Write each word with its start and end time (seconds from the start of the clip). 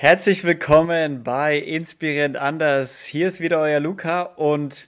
Herzlich 0.00 0.44
willkommen 0.44 1.24
bei 1.24 1.58
Inspirierend 1.58 2.36
Anders. 2.36 3.04
Hier 3.04 3.26
ist 3.26 3.40
wieder 3.40 3.58
euer 3.58 3.80
Luca 3.80 4.22
und 4.22 4.86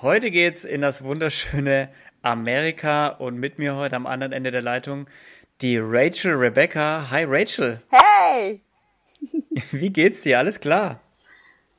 heute 0.00 0.30
geht's 0.30 0.64
in 0.64 0.80
das 0.80 1.04
wunderschöne 1.04 1.90
Amerika 2.22 3.08
und 3.08 3.36
mit 3.36 3.58
mir 3.58 3.76
heute 3.76 3.96
am 3.96 4.06
anderen 4.06 4.32
Ende 4.32 4.50
der 4.50 4.62
Leitung 4.62 5.08
die 5.60 5.76
Rachel 5.76 6.32
Rebecca. 6.32 7.10
Hi 7.10 7.24
Rachel. 7.28 7.82
Hey! 7.90 8.62
Wie 9.72 9.90
geht's 9.90 10.22
dir? 10.22 10.38
Alles 10.38 10.58
klar? 10.58 11.00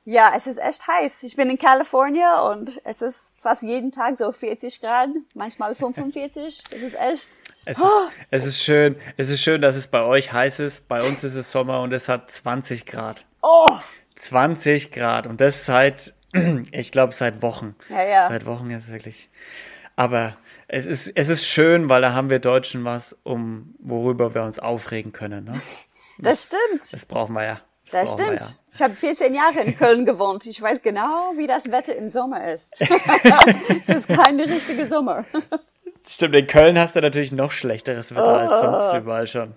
Ja, 0.05 0.33
es 0.37 0.45
ist 0.45 0.59
echt 0.59 0.87
heiß. 0.87 1.23
Ich 1.23 1.35
bin 1.35 1.49
in 1.49 1.57
Kalifornien 1.57 2.29
und 2.51 2.79
es 2.83 3.01
ist 3.01 3.41
fast 3.41 3.63
jeden 3.63 3.91
Tag 3.91 4.19
so 4.19 4.31
40 4.31 4.81
Grad, 4.81 5.09
manchmal 5.33 5.73
45. 5.73 6.63
Es 6.69 6.83
ist 6.83 6.95
echt 6.95 7.31
es 7.67 7.79
ist, 7.79 7.85
es 8.31 8.45
ist 8.45 8.63
schön, 8.63 8.95
es 9.17 9.29
ist 9.29 9.41
schön, 9.41 9.61
dass 9.61 9.75
es 9.75 9.87
bei 9.87 10.01
euch 10.01 10.31
heiß 10.31 10.59
ist. 10.61 10.87
Bei 10.87 11.03
uns 11.03 11.23
ist 11.23 11.35
es 11.35 11.51
Sommer 11.51 11.81
und 11.81 11.93
es 11.93 12.07
hat 12.07 12.31
20 12.31 12.85
Grad. 12.85 13.25
Oh! 13.41 13.77
20 14.15 14.91
Grad 14.91 15.27
und 15.27 15.41
das 15.41 15.65
seit, 15.65 16.15
ich 16.71 16.91
glaube, 16.91 17.13
seit 17.13 17.41
Wochen. 17.41 17.75
Ja, 17.89 18.03
ja. 18.03 18.27
Seit 18.29 18.45
Wochen 18.45 18.71
ist 18.71 18.85
es 18.85 18.91
wirklich. 18.91 19.29
Aber 19.95 20.37
es 20.67 20.85
ist, 20.85 21.11
es 21.15 21.29
ist 21.29 21.45
schön, 21.45 21.89
weil 21.89 22.01
da 22.01 22.13
haben 22.13 22.29
wir 22.29 22.39
Deutschen 22.39 22.85
was, 22.85 23.17
um 23.23 23.75
worüber 23.79 24.33
wir 24.33 24.43
uns 24.43 24.59
aufregen 24.59 25.11
können. 25.11 25.45
Ne? 25.45 25.51
Das, 25.51 25.59
das 26.19 26.45
stimmt. 26.45 26.93
Das 26.93 27.05
brauchen 27.05 27.33
wir 27.33 27.43
ja. 27.43 27.61
Das, 27.91 27.91
das 27.91 28.13
stimmt. 28.13 28.39
Ja. 28.39 28.47
Ich 28.73 28.81
habe 28.81 28.95
14 28.95 29.33
Jahre 29.33 29.59
in 29.61 29.77
Köln 29.77 30.05
gewohnt. 30.05 30.45
Ich 30.45 30.61
weiß 30.61 30.81
genau, 30.81 31.33
wie 31.35 31.47
das 31.47 31.71
Wetter 31.71 31.95
im 31.95 32.09
Sommer 32.09 32.53
ist. 32.53 32.75
es 33.87 33.89
ist 33.89 34.07
keine 34.07 34.45
richtige 34.45 34.87
Sommer. 34.87 35.25
Stimmt, 36.07 36.35
in 36.35 36.47
Köln 36.47 36.79
hast 36.79 36.95
du 36.95 37.01
natürlich 37.01 37.31
noch 37.31 37.51
schlechteres 37.51 38.11
Wetter 38.11 38.25
oh. 38.25 38.49
als 38.49 38.61
sonst 38.61 38.93
überall 38.93 39.27
schon. 39.27 39.55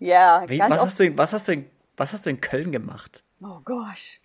Ja, 0.00 0.44
Wie, 0.48 0.58
was, 0.58 0.80
hast 0.80 1.00
du, 1.00 1.16
was, 1.16 1.32
hast 1.32 1.48
du 1.48 1.52
in, 1.52 1.70
was 1.96 2.12
hast 2.12 2.26
du 2.26 2.30
in 2.30 2.40
Köln 2.40 2.72
gemacht? 2.72 3.22
Oh 3.40 3.60
gosh. 3.64 4.20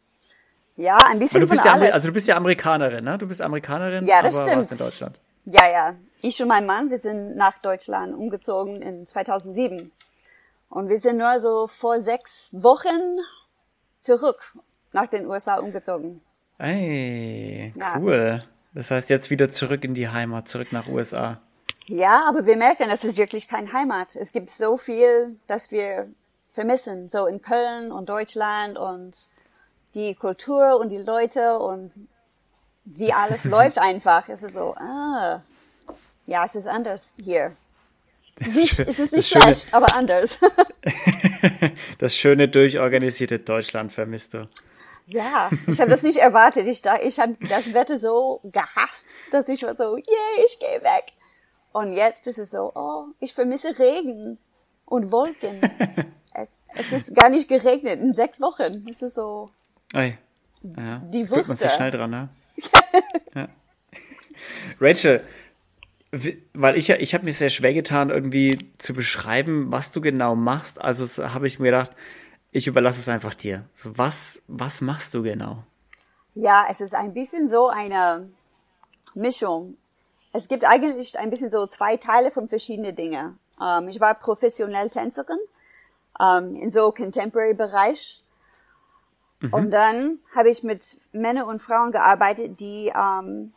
Ja, 0.76 0.98
ein 1.09 1.20
bisschen 1.20 1.42
du 1.42 1.48
bist 1.48 1.66
ja 1.66 1.73
alles. 1.73 1.92
Also 1.92 2.08
du 2.08 2.14
bist 2.14 2.28
ja 2.28 2.38
Amerikanerin, 2.38 3.03
ne? 3.03 3.17
Du 3.17 3.28
bist 3.28 3.42
Amerikanerin, 3.42 4.06
ja, 4.06 4.22
das 4.22 4.36
aber 4.36 4.45
stimmt. 4.45 4.58
warst 4.58 4.72
in 4.72 4.78
Deutschland. 4.78 5.20
Ja, 5.45 5.70
ja. 5.70 5.95
Ich 6.22 6.42
und 6.42 6.47
mein 6.47 6.66
Mann, 6.66 6.90
wir 6.90 6.97
sind 6.97 7.36
nach 7.36 7.59
Deutschland 7.59 8.16
umgezogen 8.16 8.81
in 8.81 9.06
2007. 9.06 9.92
Und 10.70 10.90
wir 10.90 10.97
sind 11.00 11.17
nur 11.17 11.40
so 11.40 11.67
vor 11.67 12.02
sechs 12.02 12.50
Wochen 12.53 13.20
zurück 14.00 14.53
nach 14.92 15.08
den 15.08 15.28
USA 15.28 15.56
umgezogen. 15.58 16.22
Ey, 16.58 17.73
cool. 17.97 18.40
Ja. 18.42 18.47
Das 18.73 18.92
heißt 18.92 19.09
jetzt 19.09 19.30
wieder 19.30 19.50
zurück 19.50 19.84
in 19.84 19.94
die 19.94 20.09
Heimat, 20.09 20.47
zurück 20.47 20.72
nach 20.72 20.88
USA. 20.88 21.42
Ja, 21.90 22.26
aber 22.30 22.45
wir 22.45 22.56
merken, 22.56 22.88
das 22.88 23.04
ist 23.04 23.18
wirklich 23.18 23.48
kein 23.48 23.73
Heimat. 23.73 24.16
Es 24.16 24.32
gibt 24.32 24.52
so 24.52 24.78
viel, 24.78 25.40
das 25.48 25.72
wir 25.72 26.08
vermissen, 26.54 27.09
so 27.09 27.26
in 27.26 27.42
Köln 27.42 27.92
und 27.92 28.09
Deutschland 28.09 28.78
und 28.78 29.28
die 29.96 30.14
Kultur 30.14 30.80
und 30.80 30.90
die 30.90 31.00
Leute 31.00 31.58
und 31.58 31.92
wie 32.86 33.12
alles 33.12 33.44
läuft 33.46 33.80
einfach. 33.80 34.30
Es 34.30 34.44
ist 34.44 34.54
so, 34.54 34.76
ah, 34.76 35.42
ja, 36.28 36.46
es 36.46 36.54
ist 36.54 36.68
anders 36.68 37.16
hier. 37.23 37.56
Es 38.40 38.48
ist 38.48 38.56
nicht, 38.56 38.80
es 38.80 39.00
ist 39.00 39.14
nicht 39.14 39.28
schlecht, 39.28 39.74
aber 39.74 39.96
anders. 39.96 40.38
das 41.98 42.16
schöne, 42.16 42.50
durchorganisierte 42.50 43.40
Deutschland 43.40 43.92
vermisst 43.92 44.36
du. 44.36 44.48
Ja, 45.08 45.50
ich 45.66 45.81
habe 45.81 45.90
das 45.90 46.03
nicht 46.03 46.20
erwartet. 46.20 46.68
Ich, 46.68 46.84
ich 47.03 47.20
habe 47.20 47.36
das 47.50 47.74
Wetter 47.74 47.98
so 47.98 48.42
gehasst, 48.44 49.18
dass 49.31 49.50
ich 49.50 49.64
war 49.64 49.76
so, 49.76 49.96
yeah, 49.96 50.46
ich 50.46 50.59
gehe 50.59 50.84
weg. 50.84 51.14
Und 51.72 51.94
jetzt 51.94 52.28
ist 52.28 52.39
es 52.39 52.52
so, 52.52 52.72
oh, 52.75 53.06
ich 53.20 53.34
vermisse 53.34 53.78
Regen 53.78 54.38
und 54.86 55.12
Wolken. 55.12 55.62
es, 56.34 56.53
es 56.75 56.92
ist 56.92 57.16
gar 57.16 57.30
nicht 57.30 57.48
geregnet 57.48 58.00
in 58.00 58.14
sechs 58.14 58.42
Wochen. 58.42 58.86
Es 58.89 59.02
ist 59.02 59.16
so. 59.16 59.50
Oi. 59.94 60.17
Ja. 60.62 61.02
Die 61.06 61.30
Wüste. 61.30 61.47
man 61.47 61.58
sich 61.58 61.72
schnell 61.72 61.92
dran, 61.92 62.09
ne? 62.09 62.30
ja. 63.36 63.47
Rachel, 64.80 65.23
weil 66.53 66.78
ich 66.78 66.88
ja, 66.88 66.96
ich 66.97 67.13
habe 67.13 67.25
mir 67.25 67.34
sehr 67.34 67.50
schwer 67.50 67.74
getan, 67.74 68.09
irgendwie 68.09 68.57
zu 68.78 68.94
beschreiben, 68.94 69.72
was 69.72 69.91
du 69.91 70.01
genau 70.01 70.36
machst. 70.36 70.81
Also 70.81 71.06
habe 71.34 71.47
ich 71.47 71.59
mir 71.59 71.66
gedacht, 71.72 71.91
ich 72.51 72.68
überlasse 72.68 73.00
es 73.00 73.09
einfach 73.09 73.34
dir. 73.34 73.66
So, 73.74 73.97
was, 73.97 74.41
was 74.47 74.81
machst 74.81 75.13
du 75.13 75.22
genau? 75.24 75.63
Ja, 76.34 76.66
es 76.69 76.81
ist 76.81 76.96
ein 76.96 77.13
bisschen 77.13 77.47
so 77.47 77.68
eine 77.68 78.30
Mischung 79.13 79.78
es 80.31 80.47
gibt 80.47 80.66
eigentlich 80.66 81.17
ein 81.17 81.29
bisschen 81.29 81.51
so 81.51 81.66
zwei 81.67 81.97
Teile 81.97 82.31
von 82.31 82.47
verschiedenen 82.47 82.95
Dingen. 82.95 83.40
Ähm, 83.62 83.88
ich 83.90 84.00
war 84.00 84.13
professionell 84.16 84.90
Tänzerin 84.90 85.40
ähm, 86.19 86.56
in 86.56 86.72
so 86.72 86.91
Contemporary-Bereich. 86.91 88.23
Mhm. 89.41 89.53
Und 89.53 89.72
dann 89.72 90.19
habe 90.35 90.50
ich 90.50 90.63
mit 90.63 90.85
Männern 91.12 91.47
und 91.47 91.62
Frauen 91.62 91.91
gearbeitet, 91.91 92.59
die 92.59 92.91
ähm, 92.95 93.53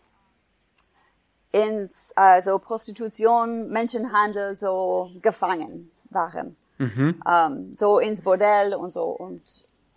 ins 1.50 2.12
äh, 2.16 2.40
so 2.40 2.58
Prostitution, 2.58 3.68
Menschenhandel 3.68 4.56
so 4.56 5.10
gefangen 5.20 5.90
waren. 6.10 6.56
Mhm. 6.78 7.22
Ähm, 7.28 7.76
so 7.76 7.98
ins 7.98 8.22
Bordell 8.22 8.74
und 8.74 8.90
so. 8.90 9.04
Und 9.04 9.42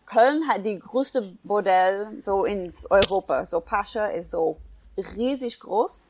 Köln 0.06 0.48
hat 0.48 0.66
die 0.66 0.78
größte 0.78 1.34
Bordell 1.44 2.22
so 2.22 2.46
ins 2.46 2.90
Europa. 2.92 3.46
So 3.46 3.62
Pascha 3.62 4.08
ist 4.08 4.32
so 4.32 4.58
riesig 4.98 5.60
groß. 5.60 6.10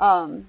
Ähm, 0.00 0.48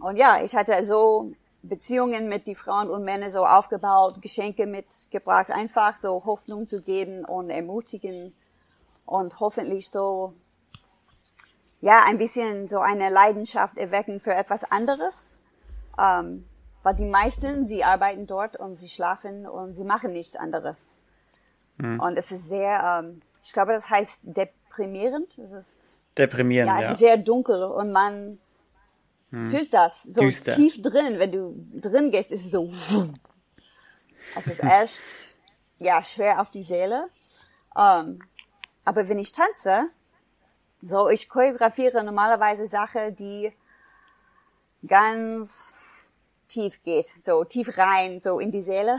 und 0.00 0.16
ja, 0.16 0.42
ich 0.42 0.54
hatte 0.54 0.84
so 0.84 1.32
Beziehungen 1.62 2.28
mit 2.28 2.46
die 2.46 2.54
Frauen 2.54 2.90
und 2.90 3.04
Männer 3.04 3.30
so 3.30 3.46
aufgebaut, 3.46 4.20
Geschenke 4.20 4.66
mitgebracht, 4.66 5.50
einfach 5.50 5.96
so 5.96 6.24
Hoffnung 6.24 6.66
zu 6.66 6.82
geben 6.82 7.24
und 7.24 7.50
ermutigen 7.50 8.34
und 9.06 9.38
hoffentlich 9.40 9.90
so, 9.90 10.34
ja, 11.80 12.02
ein 12.04 12.18
bisschen 12.18 12.68
so 12.68 12.80
eine 12.80 13.10
Leidenschaft 13.10 13.76
erwecken 13.76 14.20
für 14.20 14.34
etwas 14.34 14.64
anderes. 14.70 15.38
Ähm, 15.98 16.46
weil 16.82 16.96
die 16.96 17.04
meisten, 17.04 17.66
sie 17.66 17.84
arbeiten 17.84 18.26
dort 18.26 18.56
und 18.56 18.76
sie 18.76 18.88
schlafen 18.88 19.46
und 19.46 19.74
sie 19.74 19.84
machen 19.84 20.12
nichts 20.12 20.34
anderes. 20.34 20.96
Mhm. 21.78 22.00
Und 22.00 22.18
es 22.18 22.32
ist 22.32 22.48
sehr, 22.48 23.02
ähm, 23.04 23.22
ich 23.42 23.52
glaube, 23.52 23.72
das 23.72 23.88
heißt 23.88 24.20
deprimierend. 24.22 25.38
Es 25.38 25.52
ist 25.52 26.06
deprimierend. 26.18 26.68
Ja, 26.68 26.76
es 26.78 26.82
ja. 26.82 26.90
ist 26.92 26.98
sehr 26.98 27.16
dunkel 27.18 27.62
und 27.62 27.92
man 27.92 28.38
hm. 29.32 29.50
fühlt 29.50 29.72
das 29.72 30.02
so 30.02 30.20
Düster. 30.20 30.54
tief 30.54 30.80
drin. 30.80 31.18
Wenn 31.18 31.32
du 31.32 31.54
drin 31.80 32.10
gehst, 32.10 32.32
ist 32.32 32.44
es 32.44 32.52
so. 32.52 32.70
Es 34.36 34.46
ist 34.46 34.62
echt 34.62 35.02
ja 35.78 36.04
schwer 36.04 36.40
auf 36.40 36.50
die 36.50 36.62
Seele. 36.62 37.08
Um, 37.74 37.82
ähm, 37.82 38.18
aber 38.84 39.08
wenn 39.08 39.18
ich 39.18 39.32
tanze, 39.32 39.86
so 40.82 41.08
ich 41.08 41.28
choreografiere 41.28 42.04
normalerweise 42.04 42.66
Sachen, 42.66 43.16
die 43.16 43.52
ganz 44.86 45.74
tief 46.48 46.82
geht, 46.82 47.06
so 47.22 47.44
tief 47.44 47.78
rein, 47.78 48.20
so 48.20 48.38
in 48.38 48.50
die 48.50 48.62
Seele. 48.62 48.98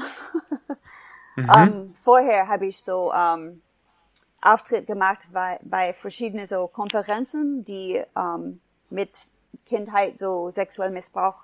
mhm. 1.36 1.50
um, 1.50 1.56
ähm, 1.56 1.94
vorher 1.96 2.48
habe 2.48 2.66
ich 2.66 2.80
so 2.80 3.12
um, 3.12 3.18
ähm, 3.18 3.62
Auftritt 4.42 4.88
gemacht 4.88 5.28
bei, 5.32 5.60
bei 5.62 5.94
verschiedenen 5.94 6.48
so 6.48 6.68
Konferenzen, 6.68 7.64
die 7.64 8.04
um, 8.16 8.60
mit 8.90 9.16
Kindheit 9.66 10.18
so 10.18 10.50
sexuell 10.50 10.92
Missbrauch 10.92 11.36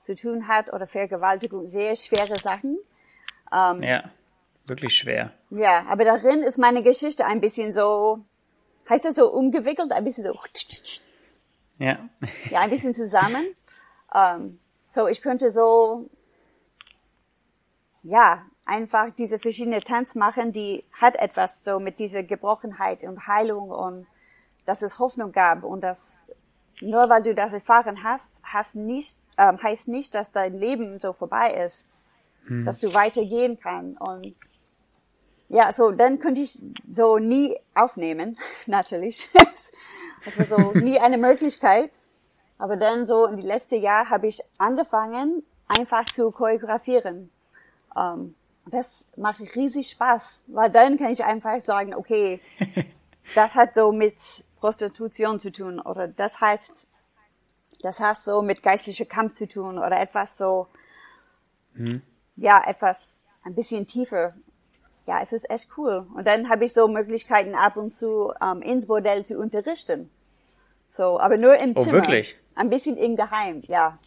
zu 0.00 0.14
tun 0.14 0.48
hat 0.48 0.72
oder 0.72 0.86
Vergewaltigung, 0.86 1.68
sehr 1.68 1.96
schwere 1.96 2.38
Sachen. 2.38 2.78
Ähm, 3.52 3.82
ja, 3.82 4.10
wirklich 4.66 4.96
schwer. 4.96 5.32
Ja, 5.50 5.86
aber 5.88 6.04
darin 6.04 6.42
ist 6.42 6.58
meine 6.58 6.82
Geschichte 6.82 7.26
ein 7.26 7.40
bisschen 7.40 7.72
so, 7.72 8.20
heißt 8.88 9.04
das 9.04 9.16
so 9.16 9.30
umgewickelt, 9.32 9.92
ein 9.92 10.04
bisschen 10.04 10.24
so. 10.24 10.38
Ja. 11.78 12.08
Ja, 12.50 12.60
ein 12.60 12.70
bisschen 12.70 12.94
zusammen. 12.94 13.46
Ähm, 14.14 14.58
so, 14.88 15.06
ich 15.06 15.20
könnte 15.22 15.50
so, 15.50 16.08
ja, 18.02 18.44
einfach 18.64 19.10
diese 19.10 19.38
verschiedene 19.38 19.82
Tanz 19.82 20.14
machen, 20.14 20.52
die 20.52 20.84
hat 20.92 21.16
etwas 21.16 21.64
so 21.64 21.80
mit 21.80 21.98
dieser 21.98 22.22
Gebrochenheit 22.22 23.02
und 23.04 23.26
Heilung 23.26 23.70
und 23.70 24.06
dass 24.66 24.82
es 24.82 24.98
Hoffnung 24.98 25.32
gab 25.32 25.64
und 25.64 25.80
dass 25.80 26.30
nur 26.80 27.08
weil 27.10 27.22
du 27.22 27.34
das 27.34 27.52
erfahren 27.52 28.02
hast, 28.02 28.42
hast 28.44 28.74
nicht, 28.76 29.18
ähm, 29.36 29.62
heißt 29.62 29.88
nicht, 29.88 30.14
dass 30.14 30.32
dein 30.32 30.54
Leben 30.54 30.98
so 31.00 31.12
vorbei 31.12 31.52
ist, 31.64 31.94
hm. 32.46 32.64
dass 32.64 32.78
du 32.78 32.94
weitergehen 32.94 33.58
kannst. 33.60 34.00
Und 34.00 34.34
ja, 35.48 35.72
so 35.72 35.90
dann 35.90 36.18
könnte 36.18 36.40
ich 36.40 36.62
so 36.90 37.18
nie 37.18 37.56
aufnehmen, 37.74 38.36
natürlich. 38.66 39.28
das 40.24 40.38
war 40.38 40.44
so 40.44 40.72
nie 40.78 40.98
eine 40.98 41.18
Möglichkeit. 41.18 41.90
Aber 42.58 42.76
dann 42.76 43.06
so 43.06 43.26
in 43.26 43.36
die 43.36 43.46
letzte 43.46 43.76
Jahr 43.76 44.10
habe 44.10 44.26
ich 44.26 44.40
angefangen, 44.58 45.44
einfach 45.68 46.04
zu 46.06 46.32
choreografieren. 46.32 47.30
Ähm, 47.96 48.34
das 48.66 49.04
macht 49.16 49.40
riesig 49.54 49.90
Spaß, 49.90 50.44
weil 50.48 50.68
dann 50.70 50.98
kann 50.98 51.12
ich 51.12 51.24
einfach 51.24 51.60
sagen, 51.60 51.94
okay, 51.94 52.40
das 53.34 53.54
hat 53.54 53.74
so 53.74 53.92
mit 53.92 54.44
Prostitution 54.58 55.40
zu 55.40 55.50
tun 55.52 55.80
oder 55.80 56.08
das 56.08 56.40
heißt, 56.40 56.88
das 57.82 58.00
hat 58.00 58.18
so 58.18 58.42
mit 58.42 58.62
geistlicher 58.62 59.04
Kampf 59.04 59.34
zu 59.34 59.46
tun 59.46 59.78
oder 59.78 60.00
etwas 60.00 60.36
so, 60.36 60.68
hm. 61.74 62.02
ja, 62.36 62.62
etwas 62.66 63.26
ein 63.44 63.54
bisschen 63.54 63.86
tiefer 63.86 64.34
ja, 65.08 65.20
es 65.22 65.32
ist 65.32 65.48
echt 65.50 65.70
cool. 65.76 66.06
Und 66.14 66.26
dann 66.26 66.48
habe 66.50 66.64
ich 66.64 66.72
so 66.72 66.86
Möglichkeiten 66.86 67.54
ab 67.54 67.76
und 67.76 67.90
zu 67.90 68.32
ähm, 68.42 68.60
ins 68.60 68.86
Bordell 68.86 69.24
zu 69.24 69.38
unterrichten. 69.38 70.10
So, 70.86 71.18
aber 71.18 71.36
nur 71.38 71.58
im 71.58 71.72
Oh, 71.74 71.82
Zimmer. 71.82 71.94
wirklich? 71.94 72.36
Ein 72.54 72.70
bisschen 72.70 72.96
im 72.96 73.16
Geheim, 73.16 73.62
ja. 73.66 73.98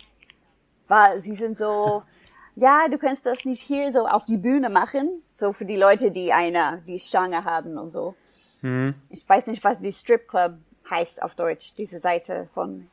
Weil 0.88 1.20
sie 1.20 1.34
sind 1.34 1.58
so, 1.58 2.04
ja, 2.56 2.88
du 2.90 2.98
kannst 2.98 3.26
das 3.26 3.46
nicht 3.46 3.62
hier 3.62 3.92
so 3.92 4.08
auf 4.08 4.26
die 4.26 4.38
Bühne 4.38 4.70
machen, 4.70 5.24
so 5.34 5.54
für 5.54 5.66
die 5.66 5.76
Leute, 5.76 6.12
die 6.12 6.34
eine, 6.34 6.84
die 6.88 7.00
Stange 7.00 7.46
haben 7.46 7.78
und 7.78 7.92
so. 7.92 8.16
Mhm. 8.62 8.96
Ich 9.10 9.28
weiß 9.28 9.48
nicht, 9.48 9.64
was 9.64 9.80
die 9.80 9.92
Strip 9.92 10.28
Club 10.28 10.58
heißt 10.90 11.22
auf 11.24 11.36
Deutsch, 11.36 11.74
diese 11.74 12.00
Seite 12.00 12.48
von, 12.48 12.90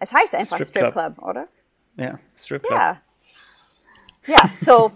es 0.00 0.12
heißt 0.12 0.34
einfach 0.34 0.56
Strip 0.56 0.68
Strip, 0.68 0.92
Club. 0.92 1.14
Club, 1.14 1.28
oder? 1.28 1.48
Ja, 1.96 2.18
Strip 2.36 2.62
Club. 2.62 2.78
Ja. 2.78 3.00
Ja, 4.26 4.48
so, 4.60 4.92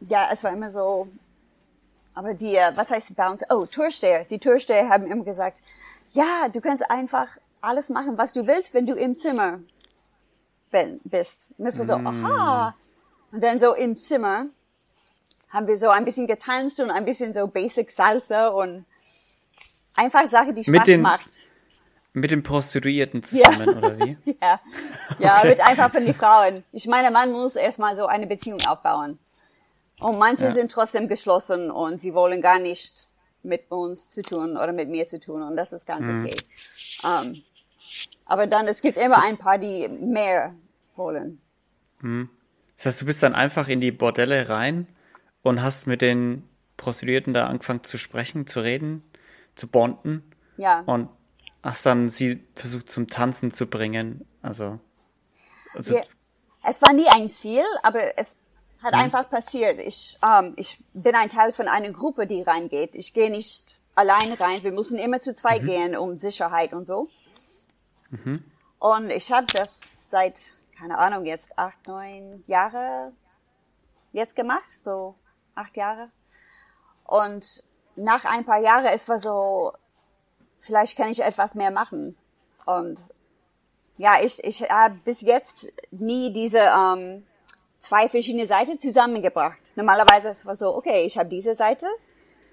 ja, 0.00 0.28
es 0.30 0.44
war 0.44 0.52
immer 0.52 0.70
so, 0.70 1.08
aber 2.14 2.34
die, 2.34 2.56
äh, 2.56 2.72
was 2.74 2.90
heißt 2.90 3.16
Bounce? 3.16 3.46
Oh, 3.48 3.64
Türsteher. 3.64 4.24
Die 4.24 4.38
Türsteher 4.38 4.88
haben 4.88 5.06
immer 5.10 5.24
gesagt, 5.24 5.62
ja, 6.12 6.48
du 6.52 6.60
kannst 6.60 6.90
einfach 6.90 7.38
alles 7.62 7.88
machen, 7.88 8.18
was 8.18 8.32
du 8.34 8.46
willst, 8.46 8.74
wenn 8.74 8.86
du 8.86 8.94
im 8.94 9.14
Zimmer 9.14 9.60
bist. 11.04 11.54
Und 11.58 11.64
das 11.64 11.78
war 11.78 11.86
so, 11.86 11.94
aha. 11.94 12.74
Und 13.30 13.42
dann 13.42 13.58
so 13.58 13.74
im 13.74 13.96
Zimmer 13.96 14.46
haben 15.52 15.66
wir 15.66 15.76
so 15.76 15.88
ein 15.90 16.04
bisschen 16.04 16.26
getanzt 16.26 16.80
und 16.80 16.90
ein 16.90 17.04
bisschen 17.04 17.32
so 17.34 17.46
Basic 17.46 17.90
Salsa 17.90 18.48
und 18.48 18.84
einfach 19.94 20.26
Sache, 20.26 20.52
die 20.52 20.62
Spaß 20.64 20.72
Mit 20.72 20.86
den- 20.86 21.02
macht. 21.02 21.28
Mit 22.14 22.30
den 22.30 22.42
Prostituierten 22.42 23.22
zusammen, 23.22 23.68
oder 23.70 23.98
wie? 23.98 24.18
Ja, 24.42 24.60
ja, 25.18 25.42
wird 25.44 25.60
einfach 25.60 25.90
von 25.90 26.04
den 26.04 26.12
Frauen. 26.12 26.62
Ich 26.72 26.86
meine, 26.86 27.10
man 27.10 27.32
muss 27.32 27.56
erstmal 27.56 27.96
so 27.96 28.04
eine 28.06 28.26
Beziehung 28.26 28.60
aufbauen. 28.66 29.18
Und 29.98 30.18
manche 30.18 30.44
Ja. 30.46 30.52
sind 30.52 30.70
trotzdem 30.70 31.08
geschlossen 31.08 31.70
und 31.70 32.00
sie 32.02 32.12
wollen 32.12 32.42
gar 32.42 32.58
nicht 32.58 33.06
mit 33.42 33.70
uns 33.70 34.08
zu 34.10 34.20
tun 34.22 34.56
oder 34.58 34.72
mit 34.72 34.88
mir 34.90 35.08
zu 35.08 35.18
tun 35.20 35.42
und 35.42 35.56
das 35.56 35.72
ist 35.72 35.86
ganz 35.86 36.06
Mhm. 36.06 36.24
okay. 36.26 36.36
Ähm, 37.04 37.42
aber 38.26 38.46
dann, 38.46 38.68
es 38.68 38.82
gibt 38.82 38.98
immer 38.98 39.22
ein 39.22 39.38
paar, 39.38 39.56
die 39.58 39.88
mehr 39.88 40.54
wollen. 40.96 41.40
Das 42.76 42.86
heißt, 42.86 43.00
du 43.00 43.06
bist 43.06 43.22
dann 43.22 43.34
einfach 43.34 43.68
in 43.68 43.80
die 43.80 43.90
Bordelle 43.92 44.48
rein 44.48 44.86
und 45.42 45.62
hast 45.62 45.86
mit 45.86 46.00
den 46.02 46.48
Prostituierten 46.76 47.34
da 47.34 47.46
angefangen 47.46 47.84
zu 47.84 47.98
sprechen, 47.98 48.46
zu 48.46 48.60
reden, 48.60 49.02
zu 49.54 49.68
bonden 49.68 50.22
Ja, 50.56 50.80
und 50.86 51.08
hast 51.62 51.86
dann 51.86 52.08
sie 52.08 52.44
versucht 52.54 52.90
zum 52.90 53.08
Tanzen 53.08 53.50
zu 53.52 53.66
bringen. 53.66 54.26
Also, 54.42 54.80
also 55.74 55.96
Ja, 55.96 56.02
es 56.68 56.82
war 56.82 56.92
nie 56.92 57.08
ein 57.08 57.28
Ziel, 57.28 57.64
aber 57.82 58.18
es 58.18 58.36
Mhm. 58.36 58.84
hat 58.84 58.94
einfach 58.94 59.30
passiert. 59.30 59.78
Ich, 59.78 60.18
ähm, 60.24 60.54
ich 60.56 60.82
bin 60.92 61.14
ein 61.14 61.28
Teil 61.28 61.52
von 61.52 61.68
einer 61.68 61.92
Gruppe, 61.92 62.26
die 62.26 62.42
reingeht. 62.42 62.96
Ich 62.96 63.12
gehe 63.14 63.30
nicht 63.30 63.66
allein 63.94 64.32
rein. 64.40 64.62
Wir 64.64 64.72
müssen 64.72 64.98
immer 64.98 65.20
zu 65.20 65.30
Mhm. 65.30 65.36
zweit 65.36 65.64
gehen, 65.64 65.96
um 65.96 66.16
Sicherheit 66.16 66.72
und 66.72 66.86
so. 66.86 67.08
Und 68.78 69.10
ich 69.10 69.30
habe 69.32 69.46
das 69.46 69.94
seit, 69.98 70.42
keine 70.76 70.98
Ahnung, 70.98 71.24
jetzt 71.24 71.56
acht, 71.58 71.86
neun 71.86 72.42
Jahre 72.46 73.12
jetzt 74.12 74.34
gemacht, 74.36 74.68
so 74.68 75.14
acht 75.54 75.76
Jahre. 75.76 76.10
Und 77.04 77.64
nach 77.96 78.24
ein 78.24 78.44
paar 78.44 78.60
Jahren, 78.60 78.86
es 78.86 79.08
war 79.08 79.18
so, 79.18 79.72
vielleicht 80.60 80.96
kann 80.96 81.10
ich 81.10 81.22
etwas 81.22 81.54
mehr 81.54 81.70
machen. 81.70 82.16
Und 82.64 82.98
ja, 83.98 84.16
ich, 84.22 84.42
ich 84.44 84.68
habe 84.70 84.96
bis 85.04 85.20
jetzt 85.20 85.72
nie 85.90 86.32
diese 86.32 86.58
ähm, 86.58 87.24
zwei 87.80 88.08
verschiedene 88.08 88.46
Seiten 88.46 88.78
zusammengebracht. 88.78 89.76
Normalerweise 89.76 90.30
es 90.30 90.46
war 90.46 90.56
so, 90.56 90.74
okay, 90.74 91.04
ich 91.04 91.18
habe 91.18 91.28
diese 91.28 91.54
Seite, 91.54 91.86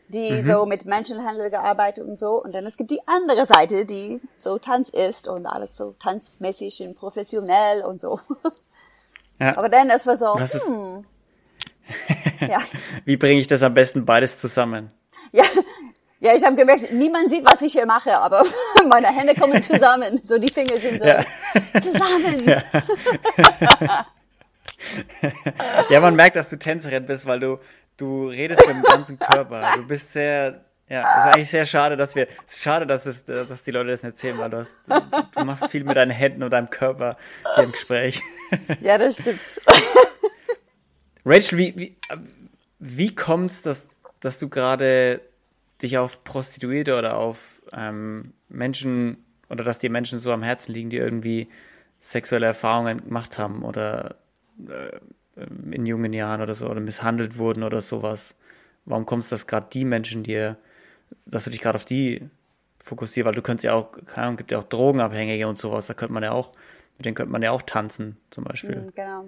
die 0.09 0.41
so 0.41 0.65
mit 0.65 0.85
Menschenhandel 0.85 1.51
gearbeitet 1.51 2.03
und 2.05 2.17
so, 2.17 2.41
und 2.43 2.51
dann 2.53 2.65
es 2.65 2.77
gibt 2.77 2.89
die 2.89 3.07
andere 3.07 3.45
Seite, 3.45 3.85
die 3.85 4.19
so 4.39 4.57
Tanz 4.57 4.89
ist 4.89 5.27
und 5.27 5.45
alles 5.45 5.77
so 5.77 5.95
tanzmäßig 5.99 6.81
und 6.81 6.97
professionell 6.97 7.83
und 7.83 7.99
so. 7.99 8.19
ja. 9.39 9.55
Aber 9.55 9.69
dann 9.69 9.89
es 9.91 10.07
war 10.07 10.17
so, 10.17 10.35
hm, 10.35 11.05
ja, 12.41 12.59
wie 13.05 13.17
bringe 13.17 13.39
ich 13.41 13.47
das 13.47 13.63
am 13.63 13.73
besten 13.73 14.05
beides 14.05 14.39
zusammen? 14.39 14.91
ja. 15.31 15.43
Ja, 16.21 16.35
ich 16.35 16.43
habe 16.43 16.57
gemerkt, 16.57 16.91
niemand 16.91 17.29
sieht, 17.29 17.45
was 17.45 17.61
ich 17.61 17.71
hier 17.71 17.85
mache, 17.85 18.11
aber 18.17 18.43
meine 18.89 19.07
Hände 19.07 19.33
kommen 19.35 19.61
zusammen. 19.61 20.19
So 20.21 20.37
die 20.37 20.49
Finger 20.51 20.75
sind 20.77 21.01
so 21.01 21.07
Ja. 21.07 21.23
zusammen. 21.79 22.61
Ja, 25.89 25.99
man 25.99 26.15
merkt, 26.15 26.35
dass 26.35 26.49
du 26.49 26.57
Tänzerin 26.57 27.05
bist, 27.05 27.25
weil 27.25 27.39
du, 27.39 27.59
du 27.97 28.27
redest 28.29 28.65
mit 28.65 28.75
dem 28.75 28.83
ganzen 28.83 29.19
Körper. 29.19 29.69
Du 29.75 29.87
bist 29.87 30.13
sehr, 30.13 30.61
ja, 30.87 31.01
es 31.01 31.07
ist 31.25 31.33
eigentlich 31.35 31.49
sehr 31.49 31.65
schade, 31.65 31.97
dass 31.97 32.15
wir, 32.15 32.27
es 32.45 32.53
ist 32.55 32.63
schade, 32.63 32.85
dass 32.87 33.05
es, 33.05 33.25
dass 33.25 33.63
die 33.63 33.71
Leute 33.71 33.89
das 33.91 34.03
nicht 34.03 34.11
erzählen, 34.13 34.37
weil 34.37 34.49
du 34.49 34.57
hast, 34.57 34.75
du 35.35 35.43
machst 35.45 35.67
viel 35.69 35.83
mit 35.83 35.97
deinen 35.97 36.11
Händen 36.11 36.43
und 36.43 36.51
deinem 36.51 36.69
Körper 36.69 37.17
hier 37.55 37.63
im 37.65 37.71
Gespräch. 37.71 38.21
Ja, 38.81 38.97
das 38.97 39.19
stimmt. 39.19 39.39
Rachel, 41.25 41.57
wie, 41.57 41.75
wie, 41.77 41.97
wie 42.79 43.15
kommt's, 43.15 43.61
dass, 43.61 43.89
dass 44.19 44.39
du 44.39 44.49
gerade 44.49 45.21
dich 45.81 45.97
auf 45.97 46.23
Prostituierte 46.23 46.97
oder 46.97 47.17
auf 47.17 47.61
ähm, 47.71 48.33
Menschen 48.49 49.17
oder 49.49 49.63
dass 49.63 49.79
dir 49.79 49.89
Menschen 49.89 50.19
so 50.19 50.31
am 50.31 50.43
Herzen 50.43 50.73
liegen, 50.73 50.89
die 50.89 50.97
irgendwie 50.97 51.47
sexuelle 51.99 52.45
Erfahrungen 52.45 53.03
gemacht 53.03 53.37
haben 53.37 53.63
oder 53.63 54.15
äh, 54.67 54.99
in 55.71 55.85
jungen 55.85 56.13
Jahren 56.13 56.41
oder 56.41 56.55
so 56.55 56.67
oder 56.67 56.79
misshandelt 56.79 57.37
wurden 57.37 57.63
oder 57.63 57.81
sowas? 57.81 58.35
Warum 58.85 59.05
kommst 59.05 59.31
dass 59.31 59.47
gerade 59.47 59.67
die 59.71 59.85
Menschen 59.85 60.23
dir, 60.23 60.57
dass 61.25 61.43
du 61.43 61.49
dich 61.49 61.61
gerade 61.61 61.75
auf 61.75 61.85
die 61.85 62.29
fokussierst? 62.83 63.25
Weil 63.25 63.35
du 63.35 63.41
könntest 63.41 63.65
ja 63.65 63.73
auch, 63.73 63.91
keine 64.05 64.27
Ahnung, 64.27 64.37
gibt 64.37 64.51
ja 64.51 64.59
auch 64.59 64.63
Drogenabhängige 64.63 65.47
und 65.47 65.57
sowas, 65.57 65.87
da 65.87 65.93
könnte 65.93 66.13
man 66.13 66.23
ja 66.23 66.31
auch, 66.31 66.51
mit 66.97 67.05
denen 67.05 67.15
könnte 67.15 67.31
man 67.31 67.41
ja 67.41 67.51
auch 67.51 67.61
tanzen, 67.61 68.17
zum 68.31 68.43
Beispiel. 68.43 68.81
Mhm, 68.81 68.91
Genau. 68.95 69.25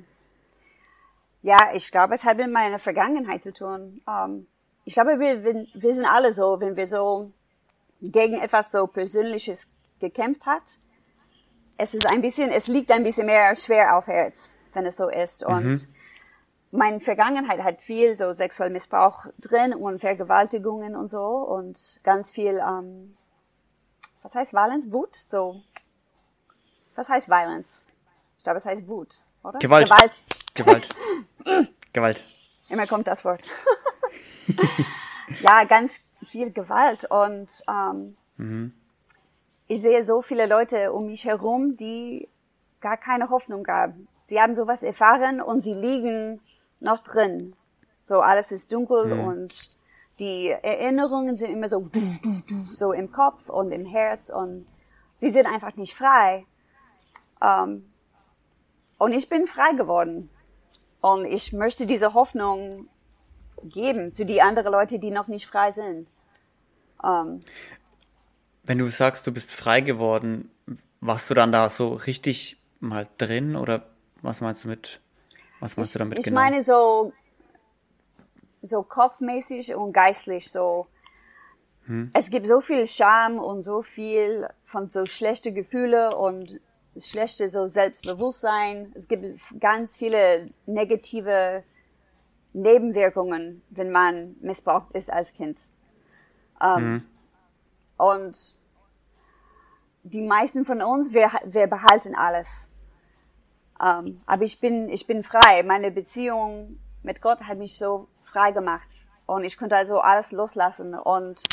Ja, 1.42 1.72
ich 1.74 1.92
glaube, 1.92 2.16
es 2.16 2.24
hat 2.24 2.38
mit 2.38 2.52
meiner 2.52 2.80
Vergangenheit 2.80 3.42
zu 3.42 3.52
tun. 3.52 4.02
Ähm, 4.08 4.48
ich 4.86 4.94
glaube, 4.94 5.20
wir, 5.20 5.44
wir, 5.44 5.68
wir 5.74 5.94
sind 5.94 6.06
alle 6.06 6.34
so, 6.34 6.60
wenn 6.60 6.76
wir 6.76 6.88
so 6.88 7.32
gegen 8.02 8.40
etwas 8.40 8.72
so 8.72 8.88
Persönliches 8.88 9.68
gekämpft 10.00 10.46
hat. 10.46 10.64
Es 11.78 11.94
ist 11.94 12.06
ein 12.08 12.22
bisschen, 12.22 12.52
es 12.52 12.68
liegt 12.68 12.92
ein 12.92 13.04
bisschen 13.04 13.26
mehr 13.26 13.56
schwer 13.56 13.98
auf 13.98 14.08
Herz, 14.08 14.58
wenn 14.74 14.86
es 14.86 14.98
so 14.98 15.10
ist. 15.10 15.44
Und 15.44 15.88
meine 16.72 17.00
Vergangenheit 17.00 17.64
hat 17.64 17.82
viel 17.82 18.16
so 18.16 18.34
sexuellen 18.34 18.74
Missbrauch 18.74 19.26
drin 19.40 19.74
und 19.74 20.00
Vergewaltigungen 20.00 20.96
und 20.96 21.10
so 21.10 21.26
und 21.26 22.00
ganz 22.04 22.32
viel, 22.32 22.58
ähm, 22.58 23.18
was 24.22 24.36
heißt 24.36 24.54
Violence? 24.54 24.92
Wut? 24.92 25.16
So. 25.16 25.62
Was 26.96 27.10
heißt 27.10 27.30
Violence? 27.30 27.88
Ich 28.38 28.44
glaube, 28.44 28.58
es 28.58 28.66
heißt 28.66 28.88
Wut, 28.88 29.22
oder? 29.44 29.60
Gewalt. 29.60 29.88
Gewalt. 29.90 30.24
Gewalt. 30.54 30.90
Gewalt. 31.94 32.24
Immer 32.70 32.88
kommt 32.88 33.08
das 33.08 33.26
Wort. 33.26 33.48
ja, 35.42 35.64
ganz 35.66 36.02
viel 36.24 36.52
Gewalt 36.52 37.06
und 37.10 37.50
ähm, 37.68 38.74
ich 39.68 39.82
sehe 39.82 40.04
so 40.04 40.22
viele 40.22 40.48
Leute 40.48 40.92
um 40.92 41.08
mich 41.08 41.26
herum, 41.26 41.76
die 41.76 42.28
gar 42.80 42.98
keine 42.98 43.30
Hoffnung 43.30 43.66
haben. 43.68 44.08
Sie 44.26 44.40
haben 44.40 44.56
sowas 44.56 44.84
erfahren 44.84 45.42
und 45.42 45.62
sie 45.62 45.74
liegen 45.74 46.42
noch 46.80 47.00
drin. 47.00 47.56
So 48.02 48.22
alles 48.22 48.52
ist 48.52 48.74
dunkel 48.74 49.14
und 49.14 49.72
die 50.20 50.50
Erinnerungen 50.50 51.38
sind 51.38 51.52
immer 51.52 51.70
so 51.70 51.88
so 52.74 52.94
im 52.94 53.12
Kopf 53.12 53.50
und 53.50 53.72
im 53.72 53.86
Herz 53.86 54.30
und 54.30 54.68
sie 55.20 55.32
sind 55.32 55.46
einfach 55.46 55.76
nicht 55.76 55.96
frei. 55.96 56.46
Ähm, 57.42 57.92
und 58.98 59.14
ich 59.14 59.30
bin 59.30 59.48
frei 59.48 59.74
geworden. 59.74 60.30
Und 61.02 61.26
ich 61.26 61.52
möchte 61.52 61.88
diese 61.88 62.14
Hoffnung 62.14 62.88
geben 63.64 64.14
zu 64.14 64.26
die 64.26 64.42
anderen 64.42 64.72
Leute, 64.72 65.00
die 65.00 65.12
noch 65.12 65.28
nicht 65.28 65.48
frei 65.48 65.72
sind. 65.72 66.08
Ähm, 67.04 67.44
Wenn 68.64 68.78
du 68.78 68.88
sagst, 68.88 69.26
du 69.26 69.32
bist 69.32 69.52
frei 69.52 69.82
geworden, 69.82 70.52
warst 71.00 71.30
du 71.30 71.34
dann 71.34 71.52
da 71.52 71.70
so 71.70 71.94
richtig 71.94 72.58
mal 72.80 73.08
drin 73.18 73.56
oder 73.56 73.88
was 74.22 74.42
meinst 74.42 74.64
du 74.64 74.68
mit, 74.68 75.02
was 75.60 75.76
meinst 75.78 75.92
ich 75.92 75.94
du 75.94 76.00
damit 76.00 76.20
ich 76.20 76.26
genau? 76.26 76.40
meine 76.40 76.64
so, 76.64 77.14
so 78.62 78.84
kopfmäßig 78.84 79.76
und 79.76 79.94
geistlich 79.94 80.52
so. 80.52 80.88
Hm. 81.86 82.12
Es 82.14 82.30
gibt 82.30 82.46
so 82.46 82.62
viel 82.62 82.86
Scham 82.86 83.40
und 83.40 83.64
so 83.64 83.82
viel 83.82 84.48
von 84.66 84.92
so 84.92 85.08
schlechte 85.08 85.52
Gefühle 85.52 86.16
und 86.16 86.60
schlechte 86.98 87.50
so 87.50 87.68
Selbstbewusstsein. 87.68 88.92
Es 88.96 89.08
gibt 89.08 89.26
ganz 89.60 89.98
viele 89.98 90.50
negative 90.66 91.64
Nebenwirkungen, 92.54 93.62
wenn 93.70 93.92
man 93.92 94.36
missbraucht 94.42 94.92
ist 94.94 95.12
als 95.12 95.34
Kind. 95.34 95.60
Ähm, 96.62 96.78
Hm. 96.78 97.08
Und 97.98 98.56
die 100.04 100.22
meisten 100.22 100.66
von 100.66 100.82
uns, 100.82 101.14
wir, 101.14 101.32
wir 101.46 101.68
behalten 101.68 102.16
alles. 102.16 102.70
Ähm, 103.82 104.22
aber 104.26 104.44
ich 104.44 104.60
bin, 104.60 104.90
ich 104.90 105.08
bin 105.08 105.24
frei. 105.24 105.64
Meine 105.64 105.92
Beziehung 105.92 106.80
mit 107.04 107.22
Gott 107.22 107.42
hat 107.42 107.58
mich 107.58 107.78
so 107.78 108.08
frei 108.22 108.52
gemacht. 108.52 108.88
Und 109.26 109.44
ich 109.44 109.58
konnte 109.58 109.76
also 109.76 110.00
alles 110.00 110.32
loslassen 110.32 110.96
und 110.96 111.44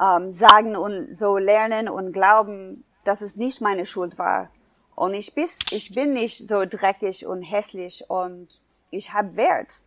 ähm, 0.00 0.30
sagen 0.30 0.76
und 0.76 1.14
so 1.14 1.38
lernen 1.38 1.88
und 1.88 2.12
glauben, 2.12 2.84
dass 3.04 3.20
es 3.20 3.36
nicht 3.36 3.60
meine 3.60 3.86
Schuld 3.86 4.18
war. 4.18 4.50
Und 4.94 5.14
ich, 5.14 5.34
bis, 5.34 5.58
ich 5.70 5.94
bin 5.94 6.12
nicht 6.12 6.48
so 6.48 6.64
dreckig 6.64 7.26
und 7.26 7.42
hässlich 7.42 8.08
und 8.08 8.60
ich 8.90 9.12
habe 9.12 9.36
Wert. 9.36 9.82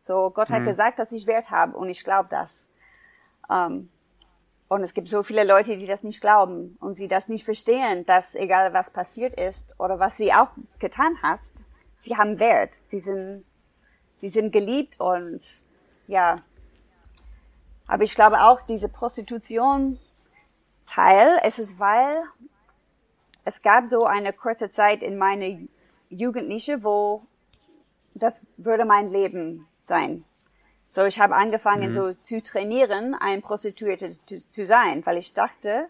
So, 0.00 0.30
Gott 0.30 0.50
hat 0.50 0.62
mhm. 0.62 0.66
gesagt, 0.66 0.98
dass 0.98 1.12
ich 1.12 1.26
Wert 1.26 1.50
habe 1.50 1.76
und 1.76 1.88
ich 1.88 2.04
glaube 2.04 2.28
das. 2.30 2.68
Ähm, 3.50 3.88
und 4.68 4.82
es 4.82 4.94
gibt 4.94 5.08
so 5.08 5.22
viele 5.22 5.44
Leute, 5.44 5.76
die 5.78 5.86
das 5.86 6.02
nicht 6.02 6.20
glauben 6.20 6.76
und 6.80 6.94
sie 6.94 7.08
das 7.08 7.28
nicht 7.28 7.44
verstehen, 7.44 8.04
dass 8.06 8.34
egal 8.34 8.72
was 8.74 8.90
passiert 8.90 9.38
ist 9.38 9.78
oder 9.78 9.98
was 9.98 10.16
sie 10.16 10.32
auch 10.32 10.50
getan 10.78 11.16
hast, 11.22 11.64
sie 11.98 12.16
haben 12.16 12.38
Wert. 12.38 12.82
Sie 12.86 12.98
sind, 12.98 13.44
sie 14.18 14.28
sind 14.28 14.52
geliebt 14.52 15.00
und 15.00 15.42
ja. 16.06 16.42
Aber 17.86 18.02
ich 18.02 18.14
glaube 18.14 18.42
auch, 18.42 18.62
diese 18.62 18.88
Prostitution 18.88 19.98
Teil, 20.86 21.38
es 21.42 21.58
ist, 21.58 21.78
weil 21.78 22.22
es 23.44 23.62
gab 23.62 23.86
so 23.86 24.06
eine 24.06 24.32
kurze 24.32 24.70
Zeit 24.70 25.02
in 25.02 25.16
meiner 25.16 25.58
Jugendliche, 26.10 26.82
wo 26.84 27.22
das 28.14 28.46
würde 28.56 28.84
mein 28.84 29.08
Leben 29.08 29.66
sein. 29.82 30.24
So, 30.88 31.04
ich 31.04 31.18
habe 31.18 31.34
angefangen, 31.34 31.90
mhm. 31.90 31.94
so 31.94 32.12
zu 32.12 32.40
trainieren, 32.40 33.16
ein 33.18 33.42
Prostituierte 33.42 34.12
zu, 34.26 34.48
zu, 34.50 34.66
sein, 34.66 35.04
weil 35.04 35.18
ich 35.18 35.34
dachte. 35.34 35.88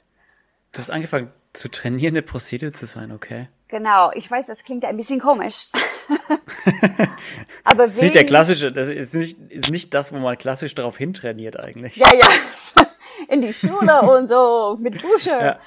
Du 0.73 0.81
hast 0.81 0.91
angefangen 0.91 1.31
zu 1.53 1.71
trainieren, 1.71 2.15
eine 2.15 2.23
Prostituierte 2.23 2.77
zu 2.77 2.87
sein, 2.87 3.13
okay? 3.13 3.49
Genau. 3.69 4.11
Ich 4.15 4.31
weiß, 4.31 4.47
das 4.47 4.65
klingt 4.65 4.85
ein 4.87 4.97
bisschen 4.97 5.21
komisch. 5.21 5.69
Aber 7.65 7.85
das 7.85 7.97
ist 7.97 8.03
nicht 8.03 8.15
der 8.15 8.25
klassische, 8.25 8.73
das 8.73 8.89
ist 8.89 9.15
nicht, 9.15 9.39
ist 9.51 9.71
nicht 9.71 9.93
das, 9.93 10.13
wo 10.13 10.19
man 10.19 10.39
klassisch 10.39 10.75
darauf 10.75 10.97
hintrainiert 10.97 11.61
eigentlich. 11.61 11.97
Ja, 11.97 12.13
ja. 12.15 12.27
In 13.29 13.41
die 13.41 13.53
Schule 13.53 14.03
und 14.17 14.29
so, 14.29 14.77
mit 14.81 15.01
Busche. 15.01 15.31
Ja. 15.31 15.59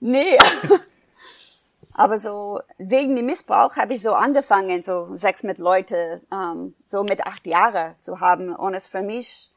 Nee. 0.00 0.38
Aber 1.94 2.18
so 2.18 2.60
wegen 2.78 3.16
dem 3.16 3.26
Missbrauch 3.26 3.74
habe 3.76 3.94
ich 3.94 4.02
so 4.02 4.12
angefangen, 4.12 4.82
so 4.84 5.14
Sex 5.16 5.42
mit 5.42 5.58
Leute, 5.58 6.20
ähm, 6.32 6.76
so 6.84 7.02
mit 7.02 7.26
acht 7.26 7.44
Jahren 7.44 7.96
zu 8.00 8.20
haben. 8.20 8.54
Und 8.54 8.74
es 8.74 8.86
für 8.86 9.02
mich 9.02 9.50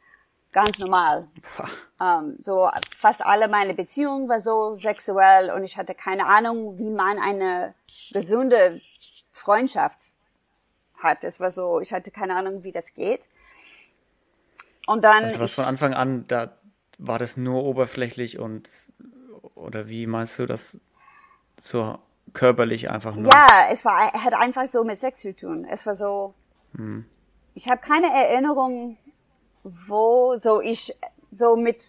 ganz 0.51 0.79
normal. 0.79 1.27
ähm, 2.01 2.37
so 2.39 2.69
fast 2.97 3.23
alle 3.23 3.47
meine 3.47 3.73
Beziehungen 3.73 4.27
war 4.27 4.39
so 4.39 4.73
sexuell 4.73 5.51
und 5.51 5.63
ich 5.63 5.77
hatte 5.77 5.93
keine 5.93 6.25
Ahnung, 6.25 6.77
wie 6.79 6.89
man 6.89 7.19
eine 7.19 7.75
gesunde 8.11 8.81
Freundschaft 9.31 9.99
hat. 10.97 11.23
Es 11.23 11.39
war 11.39 11.51
so, 11.51 11.79
ich 11.79 11.93
hatte 11.93 12.11
keine 12.11 12.35
Ahnung, 12.35 12.63
wie 12.63 12.71
das 12.71 12.93
geht. 12.93 13.27
Und 14.87 15.03
dann. 15.03 15.23
Also 15.23 15.35
du 15.35 15.39
warst 15.41 15.55
von 15.55 15.65
Anfang 15.65 15.93
an, 15.93 16.25
da 16.27 16.57
war 17.01 17.19
das 17.19 17.35
nur 17.35 17.63
oberflächlich 17.63 18.39
und 18.39 18.69
oder 19.55 19.89
wie 19.89 20.05
meinst 20.07 20.37
du 20.39 20.45
das 20.45 20.79
so 21.59 21.97
körperlich 22.33 22.89
einfach 22.89 23.15
nur. 23.15 23.31
Ja, 23.31 23.67
es 23.71 23.83
war, 23.83 24.13
hat 24.13 24.33
einfach 24.33 24.69
so 24.69 24.83
mit 24.83 24.99
Sex 24.99 25.21
zu 25.21 25.35
tun. 25.35 25.65
Es 25.69 25.85
war 25.85 25.95
so, 25.95 26.33
hm. 26.75 27.05
ich 27.55 27.67
habe 27.69 27.81
keine 27.81 28.07
Erinnerung, 28.07 28.97
wo 29.63 30.37
so 30.37 30.61
ich 30.61 30.95
so 31.31 31.55
mit 31.55 31.83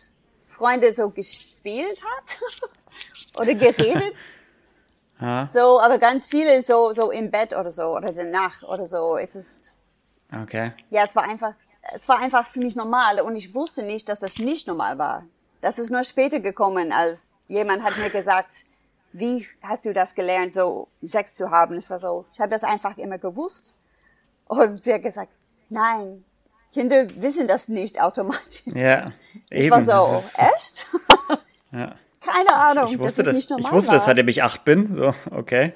Freunde 0.47 0.93
so 0.93 1.11
gespielt 1.11 1.99
hat 2.03 2.41
oder 3.41 3.55
geredet. 3.55 4.15
So, 5.53 5.81
aber 5.81 5.99
ganz 5.99 6.27
viele 6.27 6.63
so 6.63 6.91
so 6.91 7.13
im 7.13 7.31
Bett 7.31 7.53
oder 7.53 7.71
so 7.71 7.97
oder 7.97 8.13
danach 8.13 8.65
oder 8.65 8.89
so. 8.89 9.17
Es 9.17 9.37
ist 9.37 9.79
Okay. 10.43 10.73
Ja, 10.91 11.05
es 11.05 11.15
war 11.15 11.25
einfach, 11.25 11.53
es 11.95 12.09
war 12.09 12.19
einfach 12.19 12.47
für 12.47 12.61
mich 12.61 12.75
normal 12.75 13.21
und 13.21 13.37
ich 13.37 13.55
wusste 13.55 13.83
nicht, 13.83 14.09
dass 14.09 14.21
das 14.21 14.39
nicht 14.39 14.67
normal 14.67 14.99
war. 14.99 15.25
Das 15.61 15.79
ist 15.79 15.91
nur 15.91 16.03
später 16.05 16.41
gekommen, 16.41 16.93
als 16.93 17.37
jemand 17.49 17.85
hat 17.85 17.97
mir 17.99 18.11
gesagt, 18.11 18.65
wie 19.13 19.47
hast 19.63 19.85
du 19.85 19.93
das 19.93 20.15
gelernt, 20.15 20.55
so 20.55 20.89
Sex 21.03 21.35
zu 21.35 21.51
haben? 21.51 21.77
Es 21.77 21.91
war 21.91 21.99
so, 21.99 22.25
ich 22.33 22.41
habe 22.41 22.51
das 22.51 22.65
einfach 22.65 22.97
immer 22.97 23.19
gewusst. 23.19 23.77
Und 24.47 24.83
sie 24.83 24.95
hat 24.95 25.03
gesagt, 25.03 25.31
nein, 25.69 26.25
Kinder 26.73 27.07
wissen 27.17 27.47
das 27.47 27.69
nicht 27.69 28.01
automatisch. 28.01 28.63
Ja, 28.67 29.13
ich 29.51 29.67
eben. 29.67 29.71
war 29.71 29.83
so, 29.83 30.17
ist, 30.17 30.39
echt? 30.39 30.87
ja. 31.73 31.95
Keine 32.21 32.55
Ahnung, 32.55 32.93
ich 32.93 32.99
wusste 32.99 33.23
das, 33.23 33.33
das 33.33 33.37
nicht 33.37 33.51
normal 33.51 33.67
Ich 33.67 33.73
wusste 33.73 33.89
war. 33.89 33.97
das, 33.97 34.05
seitdem 34.07 34.29
ich 34.29 34.43
acht 34.43 34.65
bin, 34.65 34.97
so, 34.97 35.15
okay. 35.31 35.73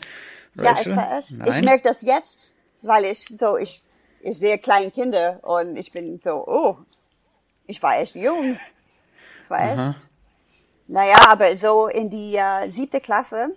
Rachel? 0.56 0.92
Ja, 0.92 0.96
es 0.96 0.96
war 0.96 1.18
echt. 1.18 1.38
Nein. 1.38 1.48
Ich 1.48 1.62
merke 1.62 1.88
das 1.88 2.02
jetzt, 2.02 2.56
weil 2.82 3.04
ich 3.04 3.20
so, 3.20 3.58
ich, 3.58 3.82
ich 4.26 4.38
sehe 4.38 4.59
kleine 4.59 4.90
Kinder 4.90 5.38
und 5.42 5.76
ich 5.76 5.92
bin 5.92 6.18
so, 6.18 6.45
oh, 6.47 6.78
ich 7.66 7.80
war 7.83 7.99
echt 7.99 8.16
jung. 8.16 8.59
Es 9.38 9.49
war 9.49 9.61
echt. 9.61 9.78
Aha. 9.78 9.95
Naja, 10.88 11.16
aber 11.28 11.56
so 11.56 11.87
in 11.87 12.11
die 12.11 12.37
äh, 12.37 12.68
siebte 12.68 13.00
Klasse 13.00 13.54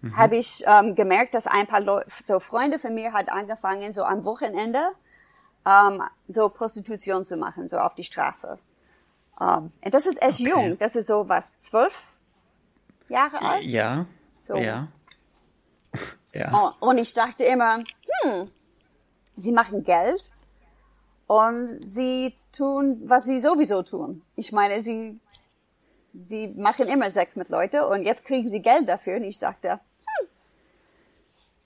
mhm. 0.00 0.16
habe 0.16 0.36
ich 0.36 0.64
ähm, 0.66 0.96
gemerkt, 0.96 1.34
dass 1.34 1.46
ein 1.46 1.68
paar 1.68 1.80
Leute, 1.80 2.08
so 2.24 2.40
Freunde 2.40 2.78
von 2.80 2.94
mir 2.94 3.12
hat 3.12 3.30
angefangen, 3.30 3.92
so 3.92 4.02
am 4.02 4.24
Wochenende 4.24 4.90
ähm, 5.64 6.02
so 6.26 6.48
Prostitution 6.48 7.24
zu 7.24 7.36
machen, 7.36 7.68
so 7.68 7.78
auf 7.78 7.94
die 7.94 8.04
Straße. 8.04 8.58
Ähm, 9.40 9.72
und 9.84 9.94
das 9.94 10.06
ist 10.06 10.20
echt 10.20 10.40
okay. 10.40 10.50
jung. 10.50 10.78
Das 10.78 10.96
ist 10.96 11.06
so 11.06 11.28
was, 11.28 11.56
zwölf 11.58 12.14
Jahre 13.08 13.40
alt? 13.40 13.64
Ja. 13.64 14.06
So. 14.42 14.56
Ja. 14.56 14.88
ja. 16.32 16.74
Und 16.80 16.98
ich 16.98 17.14
dachte 17.14 17.44
immer, 17.44 17.84
hm, 18.22 18.50
sie 19.40 19.52
machen 19.52 19.84
Geld 19.84 20.32
und 21.26 21.80
sie 21.86 22.34
tun, 22.52 23.00
was 23.04 23.24
sie 23.24 23.38
sowieso 23.38 23.82
tun. 23.82 24.22
Ich 24.36 24.52
meine, 24.52 24.82
sie 24.82 25.20
sie 26.12 26.48
machen 26.48 26.88
immer 26.88 27.10
Sex 27.10 27.36
mit 27.36 27.48
Leuten 27.48 27.82
und 27.82 28.04
jetzt 28.04 28.24
kriegen 28.24 28.48
sie 28.48 28.60
Geld 28.60 28.88
dafür. 28.88 29.16
Und 29.16 29.24
ich 29.24 29.38
dachte, 29.38 29.72
hm, 29.72 30.28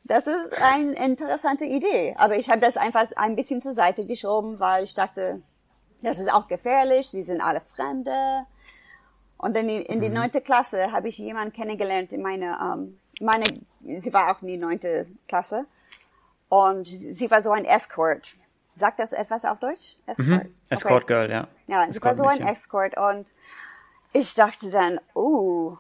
das 0.05 0.27
ist 0.27 0.61
eine 0.63 0.93
interessante 0.93 1.65
Idee. 1.65 2.15
Aber 2.19 2.37
ich 2.37 2.51
habe 2.51 2.61
das 2.61 2.77
einfach 2.77 3.07
ein 3.17 3.37
bisschen 3.37 3.61
zur 3.61 3.73
Seite 3.73 4.07
geschoben, 4.07 4.61
weil 4.61 4.85
ich 4.85 4.95
dachte, 4.95 5.43
das 6.03 6.19
ist 6.19 6.33
auch 6.33 6.49
gefährlich, 6.49 7.09
sie 7.09 7.23
sind 7.23 7.41
alle 7.41 7.61
Fremde. 7.61 8.47
Und 9.39 9.57
dann 9.57 9.69
in 9.69 10.01
die 10.01 10.09
mhm. 10.09 10.15
neunte 10.15 10.41
Klasse 10.41 10.93
habe 10.93 11.09
ich 11.09 11.19
jemanden 11.19 11.53
kennengelernt 11.53 12.13
in 12.13 12.23
meiner, 12.23 12.75
ähm, 12.75 12.99
meine, 13.21 13.45
sie 13.97 14.13
war 14.13 14.35
auch 14.35 14.43
in 14.43 14.49
die 14.49 14.57
neunte 14.57 15.07
Klasse. 15.29 15.67
Und 16.55 16.87
sie 16.87 17.29
war 17.33 17.43
so 17.43 17.51
ein 17.51 17.65
Escort. 17.65 18.37
Sagt 18.77 19.01
das 19.01 19.13
etwas 19.13 19.45
auf 19.45 19.59
Deutsch? 19.59 19.97
Escort. 20.07 20.29
Mhm. 20.29 20.55
Escort 20.69 21.03
okay. 21.03 21.07
Girl, 21.07 21.31
ja. 21.31 21.49
Ja, 21.67 21.83
Escort 21.83 21.95
sie 21.95 22.03
war 22.03 22.15
so 22.15 22.27
ein 22.27 22.47
Escort 22.47 22.97
und 22.97 23.35
ich 24.13 24.35
dachte 24.35 24.71
dann, 24.71 25.01
oh, 25.15 25.77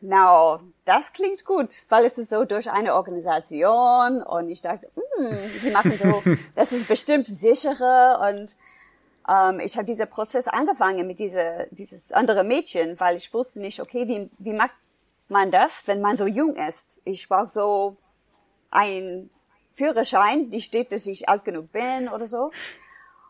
now, 0.00 0.58
das 0.84 1.12
klingt 1.12 1.44
gut, 1.44 1.84
weil 1.88 2.04
es 2.04 2.18
ist 2.18 2.30
so 2.30 2.44
durch 2.44 2.68
eine 2.68 2.94
Organisation 2.94 4.20
und 4.24 4.48
ich 4.48 4.60
dachte, 4.60 4.90
mm, 4.96 5.60
sie 5.60 5.70
machen 5.70 5.96
so, 5.96 6.20
das 6.56 6.72
ist 6.72 6.88
bestimmt 6.88 7.28
sicherer 7.28 8.28
und 8.28 8.56
ähm, 9.28 9.60
ich 9.60 9.76
habe 9.76 9.86
diesen 9.86 10.08
Prozess 10.08 10.48
angefangen 10.48 11.06
mit 11.06 11.20
diese, 11.20 11.68
dieses 11.70 12.10
andere 12.10 12.42
Mädchen, 12.42 12.98
weil 12.98 13.14
ich 13.14 13.32
wusste 13.32 13.60
nicht, 13.60 13.80
okay, 13.80 14.08
wie, 14.08 14.28
wie 14.38 14.52
macht 14.52 14.74
man 15.28 15.52
das, 15.52 15.82
wenn 15.86 16.00
man 16.00 16.16
so 16.16 16.26
jung 16.26 16.56
ist? 16.56 17.02
Ich 17.04 17.28
brauche 17.28 17.48
so 17.48 17.96
ein 18.72 19.30
Führerschein, 19.78 20.50
die 20.50 20.60
steht, 20.60 20.92
dass 20.92 21.06
ich 21.06 21.28
alt 21.28 21.44
genug 21.44 21.72
bin 21.72 22.08
oder 22.08 22.26
so. 22.26 22.50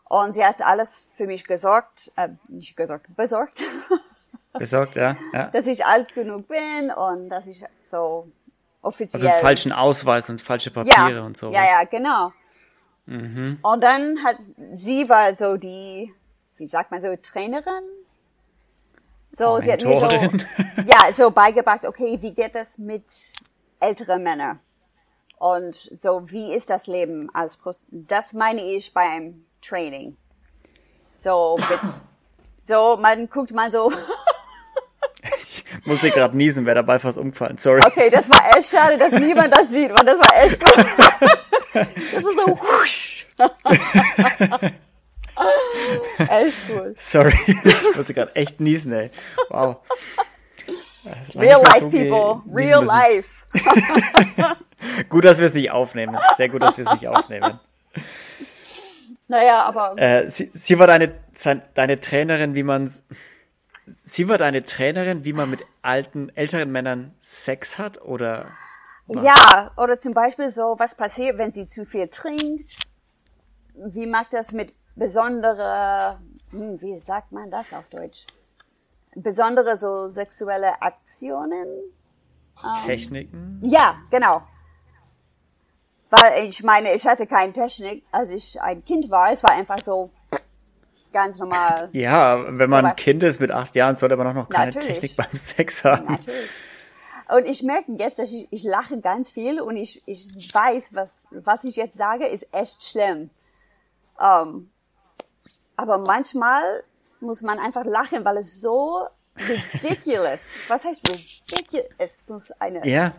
Und 0.05 0.33
sie 0.33 0.43
hat 0.43 0.63
alles 0.63 1.07
für 1.13 1.27
mich 1.27 1.45
gesorgt, 1.45 2.11
äh, 2.15 2.29
nicht 2.47 2.75
gesorgt, 2.75 3.15
besorgt. 3.15 3.63
Besorgt, 4.53 4.95
ja, 4.95 5.15
ja. 5.31 5.45
Dass 5.51 5.67
ich 5.67 5.85
alt 5.85 6.15
genug 6.15 6.47
bin 6.47 6.89
und 6.89 7.29
dass 7.29 7.45
ich 7.45 7.63
so 7.79 8.31
offiziell. 8.81 9.21
Also 9.21 9.27
einen 9.27 9.41
falschen 9.41 9.71
Ausweis 9.71 10.27
und 10.27 10.41
falsche 10.41 10.71
Papiere 10.71 11.17
ja, 11.17 11.21
und 11.21 11.37
so. 11.37 11.51
Ja, 11.51 11.63
ja, 11.63 11.83
genau. 11.83 12.33
Mhm. 13.05 13.59
Und 13.61 13.83
dann 13.83 14.23
hat 14.23 14.37
sie 14.73 15.07
war 15.07 15.35
so 15.35 15.55
die, 15.55 16.11
wie 16.57 16.65
sagt 16.65 16.89
man 16.89 16.99
so, 16.99 17.15
Trainerin. 17.15 17.83
So, 19.31 19.49
oh, 19.49 19.61
sie 19.61 19.71
hat 19.71 19.83
mir 19.83 19.99
so, 19.99 20.07
ja, 20.87 21.13
so 21.15 21.29
beigebracht, 21.29 21.85
okay, 21.85 22.17
wie 22.19 22.33
geht 22.33 22.55
das 22.55 22.79
mit 22.79 23.03
älteren 23.79 24.23
Männern? 24.23 24.59
Und 25.39 25.75
so, 25.75 26.29
wie 26.29 26.53
ist 26.53 26.69
das 26.69 26.87
Leben 26.87 27.29
als 27.33 27.57
Prost 27.57 27.81
Das 27.89 28.33
meine 28.33 28.61
ich 28.61 28.93
beim 28.93 29.45
Training. 29.61 30.15
So, 31.15 31.57
so, 32.63 32.97
man 32.97 33.29
guckt 33.29 33.53
mal 33.53 33.71
so 33.71 33.91
musste 35.85 36.11
gerade 36.11 36.37
niesen, 36.37 36.65
wäre 36.65 36.75
dabei 36.75 36.99
fast 36.99 37.17
umgefallen. 37.17 37.57
Sorry. 37.57 37.81
Okay, 37.85 38.09
das 38.09 38.29
war 38.29 38.55
echt 38.55 38.69
schade, 38.69 38.97
dass 38.97 39.11
niemand 39.11 39.53
das 39.53 39.69
sieht, 39.69 39.93
weil 39.93 40.05
das 40.05 40.19
war 40.19 40.43
echt 40.43 40.59
gut. 40.59 40.85
Das 41.71 41.87
ist 41.87 42.35
so 42.35 42.59
husch. 42.59 43.27
echt 46.17 46.57
cool. 46.69 46.95
Sorry, 46.97 47.37
ich 47.63 47.95
musste 47.95 48.13
gerade 48.15 48.35
echt 48.35 48.59
niesen, 48.59 48.91
ey. 48.91 49.11
Wow. 49.49 49.77
Real 51.35 51.61
life, 51.61 51.81
so 51.81 51.89
people. 51.89 52.41
Real 52.51 52.83
life. 52.83 53.45
gut, 55.09 55.25
dass 55.25 55.39
wir 55.39 55.45
es 55.45 55.53
nicht 55.53 55.71
aufnehmen. 55.71 56.17
Sehr 56.37 56.49
gut, 56.49 56.61
dass 56.61 56.77
wir 56.77 56.85
es 56.85 56.93
nicht 56.93 57.07
aufnehmen. 57.07 57.59
Naja, 59.27 59.63
aber. 59.63 59.97
Äh, 59.97 60.29
sie, 60.29 60.49
sie 60.53 60.79
war 60.79 60.87
deine, 60.87 61.13
deine 61.73 61.99
Trainerin, 61.99 62.55
wie 62.55 62.63
man 62.63 62.89
Sie 64.05 64.27
war 64.27 64.37
deine 64.37 64.63
Trainerin, 64.63 65.23
wie 65.25 65.33
man 65.33 65.49
mit 65.49 65.61
alten, 65.81 66.29
älteren 66.35 66.71
Männern 66.71 67.13
Sex 67.19 67.77
hat, 67.77 68.01
oder? 68.01 68.47
Was? 69.07 69.23
Ja, 69.23 69.71
oder 69.77 69.99
zum 69.99 70.13
Beispiel 70.13 70.49
so, 70.49 70.75
was 70.77 70.95
passiert, 70.95 71.37
wenn 71.37 71.51
sie 71.51 71.67
zu 71.67 71.85
viel 71.85 72.07
trinkt? 72.07 72.77
Wie 73.73 74.05
macht 74.05 74.33
das 74.33 74.51
mit 74.51 74.73
besondere, 74.95 76.19
hm, 76.51 76.81
wie 76.81 76.97
sagt 76.97 77.31
man 77.31 77.49
das 77.49 77.73
auf 77.73 77.87
Deutsch? 77.89 78.27
Besondere 79.15 79.77
so 79.77 80.07
sexuelle 80.07 80.81
Aktionen? 80.81 81.65
Ähm, 82.63 82.85
Techniken? 82.85 83.59
Ja, 83.63 83.95
genau. 84.11 84.43
Weil 86.09 86.45
ich 86.45 86.63
meine, 86.63 86.93
ich 86.93 87.05
hatte 87.05 87.27
keine 87.27 87.53
Technik, 87.53 88.03
als 88.11 88.31
ich 88.31 88.59
ein 88.61 88.83
Kind 88.83 89.11
war. 89.11 89.31
Es 89.31 89.43
war 89.43 89.51
einfach 89.51 89.79
so 89.79 90.09
ganz 91.13 91.39
normal. 91.39 91.89
Ja, 91.91 92.45
wenn 92.57 92.69
man 92.69 92.85
ein 92.85 92.95
Kind 92.95 93.23
ist 93.23 93.39
mit 93.39 93.51
acht 93.51 93.75
Jahren, 93.75 93.95
sollte 93.95 94.15
man 94.15 94.27
auch 94.27 94.33
noch 94.33 94.49
keine 94.49 94.71
Natürlich. 94.71 94.99
Technik 94.99 95.17
beim 95.17 95.33
Sex 95.33 95.83
haben. 95.83 96.05
Natürlich. 96.13 96.49
Und 97.29 97.45
ich 97.45 97.61
merke 97.61 97.91
jetzt, 97.93 98.17
dass 98.17 98.31
ich, 98.31 98.47
ich 98.49 98.63
lache 98.63 98.99
ganz 99.01 99.31
viel 99.31 99.61
und 99.61 99.77
ich, 99.77 100.01
ich 100.07 100.51
weiß, 100.51 100.95
was, 100.95 101.27
was 101.29 101.63
ich 101.63 101.75
jetzt 101.75 101.95
sage, 101.95 102.25
ist 102.25 102.47
echt 102.51 102.83
schlimm. 102.83 103.29
Um, 104.17 104.25
ähm, 104.25 104.71
aber 105.77 105.99
manchmal 105.99 106.83
muss 107.21 107.41
man 107.41 107.59
einfach 107.59 107.85
lachen, 107.85 108.25
weil 108.25 108.37
es 108.37 108.59
so 108.59 109.07
ridiculous. 109.37 110.55
was 110.67 110.83
heißt 110.83 111.07
ridiculous? 111.07 111.87
Es 111.97 112.19
muss 112.27 112.51
eine. 112.51 112.85
Ja. 112.85 113.13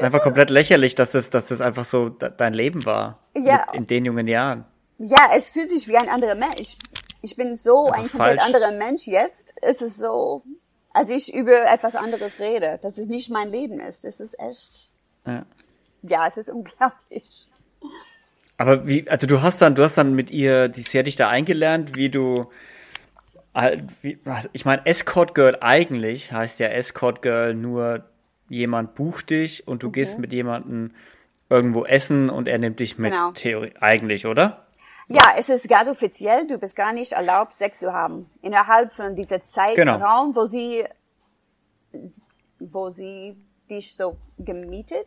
Einfach 0.00 0.22
komplett 0.22 0.50
lächerlich, 0.50 0.94
dass 0.94 1.12
das, 1.12 1.30
dass 1.30 1.46
das 1.46 1.60
einfach 1.60 1.84
so 1.84 2.08
dein 2.08 2.54
Leben 2.54 2.84
war. 2.84 3.18
Ja. 3.34 3.66
in 3.72 3.86
den 3.86 4.04
jungen 4.04 4.26
Jahren. 4.26 4.64
Ja, 4.98 5.30
es 5.36 5.50
fühlt 5.50 5.70
sich 5.70 5.88
wie 5.88 5.96
ein 5.96 6.08
anderer 6.08 6.34
Mensch. 6.34 6.76
Ich 7.22 7.36
bin 7.36 7.56
so 7.56 7.86
einfach 7.86 7.96
ein 7.96 8.08
komplett 8.08 8.40
falsch. 8.40 8.44
anderer 8.44 8.72
Mensch 8.72 9.06
jetzt. 9.06 9.54
Es 9.60 9.82
ist 9.82 9.98
so, 9.98 10.42
als 10.92 11.10
ich 11.10 11.34
über 11.34 11.70
etwas 11.70 11.96
anderes 11.96 12.38
rede, 12.40 12.78
dass 12.82 12.98
es 12.98 13.08
nicht 13.08 13.30
mein 13.30 13.50
Leben 13.50 13.80
ist. 13.80 14.04
Es 14.04 14.20
ist 14.20 14.38
echt. 14.38 14.90
Ja, 15.26 15.44
ja 16.02 16.26
es 16.26 16.36
ist 16.36 16.48
unglaublich. 16.48 17.50
Aber 18.58 18.86
wie, 18.86 19.08
also 19.08 19.26
du 19.26 19.42
hast 19.42 19.60
dann, 19.60 19.74
du 19.74 19.82
hast 19.82 19.98
dann 19.98 20.14
mit 20.14 20.30
ihr, 20.30 20.68
die, 20.68 20.82
sie 20.82 20.98
hat 20.98 21.06
dich 21.06 21.16
da 21.16 21.28
eingelernt, 21.28 21.96
wie 21.96 22.08
du, 22.08 22.46
wie, 24.00 24.18
ich 24.52 24.64
meine, 24.64 24.86
Escort 24.86 25.34
Girl 25.34 25.58
eigentlich 25.60 26.32
heißt 26.32 26.60
ja 26.60 26.68
Escort 26.68 27.20
Girl 27.22 27.54
nur 27.54 28.04
jemand 28.48 28.94
bucht 28.94 29.30
dich 29.30 29.66
und 29.66 29.82
du 29.82 29.88
okay. 29.88 30.00
gehst 30.00 30.18
mit 30.18 30.32
jemandem 30.32 30.92
irgendwo 31.48 31.84
essen 31.84 32.30
und 32.30 32.48
er 32.48 32.58
nimmt 32.58 32.80
dich 32.80 32.98
mit 32.98 33.12
genau. 33.12 33.32
Theorie, 33.32 33.74
eigentlich, 33.80 34.26
oder? 34.26 34.66
Ja, 35.08 35.34
es 35.38 35.48
ist 35.48 35.68
ganz 35.68 35.88
offiziell, 35.88 36.46
du 36.48 36.58
bist 36.58 36.74
gar 36.74 36.92
nicht 36.92 37.12
erlaubt, 37.12 37.52
Sex 37.52 37.78
zu 37.78 37.92
haben. 37.92 38.28
Innerhalb 38.42 38.92
von 38.92 39.14
dieser 39.14 39.44
Zeitraum, 39.44 40.32
genau. 40.32 40.34
wo 40.34 40.46
sie, 40.46 40.84
wo 42.58 42.90
sie 42.90 43.36
dich 43.70 43.94
so 43.94 44.16
gemietet. 44.38 45.06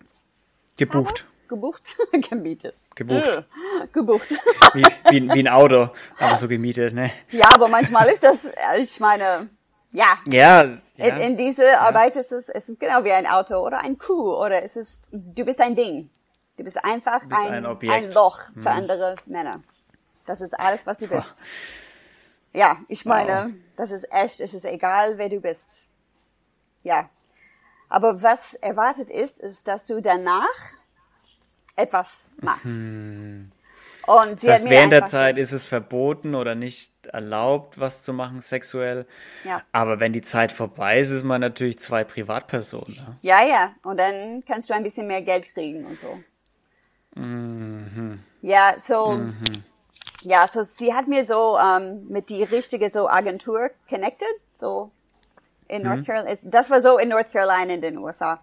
Gebucht. 0.78 1.26
Habe? 1.26 1.48
Gebucht? 1.50 1.98
gemietet. 2.30 2.76
Gebucht. 2.96 3.44
gebucht. 3.92 4.30
wie, 4.74 4.84
wie, 5.10 5.34
wie, 5.34 5.40
ein 5.40 5.48
Auto, 5.48 5.90
aber 6.18 6.38
so 6.38 6.48
gemietet, 6.48 6.94
ne? 6.94 7.12
Ja, 7.32 7.50
aber 7.54 7.68
manchmal 7.68 8.08
ist 8.10 8.24
das, 8.24 8.52
ich 8.78 9.00
meine, 9.00 9.50
ja. 9.92 10.18
Ja. 10.28 10.66
ja. 10.96 11.06
In, 11.06 11.18
in 11.18 11.38
diese 11.38 11.66
ja. 11.66 11.80
Arbeit 11.80 12.16
ist 12.16 12.32
es, 12.32 12.50
es 12.50 12.70
ist 12.70 12.80
genau 12.80 13.04
wie 13.04 13.12
ein 13.12 13.28
Auto 13.28 13.58
oder 13.58 13.80
ein 13.82 13.98
Kuh 13.98 14.36
oder 14.36 14.64
es 14.64 14.76
ist, 14.76 15.02
du 15.12 15.46
bist 15.46 15.62
ein 15.62 15.76
Ding. 15.76 16.10
Du 16.58 16.64
bist 16.64 16.84
einfach 16.84 17.22
du 17.22 17.30
bist 17.30 17.42
ein, 17.42 17.66
ein, 17.66 17.90
ein, 17.90 18.12
Loch 18.12 18.40
für 18.54 18.60
mhm. 18.60 18.68
andere 18.68 19.16
Männer. 19.26 19.64
Das 20.26 20.42
ist 20.42 20.60
alles, 20.60 20.86
was 20.86 20.98
du 20.98 21.08
bist. 21.08 21.44
Ja, 22.54 22.78
ich 22.88 23.06
meine, 23.06 23.46
wow. 23.46 23.52
das 23.78 23.92
ist 23.92 24.12
echt, 24.12 24.40
es 24.40 24.54
ist 24.54 24.66
egal, 24.66 25.18
wer 25.18 25.30
du 25.30 25.40
bist. 25.40 25.88
Ja. 26.84 27.10
Aber 27.90 28.22
was 28.22 28.56
erwartet 28.56 29.10
ist, 29.10 29.40
ist, 29.40 29.68
dass 29.68 29.86
du 29.86 30.02
danach 30.02 30.48
etwas 31.76 32.30
machst. 32.42 32.66
Hm. 32.66 33.52
Und 34.06 34.40
sie 34.40 34.48
das 34.48 34.62
heißt, 34.62 34.70
während 34.70 34.92
der 34.92 35.06
Zeit 35.06 35.38
ist 35.38 35.52
es 35.52 35.66
verboten 35.66 36.36
oder 36.36 36.56
nicht 36.56 36.92
erlaubt, 37.10 37.80
was 37.80 38.04
zu 38.04 38.14
machen 38.14 38.42
sexuell. 38.42 39.06
Ja. 39.44 39.62
Aber 39.72 40.00
wenn 40.00 40.14
die 40.14 40.22
Zeit 40.22 40.52
vorbei 40.52 41.00
ist, 41.00 41.10
ist 41.10 41.24
man 41.24 41.42
natürlich 41.42 41.80
zwei 41.80 42.04
Privatpersonen. 42.04 42.96
Ne? 42.96 43.18
Ja, 43.22 43.44
ja. 43.44 43.72
Und 43.84 43.98
dann 43.98 44.44
kannst 44.46 44.70
du 44.70 44.74
ein 44.74 44.84
bisschen 44.84 45.08
mehr 45.08 45.22
Geld 45.22 45.54
kriegen 45.54 45.86
und 45.86 46.00
so. 46.00 46.20
Mhm. 47.16 48.20
Ja, 48.42 48.76
so. 48.78 49.12
Mhm. 49.12 49.34
Ja, 50.22 50.48
so 50.48 50.64
sie 50.64 50.94
hat 50.94 51.08
mir 51.08 51.24
so 51.24 51.58
ähm, 51.58 52.08
mit 52.10 52.30
die 52.30 52.44
richtige 52.44 52.90
so 52.90 53.08
Agentur 53.08 53.72
connected, 53.88 54.28
so 54.54 54.92
in 55.70 55.84
North 55.84 56.00
mhm. 56.00 56.06
Carolina. 56.06 56.38
Das 56.44 56.70
war 56.70 56.82
so 56.82 56.98
in 56.98 57.10
North 57.10 57.32
Carolina 57.32 57.74
in 57.74 57.82
den 57.82 57.98
USA. 57.98 58.40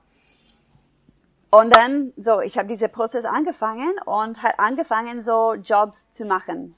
Und 1.51 1.75
dann 1.75 2.13
so, 2.17 2.41
ich 2.41 2.59
habe 2.59 2.69
diesen 2.69 2.91
Prozess 2.91 3.25
angefangen 3.25 3.95
und 4.05 4.43
hat 4.43 4.59
angefangen 4.59 5.21
so 5.21 5.55
Jobs 5.55 6.11
zu 6.11 6.25
machen. 6.25 6.75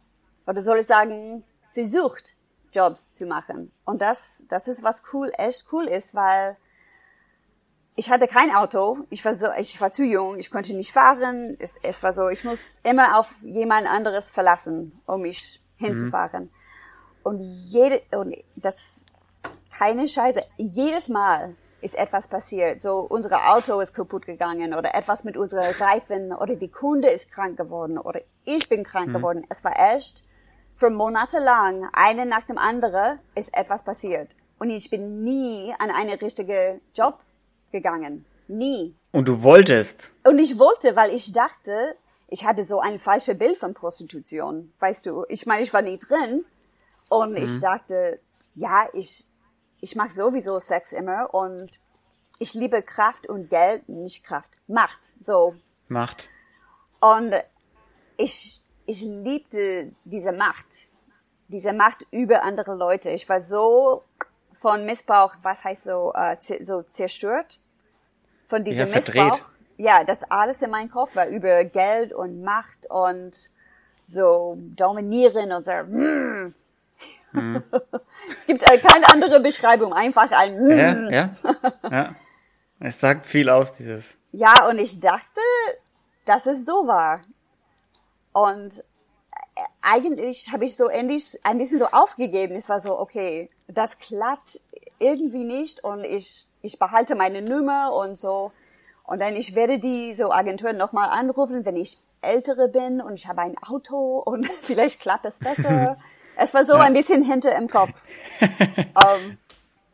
Oder 0.47 0.63
soll 0.63 0.79
ich 0.79 0.87
sagen, 0.87 1.43
versucht 1.79 2.35
Jobs 2.73 3.13
zu 3.13 3.25
machen. 3.25 3.71
Und 3.85 4.03
das, 4.03 4.45
das 4.49 4.67
ist 4.67 4.83
was 4.83 5.05
cool, 5.13 5.31
echt 5.39 5.67
cool 5.73 5.87
ist, 5.87 6.13
weil 6.13 6.57
ich 7.95 8.11
hatte 8.11 8.27
kein 8.27 8.55
Auto, 8.55 9.07
ich 9.11 9.25
war 9.25 9.35
so, 9.35 9.47
ich 9.57 9.81
war 9.81 9.93
zu 9.93 10.05
jung, 10.05 10.39
ich 10.39 10.51
konnte 10.51 10.75
nicht 10.75 10.93
fahren. 10.93 11.57
Es, 11.61 11.77
es 11.83 12.03
war 12.03 12.13
so, 12.13 12.29
ich 12.29 12.43
muss 12.43 12.81
immer 12.83 13.17
auf 13.19 13.33
jemand 13.43 13.87
anderes 13.87 14.33
verlassen, 14.33 15.01
um 15.07 15.23
mich 15.23 15.63
hinzufahren. 15.77 16.45
Mhm. 16.45 16.51
Und 17.23 17.41
jede, 17.43 18.03
und 18.17 18.35
das, 18.57 19.05
keine 19.77 20.09
Scheiße, 20.09 20.43
jedes 20.57 21.09
Mal 21.09 21.55
ist 21.81 21.97
etwas 21.97 22.27
passiert. 22.27 22.81
So, 22.81 22.99
unser 23.01 23.53
Auto 23.53 23.81
ist 23.81 23.95
kaputt 23.95 24.27
gegangen 24.27 24.75
oder 24.75 24.97
etwas 24.97 25.23
mit 25.23 25.37
unseren 25.37 25.73
Reifen 25.75 26.33
oder 26.33 26.57
die 26.57 26.71
Kunde 26.71 27.09
ist 27.09 27.31
krank 27.31 27.57
geworden 27.57 27.99
oder 27.99 28.21
ich 28.45 28.69
bin 28.69 28.83
krank 28.83 29.09
mhm. 29.09 29.13
geworden. 29.13 29.47
Es 29.49 29.63
war 29.63 29.79
echt, 29.95 30.28
für 30.79 30.91
Monate 30.91 31.41
lang, 31.41 31.89
eine 31.93 32.25
nach 32.25 32.47
dem 32.47 32.57
anderen, 32.57 33.19
ist 33.35 33.53
etwas 33.53 33.83
passiert. 33.83 34.31
Und 34.61 34.71
ich 34.71 34.89
bin 34.91 35.25
nie 35.25 35.75
an 35.79 35.91
einen 35.91 36.17
richtigen 36.19 36.81
Job 36.95 37.19
gegangen. 37.73 38.25
Nie. 38.47 38.95
Und 39.11 39.27
du 39.27 39.43
wolltest? 39.43 40.15
Und 40.25 40.39
ich 40.39 40.59
wollte, 40.59 40.95
weil 40.95 41.13
ich 41.13 41.33
dachte, 41.33 41.97
ich 42.29 42.45
hatte 42.45 42.65
so 42.65 42.81
ein 42.81 43.01
falsches 43.01 43.37
Bild 43.37 43.59
von 43.59 43.75
Prostitution. 43.75 44.73
Weißt 44.79 45.05
du, 45.07 45.25
ich 45.29 45.47
meine, 45.47 45.63
ich 45.63 45.73
war 45.75 45.83
nie 45.83 45.99
drin. 45.99 46.45
Und 47.09 47.33
mhm. 47.33 47.37
ich 47.39 47.59
dachte, 47.59 48.21
ja, 48.55 48.89
ich, 48.93 49.25
ich 49.81 49.97
mag 49.97 50.13
sowieso 50.13 50.61
Sex 50.61 50.93
immer 50.93 51.35
und 51.35 51.81
ich 52.39 52.55
liebe 52.55 52.83
Kraft 52.83 53.29
und 53.29 53.51
Geld, 53.51 53.89
nicht 53.89 54.25
Kraft, 54.25 54.53
Macht, 54.69 55.01
so. 55.21 55.57
Macht. 55.89 56.29
Und 57.01 57.35
ich, 58.17 58.63
ich 58.89 59.03
liebte 59.03 59.93
diese 60.05 60.33
Macht, 60.33 60.89
diese 61.49 61.75
Macht 61.75 62.07
über 62.11 62.43
andere 62.43 62.75
Leute. 62.75 63.11
Ich 63.11 63.29
war 63.29 63.43
so 63.43 64.03
von 64.55 64.87
Missbrauch, 64.87 65.35
was 65.43 65.65
heißt 65.65 65.85
so, 65.85 66.13
äh, 66.15 66.37
so 66.65 66.83
zerstört 66.83 67.61
von 68.47 68.65
diesem 68.65 68.89
ja, 68.89 68.95
Missbrauch. 68.95 69.41
Ja, 69.77 70.05
das 70.05 70.29
alles 70.31 70.63
in 70.63 70.71
meinem 70.71 70.91
Kopf 70.91 71.15
war 71.17 71.29
über 71.29 71.65
Geld 71.65 72.15
und 72.15 72.43
Macht 72.43 72.91
und 72.91 73.33
so 74.07 74.57
dominieren 74.59 75.53
und 75.53 75.67
so. 75.67 75.73
Mm. 75.73 76.55
Mhm. 77.33 77.63
es 78.37 78.47
gibt 78.47 78.63
äh, 78.63 78.79
keine 78.79 79.07
andere 79.13 79.41
Beschreibung, 79.41 79.93
einfach 79.93 80.33
ein. 80.33 80.67
Mm. 80.67 80.71
Ja, 80.71 81.11
ja, 81.11 81.31
ja. 81.91 82.15
Es 82.81 82.99
sagt 82.99 83.27
viel 83.27 83.51
aus, 83.51 83.75
dieses. 83.75 84.17
Ja, 84.33 84.67
und 84.67 84.79
ich 84.79 84.99
dachte, 84.99 85.41
dass 86.25 86.47
es 86.47 86.65
so 86.65 86.87
war. 86.87 87.21
Und 88.39 88.85
eigentlich 89.83 90.53
habe 90.53 90.65
ich 90.65 90.77
so 90.77 90.87
endlich 90.87 91.41
ein 91.43 91.59
bisschen 91.59 91.81
so 91.81 91.87
aufgegeben. 91.87 92.55
Es 92.55 92.69
war 92.69 92.81
so, 92.81 92.97
okay, 92.99 93.49
das 93.67 93.99
klappt 93.99 94.61
irgendwie 95.01 95.43
nicht 95.43 95.83
und 95.83 96.05
ich, 96.05 96.47
ich 96.63 96.79
behalte 96.79 97.17
meine 97.17 97.43
Nummer 97.43 97.93
und 97.93 98.17
so. 98.17 98.53
Und 99.03 99.21
dann 99.21 99.35
ich 99.35 99.57
werde 99.57 99.81
die 99.81 100.15
so 100.15 100.31
Agenturen 100.31 100.77
nochmal 100.77 101.09
anrufen, 101.09 101.65
wenn 101.65 101.75
ich 101.77 101.99
ältere 102.21 102.69
bin 102.69 103.01
und 103.01 103.15
ich 103.15 103.27
habe 103.27 103.43
ein 103.43 103.57
Auto 103.59 104.19
und 104.19 104.47
vielleicht 104.63 105.01
klappt 105.01 105.25
es 105.25 105.41
besser. 105.41 105.97
es 106.37 106.55
war 106.55 106.63
so 106.63 106.75
ja. 106.75 106.83
ein 106.83 106.93
bisschen 106.93 107.25
hinter 107.25 107.57
im 107.57 107.69
Kopf. 107.69 108.07
um, 108.41 109.37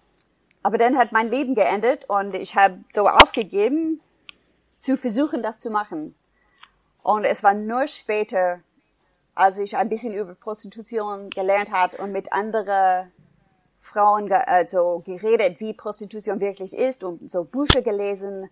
aber 0.62 0.76
dann 0.76 0.98
hat 0.98 1.12
mein 1.12 1.30
Leben 1.30 1.54
geendet 1.54 2.10
und 2.10 2.34
ich 2.34 2.56
habe 2.56 2.80
so 2.92 3.08
aufgegeben, 3.08 4.02
zu 4.76 4.98
versuchen, 4.98 5.42
das 5.42 5.60
zu 5.60 5.70
machen. 5.70 6.14
Und 7.04 7.24
es 7.24 7.42
war 7.42 7.52
nur 7.52 7.86
später, 7.86 8.60
als 9.34 9.58
ich 9.58 9.76
ein 9.76 9.90
bisschen 9.90 10.14
über 10.14 10.34
Prostitution 10.34 11.28
gelernt 11.28 11.70
habe 11.70 11.98
und 11.98 12.12
mit 12.12 12.32
anderen 12.32 13.12
Frauen 13.78 14.32
also 14.32 15.02
geredet, 15.04 15.60
wie 15.60 15.74
Prostitution 15.74 16.40
wirklich 16.40 16.74
ist 16.74 17.04
und 17.04 17.30
so 17.30 17.44
Bücher 17.44 17.82
gelesen, 17.82 18.48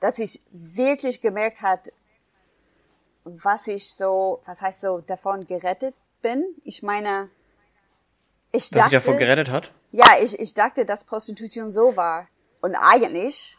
dass 0.00 0.18
ich 0.18 0.40
wirklich 0.50 1.22
gemerkt 1.22 1.62
hat, 1.62 1.92
was 3.22 3.68
ich 3.68 3.94
so, 3.94 4.42
was 4.44 4.60
heißt 4.60 4.80
so 4.80 4.98
davon 4.98 5.46
gerettet 5.46 5.94
bin. 6.20 6.44
Ich 6.64 6.82
meine, 6.82 7.30
ich 8.50 8.70
Dass 8.70 8.70
dachte, 8.70 8.90
sie 8.90 8.96
davor 8.96 9.14
gerettet 9.14 9.50
hat? 9.50 9.70
ja, 9.92 10.06
ich, 10.20 10.36
ich 10.40 10.52
dachte, 10.52 10.84
dass 10.84 11.04
Prostitution 11.04 11.70
so 11.70 11.96
war. 11.96 12.26
Und 12.60 12.74
eigentlich, 12.74 13.56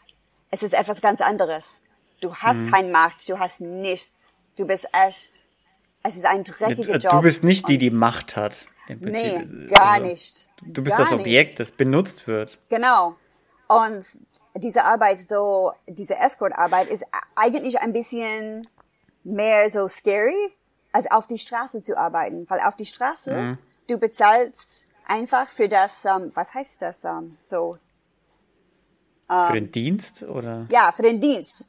es 0.51 0.61
ist 0.61 0.73
etwas 0.73 0.99
ganz 0.99 1.21
anderes. 1.21 1.81
Du 2.21 2.35
hast 2.35 2.61
Mhm. 2.61 2.71
keine 2.71 2.91
Macht, 2.91 3.27
du 3.29 3.37
hast 3.39 3.61
nichts. 3.61 4.39
Du 4.57 4.65
bist 4.65 4.85
echt, 4.93 5.49
es 6.03 6.15
ist 6.15 6.25
ein 6.25 6.43
dreckiger 6.43 6.97
Job. 6.97 7.11
Du 7.11 7.21
bist 7.21 7.43
nicht 7.43 7.67
die, 7.67 7.77
die 7.77 7.91
Macht 7.91 8.35
hat. 8.35 8.65
Nee, 8.87 9.45
gar 9.69 9.93
Also, 9.93 10.05
nicht. 10.05 10.49
Du 10.61 10.83
bist 10.83 10.97
Gar 10.97 11.05
das 11.05 11.13
Objekt, 11.13 11.49
nicht. 11.51 11.59
das 11.59 11.71
benutzt 11.71 12.27
wird. 12.27 12.57
Genau. 12.69 13.15
Und 13.67 14.05
diese 14.55 14.83
Arbeit, 14.85 15.19
so, 15.19 15.73
diese 15.87 16.15
Escort-Arbeit 16.17 16.87
ist 16.89 17.03
eigentlich 17.35 17.79
ein 17.81 17.91
bisschen 17.93 18.67
mehr 19.23 19.69
so 19.69 19.87
scary, 19.87 20.53
als 20.93 21.11
auf 21.11 21.27
die 21.27 21.37
Straße 21.37 21.81
zu 21.81 21.97
arbeiten. 21.97 22.45
Weil 22.49 22.61
auf 22.61 22.75
die 22.75 22.85
Straße, 22.85 23.33
Mhm. 23.35 23.57
du 23.87 23.97
bezahlst 23.97 24.87
einfach 25.07 25.49
für 25.49 25.67
das, 25.67 26.05
ähm, 26.05 26.31
was 26.35 26.53
heißt 26.53 26.81
das, 26.81 27.03
ähm, 27.03 27.37
so, 27.45 27.77
Für 29.27 29.53
den 29.53 29.71
Dienst 29.71 30.21
oder? 30.23 30.67
ja, 30.71 30.91
für 30.95 31.01
den 31.01 31.19
Dienst. 31.19 31.65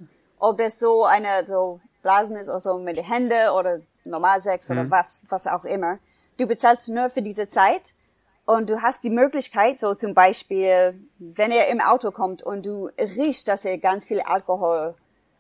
Ob 0.47 0.61
es 0.61 0.79
so 0.79 1.05
eine, 1.05 1.45
so 1.45 1.81
Blasen 2.03 2.37
ist 2.37 2.49
oder 2.49 2.61
so 2.61 2.79
mit 2.79 2.97
den 2.97 3.05
Händen 3.05 3.49
oder 3.49 3.81
Normalsex 4.05 4.71
oder 4.71 4.89
was, 4.89 5.25
was 5.29 5.49
auch 5.49 5.65
immer. 5.65 5.99
Du 6.39 6.47
bezahlst 6.47 6.89
nur 6.89 7.11
für 7.11 7.21
diese 7.21 7.49
Zeit 7.49 7.97
und 8.45 8.71
du 8.71 8.81
hast 8.81 9.03
die 9.03 9.11
Möglichkeit, 9.11 9.81
so 9.81 9.93
zum 9.97 10.15
Beispiel, 10.15 11.01
wenn 11.19 11.51
er 11.51 11.67
im 11.67 11.81
Auto 11.81 12.13
kommt 12.13 12.45
und 12.45 12.65
du 12.65 12.91
riechst, 12.97 13.49
dass 13.49 13.65
er 13.65 13.79
ganz 13.79 14.05
viel 14.05 14.21
Alkohol 14.21 14.95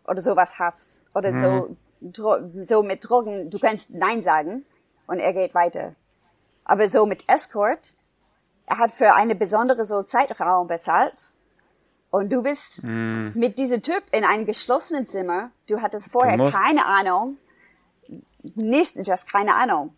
oder 0.08 0.20
sowas 0.20 0.58
hast 0.58 1.04
oder 1.14 1.30
so, 1.38 1.76
Dro 2.00 2.38
so 2.62 2.82
mit 2.82 3.08
Drogen, 3.08 3.48
du 3.48 3.60
kannst 3.60 3.90
Nein 3.90 4.22
sagen 4.22 4.66
und 5.06 5.20
er 5.20 5.32
geht 5.32 5.54
weiter. 5.54 5.94
Aber 6.64 6.88
so 6.88 7.06
mit 7.06 7.28
Escort, 7.28 7.94
er 8.66 8.78
hat 8.78 8.90
für 8.90 9.14
eine 9.14 9.36
besondere 9.36 9.84
so 9.84 10.02
Zeitraum 10.02 10.66
bezahlt 10.66 11.32
und 12.16 12.30
du 12.32 12.42
bist 12.42 12.82
mit 12.84 13.58
diesem 13.58 13.82
Typ 13.82 14.02
in 14.12 14.24
einem 14.24 14.46
geschlossenen 14.46 15.06
Zimmer. 15.06 15.50
Du 15.68 15.80
hattest 15.82 16.10
vorher 16.10 16.36
musst- 16.36 16.56
keine 16.56 16.84
Ahnung. 16.86 17.38
Nicht, 18.54 18.96
just 19.06 19.30
keine 19.30 19.54
Ahnung. 19.54 19.94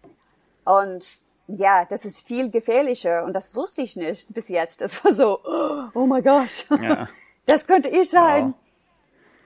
Und 0.65 1.05
ja, 1.49 1.85
das 1.87 2.05
ist 2.05 2.27
viel 2.27 2.51
gefährlicher 2.51 3.25
und 3.25 3.33
das 3.35 3.55
wusste 3.55 3.83
ich 3.83 3.97
nicht 3.97 4.33
bis 4.35 4.49
jetzt. 4.49 4.81
Das 4.81 5.05
war 5.05 5.13
so, 5.13 5.41
oh 5.95 6.07
mein 6.07 6.23
Gott, 6.23 6.67
Ja. 6.83 7.09
das 7.47 7.67
könnte 7.67 7.89
ich 7.89 8.11
sein. 8.11 8.55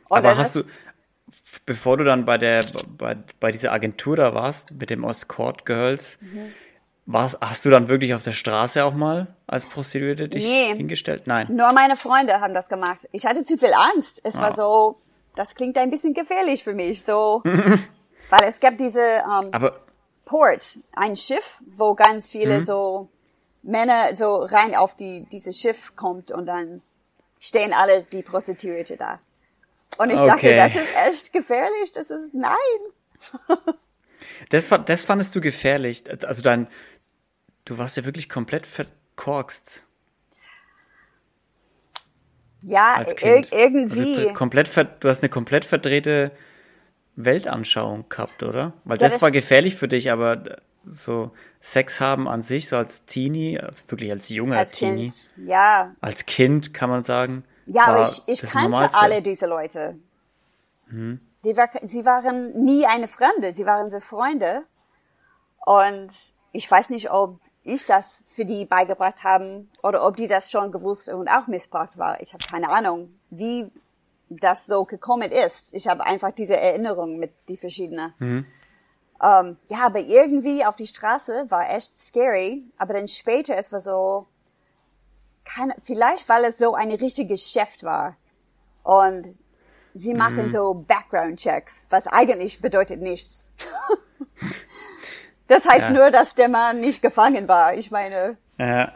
Oder 0.08 0.30
Aber 0.30 0.36
hast 0.38 0.56
du, 0.56 0.62
bevor 1.64 1.96
du 1.96 2.04
dann 2.04 2.24
bei 2.24 2.38
der, 2.38 2.64
bei, 2.98 3.16
bei 3.40 3.52
dieser 3.52 3.72
Agentur 3.72 4.16
da 4.16 4.34
warst, 4.34 4.72
mit 4.74 4.90
dem 4.90 5.04
Escort 5.04 5.64
Girls, 5.66 6.18
Mhm. 6.20 6.52
Warst, 7.06 7.38
hast 7.40 7.64
du 7.64 7.70
dann 7.70 7.88
wirklich 7.88 8.14
auf 8.14 8.22
der 8.22 8.32
Straße 8.32 8.84
auch 8.84 8.94
mal 8.94 9.26
als 9.46 9.66
Prostituierte 9.66 10.28
dich 10.28 10.44
Nee. 10.44 10.74
hingestellt? 10.76 11.26
Nein. 11.26 11.46
Nur 11.50 11.72
meine 11.72 11.96
Freunde 11.96 12.40
haben 12.40 12.54
das 12.54 12.68
gemacht. 12.68 13.08
Ich 13.12 13.26
hatte 13.26 13.44
zu 13.44 13.58
viel 13.58 13.72
Angst. 13.74 14.20
Es 14.24 14.36
war 14.36 14.50
Ah. 14.50 14.54
so, 14.54 14.98
das 15.36 15.54
klingt 15.54 15.76
ein 15.78 15.90
bisschen 15.90 16.14
gefährlich 16.14 16.62
für 16.62 16.74
mich, 16.74 17.02
so, 17.04 17.42
weil 18.30 18.44
es 18.46 18.60
gab 18.60 18.78
diese 18.78 19.00
ähm, 19.02 19.48
Aber 19.52 19.72
Port, 20.24 20.78
ein 20.94 21.16
Schiff, 21.16 21.60
wo 21.66 21.94
ganz 21.94 22.28
viele 22.28 22.58
Mhm. 22.60 22.64
so 22.64 23.08
Männer 23.64 24.14
so 24.16 24.36
rein 24.36 24.74
auf 24.74 24.94
die 24.96 25.26
dieses 25.32 25.58
Schiff 25.58 25.94
kommt 25.96 26.30
und 26.30 26.46
dann 26.46 26.82
stehen 27.40 27.72
alle 27.72 28.04
die 28.04 28.22
Prostituierte 28.22 28.96
da. 28.96 29.18
Und 29.98 30.10
ich 30.10 30.20
dachte, 30.20 30.46
Okay. 30.46 30.56
das 30.56 30.74
ist 30.76 30.88
echt 31.06 31.32
gefährlich. 31.32 31.92
Das 31.92 32.10
ist 32.10 32.32
nein. 32.32 32.54
das, 34.50 34.68
das 34.86 35.02
fandest 35.02 35.34
du 35.34 35.40
gefährlich. 35.40 36.04
Also 36.26 36.42
dein, 36.42 36.66
du 37.64 37.78
warst 37.78 37.96
ja 37.96 38.04
wirklich 38.04 38.28
komplett 38.28 38.66
verkorkst 38.66 39.82
Ja, 42.62 42.94
als 42.94 43.10
ir 43.12 43.16
Kind. 43.16 43.52
irgendwie. 43.52 44.00
Also 44.14 44.28
du, 44.28 44.32
komplett 44.34 44.70
du 45.00 45.08
hast 45.08 45.22
eine 45.22 45.30
komplett 45.30 45.64
verdrehte 45.64 46.30
Weltanschauung 47.16 48.08
gehabt, 48.08 48.42
oder? 48.42 48.72
Weil 48.84 48.98
Ja, 48.98 49.02
das, 49.02 49.14
das- 49.14 49.22
war 49.22 49.30
gefährlich 49.30 49.74
für 49.76 49.88
dich, 49.88 50.10
aber 50.10 50.42
so 50.94 51.30
Sex 51.60 52.00
haben 52.00 52.26
an 52.28 52.42
sich, 52.42 52.68
so 52.68 52.76
als 52.76 53.04
Teenie, 53.04 53.58
also 53.60 53.84
wirklich 53.88 54.10
als 54.10 54.28
junger 54.28 54.58
als 54.58 54.72
Teenie, 54.72 55.10
Kind. 55.10 55.48
Ja, 55.48 55.94
als 56.00 56.26
Kind 56.26 56.74
kann 56.74 56.90
man 56.90 57.04
sagen. 57.04 57.44
Ja, 57.66 57.84
aber 57.86 58.02
ich, 58.02 58.22
ich 58.26 58.40
kannte 58.42 58.70
Normalste. 58.70 58.98
alle 59.00 59.22
diese 59.22 59.46
Leute. 59.46 59.96
Die 60.90 61.56
war, 61.56 61.68
sie 61.84 62.04
waren 62.04 62.64
nie 62.64 62.84
eine 62.86 63.08
Fremde, 63.08 63.52
sie 63.52 63.64
waren 63.64 63.88
so 63.90 63.98
Freunde. 64.00 64.64
Und 65.64 66.10
ich 66.50 66.68
weiß 66.70 66.90
nicht, 66.90 67.10
ob 67.10 67.40
ich 67.64 67.86
das 67.86 68.24
für 68.26 68.44
die 68.44 68.64
beigebracht 68.64 69.24
haben 69.24 69.70
oder 69.82 70.06
ob 70.06 70.16
die 70.16 70.26
das 70.26 70.50
schon 70.50 70.72
gewusst 70.72 71.08
und 71.08 71.28
auch 71.28 71.46
missbraucht 71.46 71.96
war. 71.96 72.20
Ich 72.20 72.32
habe 72.32 72.44
keine 72.44 72.68
Ahnung, 72.68 73.14
wie 73.30 73.70
das 74.28 74.66
so 74.66 74.84
gekommen 74.84 75.30
ist. 75.30 75.72
Ich 75.74 75.86
habe 75.88 76.04
einfach 76.04 76.32
diese 76.32 76.56
Erinnerung 76.56 77.18
mit 77.18 77.32
die 77.48 77.56
verschiedenen. 77.56 78.14
Ähm, 79.22 79.56
ja, 79.68 79.86
aber 79.86 80.00
irgendwie 80.00 80.64
auf 80.64 80.76
die 80.76 80.86
Straße 80.86 81.46
war 81.48 81.70
echt 81.70 81.96
scary. 81.96 82.64
Aber 82.78 82.94
dann 82.94 83.06
später, 83.08 83.56
es 83.56 83.70
war 83.70 83.80
so, 83.80 84.26
keine, 85.44 85.74
vielleicht 85.82 86.28
weil 86.28 86.44
es 86.44 86.58
so 86.58 86.74
ein 86.74 86.90
richtiges 86.90 87.44
Geschäft 87.44 87.84
war. 87.84 88.16
Und 88.82 89.36
sie 89.94 90.14
machen 90.14 90.50
so 90.50 90.74
Background-Checks, 90.74 91.86
was 91.90 92.06
eigentlich 92.08 92.60
bedeutet 92.60 93.00
nichts. 93.00 93.48
das 95.52 95.66
heißt 95.68 95.86
Ja. 95.88 95.90
nur, 95.90 96.10
dass 96.10 96.34
der 96.34 96.48
Mann 96.48 96.80
nicht 96.80 97.02
gefangen 97.02 97.46
war. 97.48 97.74
Ich 97.74 97.90
meine, 97.90 98.36
Ja. 98.58 98.92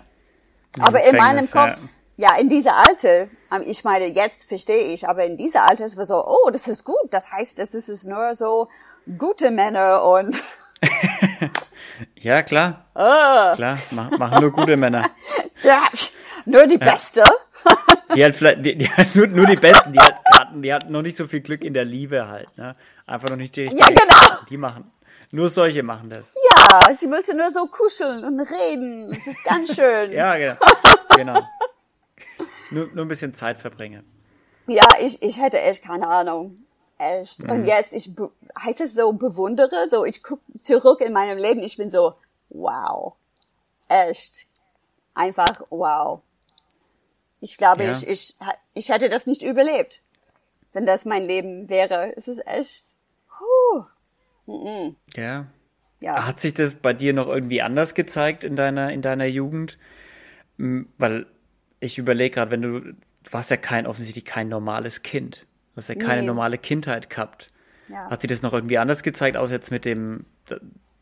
aber 0.80 1.02
in 1.04 1.16
meinem 1.16 1.50
Kopf, 1.50 1.80
ja. 2.16 2.36
in 2.36 2.48
dieser 2.48 2.76
Alter, 2.76 3.28
ähm, 3.52 3.62
ich 3.66 3.84
meine, 3.84 4.06
jetzt 4.06 4.44
verstehe 4.48 4.92
ich, 4.92 5.08
aber 5.08 5.24
in 5.24 5.36
dieser 5.36 5.64
Alter 5.68 5.84
ist 5.84 5.98
es 5.98 6.08
so, 6.08 6.26
oh, 6.26 6.50
das 6.50 6.68
ist 6.68 6.84
gut. 6.84 7.08
Das 7.10 7.30
heißt, 7.30 7.58
das 7.58 7.74
ist 7.74 8.04
nur 8.06 8.34
so 8.34 8.68
gute 9.18 9.50
Männer 9.50 10.02
und 10.02 10.36
Ja, 12.16 12.42
klar. 12.42 12.84
Ah. 12.94 13.52
Klar, 13.54 13.78
mach, 13.92 14.10
machen 14.18 14.40
nur 14.42 14.52
gute 14.52 14.76
Männer. 14.76 15.08
ja, 15.62 15.84
nur 16.44 16.66
die 16.66 16.76
Beste. 16.78 17.22
Die 18.14 18.22
halt 18.22 18.34
vielleicht, 18.36 18.64
die, 18.64 18.78
die 18.78 18.88
halt 18.88 19.14
nur, 19.16 19.26
nur 19.26 19.46
die 19.46 19.56
Besten, 19.56 19.92
die, 19.92 19.98
hatten, 19.98 20.62
die 20.62 20.72
hatten 20.72 20.92
noch 20.92 21.02
nicht 21.02 21.16
so 21.16 21.26
viel 21.26 21.40
Glück 21.40 21.64
in 21.64 21.74
der 21.74 21.84
Liebe 21.84 22.28
halt, 22.28 22.56
ne? 22.56 22.76
Einfach 23.04 23.28
noch 23.30 23.36
nicht 23.36 23.56
die 23.56 23.62
richtige. 23.64 23.82
Ja, 23.82 23.88
genau. 23.90 24.38
Die 24.48 24.56
machen. 24.56 24.90
Nur 25.32 25.48
solche 25.50 25.82
machen 25.82 26.10
das. 26.10 26.34
Ja, 26.58 26.94
sie 26.94 27.10
wollte 27.10 27.34
nur 27.34 27.50
so 27.50 27.66
kuscheln 27.66 28.24
und 28.24 28.40
reden. 28.40 29.08
Das 29.10 29.26
ist 29.26 29.44
ganz 29.44 29.74
schön. 29.74 30.10
Ja, 30.12 30.36
genau. 30.36 30.56
genau. 31.16 31.42
Nur, 32.70 32.86
nur 32.94 33.04
ein 33.04 33.08
bisschen 33.08 33.34
Zeit 33.34 33.58
verbringen. 33.58 34.04
Ja, 34.66 34.88
ich, 35.00 35.22
ich 35.22 35.40
hätte 35.40 35.60
echt 35.60 35.84
keine 35.84 36.06
Ahnung. 36.08 36.56
Echt. 36.98 37.44
Und 37.44 37.60
Mhm. 37.60 37.64
jetzt, 37.66 37.92
ich, 37.92 38.10
heißt 38.58 38.80
es 38.80 38.94
so, 38.94 39.12
bewundere, 39.12 39.88
so, 39.90 40.04
ich 40.04 40.22
guck 40.22 40.40
zurück 40.54 41.00
in 41.00 41.12
meinem 41.12 41.38
Leben, 41.38 41.62
ich 41.62 41.76
bin 41.76 41.90
so, 41.90 42.14
wow. 42.48 43.14
Echt. 43.88 44.46
Einfach, 45.14 45.62
wow. 45.70 46.20
Ich 47.40 47.58
glaube, 47.58 47.84
Ja. 47.84 47.92
ich, 47.92 48.06
ich, 48.06 48.34
ich 48.74 48.88
hätte 48.88 49.08
das 49.08 49.26
nicht 49.26 49.42
überlebt, 49.42 50.02
wenn 50.72 50.86
das 50.86 51.04
mein 51.04 51.22
Leben 51.22 51.68
wäre. 51.68 52.16
Es 52.16 52.28
ist 52.28 52.44
echt, 52.46 52.84
huh, 54.46 54.94
Ja. 55.14 55.46
ja. 56.00 56.26
Hat 56.26 56.40
sich 56.40 56.54
das 56.54 56.74
bei 56.76 56.92
dir 56.92 57.12
noch 57.12 57.28
irgendwie 57.28 57.62
anders 57.62 57.94
gezeigt 57.94 58.44
in 58.44 58.56
deiner, 58.56 58.92
in 58.92 59.02
deiner 59.02 59.26
Jugend? 59.26 59.78
Weil 60.58 61.26
ich 61.80 61.98
überlege 61.98 62.34
gerade, 62.34 62.50
wenn 62.50 62.62
du, 62.62 62.80
du 62.80 62.94
warst 63.32 63.50
ja 63.50 63.56
kein, 63.56 63.86
offensichtlich 63.86 64.24
kein 64.24 64.48
normales 64.48 65.02
Kind. 65.02 65.46
Du 65.74 65.78
hast 65.78 65.88
ja 65.88 65.94
keine 65.94 66.22
Nee. 66.22 66.26
normale 66.28 66.58
Kindheit 66.58 67.10
gehabt. 67.10 67.50
Ja. 67.88 68.10
Hat 68.10 68.22
sich 68.22 68.28
das 68.28 68.42
noch 68.42 68.52
irgendwie 68.52 68.78
anders 68.78 69.02
gezeigt, 69.02 69.36
außer 69.36 69.52
jetzt 69.52 69.70
mit 69.70 69.84
dem, 69.84 70.24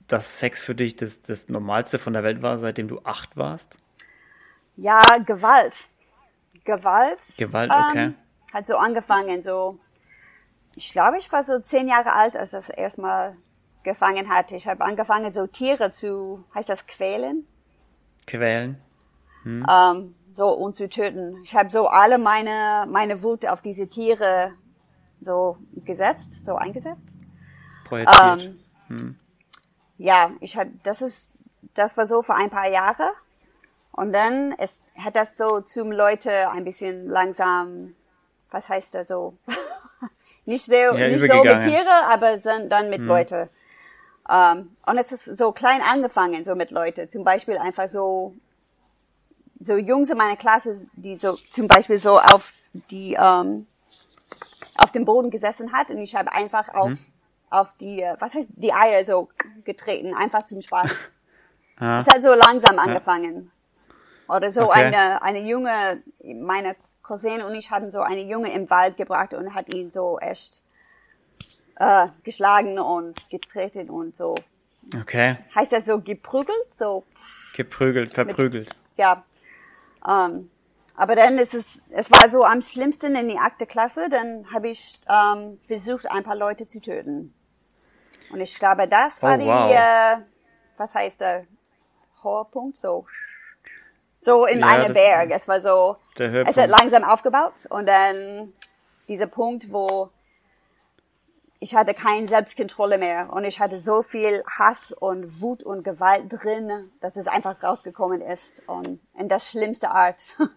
dass 0.08 0.38
Sex 0.40 0.62
für 0.62 0.74
dich 0.74 0.96
das, 0.96 1.22
das 1.22 1.48
Normalste 1.48 1.98
von 1.98 2.12
der 2.12 2.24
Welt 2.24 2.42
war, 2.42 2.58
seitdem 2.58 2.88
du 2.88 3.00
acht 3.04 3.36
warst? 3.36 3.78
Ja, 4.76 5.00
Gewalt. 5.24 5.72
Gewalt. 6.64 7.18
Gewalt, 7.38 7.70
okay. 7.70 8.04
Ähm, 8.06 8.14
hat 8.52 8.66
so 8.66 8.76
angefangen, 8.76 9.42
so. 9.42 9.78
Ich 10.76 10.92
glaube, 10.92 11.18
ich 11.18 11.30
war 11.32 11.42
so 11.42 11.60
zehn 11.60 11.88
Jahre 11.88 12.12
alt, 12.12 12.36
als 12.36 12.50
das 12.50 12.68
erstmal 12.68 13.36
gefangen 13.82 14.28
hat. 14.28 14.52
Ich 14.52 14.66
habe 14.66 14.84
angefangen, 14.84 15.32
so 15.32 15.46
Tiere 15.46 15.92
zu, 15.92 16.44
heißt 16.54 16.68
das 16.68 16.86
quälen, 16.86 17.46
Quälen? 18.26 18.82
ähm, 19.44 20.14
so 20.32 20.48
und 20.48 20.74
zu 20.74 20.88
töten. 20.88 21.42
Ich 21.44 21.54
habe 21.54 21.70
so 21.70 21.86
alle 21.86 22.18
meine 22.18 22.86
meine 22.88 23.22
Wut 23.22 23.46
auf 23.46 23.62
diese 23.62 23.88
Tiere 23.88 24.52
so 25.20 25.58
gesetzt, 25.84 26.44
so 26.44 26.56
eingesetzt. 26.56 27.14
Projiziert? 27.84 28.42
Ähm, 28.42 29.18
Ja, 29.96 30.32
ich 30.40 30.56
hab, 30.56 30.66
das 30.82 31.02
ist, 31.02 31.30
das 31.74 31.96
war 31.96 32.06
so 32.06 32.22
für 32.22 32.34
ein 32.34 32.50
paar 32.50 32.68
Jahre. 32.68 33.10
Und 33.92 34.12
dann 34.12 34.52
es, 34.58 34.82
hat 34.96 35.14
das 35.14 35.36
so 35.36 35.60
zum 35.60 35.92
Leute 35.92 36.50
ein 36.50 36.64
bisschen 36.64 37.06
langsam, 37.06 37.94
was 38.50 38.68
heißt 38.68 38.94
das 38.94 39.08
so? 39.08 39.38
nicht 40.46 40.64
sehr, 40.64 40.94
Ja, 40.94 41.08
nicht 41.08 41.20
so 41.20 41.44
mit. 41.44 41.62
Tiere, 41.62 42.06
aber 42.10 42.36
dann, 42.38 42.90
mit 42.90 43.06
Leute. 43.06 43.48
Ähm, 44.28 44.70
und 44.86 44.98
es 44.98 45.12
ist 45.12 45.38
so 45.38 45.52
klein 45.52 45.80
angefangen, 45.82 46.44
so 46.44 46.54
mit 46.54 46.70
Leute. 46.70 47.08
Zum 47.08 47.24
Beispiel 47.24 47.58
einfach 47.58 47.88
so, 47.88 48.34
so 49.60 49.76
Jungs 49.76 50.10
in 50.10 50.18
meiner 50.18 50.36
Klasse, 50.36 50.86
die 50.94 51.14
so 51.14 51.32
zum 51.32 51.68
Beispiel 51.68 51.98
so 51.98 52.18
auf 52.18 52.52
die, 52.90 53.16
ähm, 53.18 53.66
auf 54.76 54.92
dem 54.92 55.04
Boden 55.04 55.30
gesessen 55.30 55.72
hat 55.72 55.90
und 55.90 55.98
ich 55.98 56.16
habe 56.16 56.32
einfach 56.32 56.68
auf, 56.74 56.90
mhm. 56.90 56.98
auf 57.50 57.76
die, 57.76 58.04
was 58.18 58.34
heißt, 58.34 58.48
die 58.50 58.72
Eier 58.72 59.04
so 59.04 59.28
getreten, 59.64 60.14
einfach 60.14 60.44
zum 60.44 60.60
Spaß. 60.60 60.90
ah. 61.78 62.00
Es 62.00 62.06
hat 62.06 62.22
so 62.22 62.34
langsam 62.34 62.78
angefangen. 62.78 63.50
Ja. 64.28 64.36
Oder 64.36 64.50
so 64.50 64.70
okay. 64.70 64.84
eine, 64.84 65.22
eine 65.22 65.40
junge, 65.40 66.02
meine 66.22 66.76
Cousine 67.04 67.46
und 67.46 67.54
ich 67.54 67.70
hatten 67.70 67.90
so 67.90 68.00
eine 68.00 68.22
Junge 68.22 68.52
im 68.52 68.68
Wald 68.70 68.96
gebracht 68.96 69.34
und 69.34 69.54
hat 69.54 69.72
ihn 69.72 69.90
so 69.92 70.18
echt 70.18 70.62
äh, 71.76 72.08
geschlagen 72.24 72.78
und 72.78 73.30
getreten 73.30 73.90
und 73.90 74.16
so. 74.16 74.34
Okay. 75.00 75.38
Heißt 75.54 75.72
das 75.72 75.86
so 75.86 76.00
geprügelt? 76.00 76.72
So. 76.72 77.04
Geprügelt, 77.54 78.12
verprügelt. 78.12 78.68
Mit, 78.70 78.98
ja. 78.98 79.24
Ähm, 80.06 80.50
aber 80.96 81.16
dann 81.16 81.38
ist 81.38 81.54
es, 81.54 81.82
es 81.90 82.10
war 82.10 82.28
so 82.28 82.44
am 82.44 82.62
schlimmsten 82.62 83.16
in 83.16 83.28
die 83.28 83.38
akte 83.38 83.66
Klasse, 83.66 84.08
dann 84.08 84.50
habe 84.52 84.68
ich 84.68 85.00
ähm, 85.08 85.58
versucht, 85.62 86.10
ein 86.10 86.22
paar 86.22 86.36
Leute 86.36 86.66
zu 86.66 86.80
töten. 86.80 87.34
Und 88.30 88.40
ich 88.40 88.58
glaube, 88.58 88.88
das 88.88 89.22
war 89.22 89.34
oh, 89.34 89.40
die, 89.40 89.46
wow. 89.46 89.70
äh, 89.70 90.22
was 90.76 90.94
heißt 90.94 91.20
der 91.20 91.46
Hohepunkt? 92.22 92.76
So, 92.76 93.06
so 94.24 94.46
in 94.46 94.60
ja, 94.60 94.66
einem 94.66 94.92
Berg. 94.92 95.30
Es 95.30 95.46
war 95.48 95.60
so, 95.60 95.96
es 96.16 96.56
hat 96.56 96.70
langsam 96.70 97.04
aufgebaut 97.04 97.66
und 97.68 97.86
dann 97.86 98.52
dieser 99.08 99.26
Punkt, 99.26 99.70
wo 99.70 100.10
ich 101.60 101.74
hatte 101.74 101.94
keine 101.94 102.26
Selbstkontrolle 102.26 102.98
mehr 102.98 103.32
und 103.32 103.44
ich 103.44 103.60
hatte 103.60 103.76
so 103.76 104.02
viel 104.02 104.42
Hass 104.46 104.92
und 104.92 105.40
Wut 105.40 105.62
und 105.62 105.82
Gewalt 105.82 106.24
drin, 106.28 106.90
dass 107.00 107.16
es 107.16 107.26
einfach 107.26 107.62
rausgekommen 107.62 108.20
ist 108.20 108.62
und 108.66 109.00
in 109.18 109.28
der 109.28 109.38
schlimmste 109.38 109.90
Art. 109.90 110.22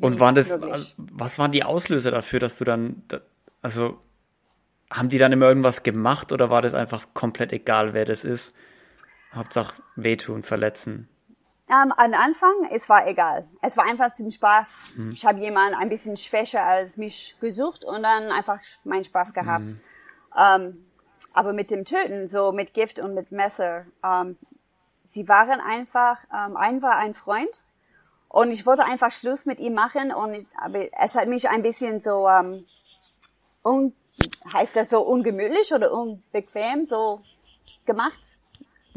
Und 0.00 0.20
waren 0.20 0.36
das, 0.36 0.50
wirklich. 0.50 0.94
was 0.96 1.40
waren 1.40 1.50
die 1.50 1.64
Auslöser 1.64 2.12
dafür, 2.12 2.38
dass 2.38 2.56
du 2.56 2.62
dann, 2.62 3.02
also 3.62 3.98
haben 4.92 5.08
die 5.08 5.18
dann 5.18 5.32
immer 5.32 5.46
irgendwas 5.46 5.82
gemacht 5.82 6.30
oder 6.30 6.50
war 6.50 6.62
das 6.62 6.72
einfach 6.72 7.08
komplett 7.14 7.52
egal, 7.52 7.94
wer 7.94 8.04
das 8.04 8.24
ist? 8.24 8.54
Hauptsache 9.34 9.82
wehtun, 9.96 10.44
verletzen. 10.44 11.08
Um, 11.68 11.74
ähm, 11.74 11.92
am 11.96 12.14
Anfang, 12.14 12.68
es 12.72 12.88
war 12.88 13.06
egal. 13.06 13.46
Es 13.60 13.76
war 13.76 13.84
einfach 13.84 14.12
zum 14.12 14.30
Spaß. 14.30 14.92
Mhm. 14.96 15.10
Ich 15.12 15.26
habe 15.26 15.38
jemanden 15.40 15.74
ein 15.74 15.90
bisschen 15.90 16.16
schwächer 16.16 16.64
als 16.64 16.96
mich 16.96 17.36
gesucht 17.40 17.84
und 17.84 18.02
dann 18.02 18.30
einfach 18.32 18.60
meinen 18.84 19.04
Spaß 19.04 19.34
gehabt. 19.34 19.66
Mhm. 19.66 19.80
Um, 20.34 20.84
aber 21.34 21.52
mit 21.52 21.70
dem 21.70 21.84
Töten, 21.84 22.26
so 22.26 22.52
mit 22.52 22.72
Gift 22.74 22.98
und 22.98 23.14
mit 23.14 23.32
Messer, 23.32 23.84
um, 24.02 24.38
sie 25.04 25.28
waren 25.28 25.60
einfach, 25.60 26.18
ein 26.30 26.82
war 26.82 26.96
ein 26.96 27.14
Freund 27.14 27.62
und 28.28 28.50
ich 28.50 28.66
wollte 28.66 28.84
einfach 28.84 29.10
Schluss 29.10 29.46
mit 29.46 29.58
ihm 29.58 29.74
machen 29.74 30.12
und 30.12 30.34
ich, 30.34 30.46
aber 30.56 30.86
es 31.00 31.14
hat 31.14 31.28
mich 31.28 31.48
ein 31.48 31.62
bisschen 31.62 32.00
so, 32.00 32.28
ähm, 32.28 32.64
un, 33.64 33.94
heißt 34.52 34.76
das 34.76 34.90
so 34.90 35.00
ungemütlich 35.00 35.72
oder 35.72 35.92
unbequem 35.92 36.84
so 36.84 37.22
gemacht. 37.86 38.37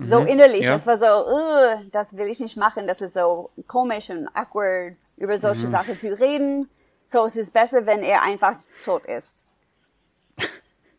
Mhm, 0.01 0.07
so 0.07 0.19
innerlich. 0.19 0.65
Ja. 0.65 0.75
Es 0.75 0.85
war 0.87 0.97
so, 0.97 1.05
uh, 1.05 1.89
das 1.91 2.17
will 2.17 2.27
ich 2.27 2.39
nicht 2.39 2.57
machen. 2.57 2.87
Das 2.87 3.01
ist 3.01 3.13
so 3.13 3.51
komisch 3.67 4.09
und 4.09 4.27
awkward, 4.33 4.95
über 5.17 5.37
solche 5.37 5.67
mhm. 5.67 5.71
Sachen 5.71 5.99
zu 5.99 6.19
reden. 6.19 6.69
So, 7.05 7.25
es 7.25 7.35
ist 7.35 7.53
besser, 7.53 7.85
wenn 7.85 8.01
er 8.01 8.21
einfach 8.21 8.57
tot 8.83 9.05
ist. 9.05 9.45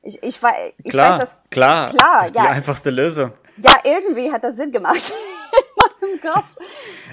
Ich, 0.03 0.23
ich, 0.23 0.41
ich 0.83 0.91
klar, 0.91 1.13
weiß 1.13 1.21
das. 1.21 1.39
Klar, 1.51 1.91
klar, 1.91 2.31
die 2.31 2.37
ja. 2.37 2.51
einfachste 2.51 2.91
Lösung. 2.91 3.33
Ja, 3.59 3.79
irgendwie 3.85 4.33
hat 4.33 4.43
das 4.43 4.57
Sinn 4.57 4.73
gemacht. 4.73 5.13
im 6.03 6.21
Kopf. 6.21 6.57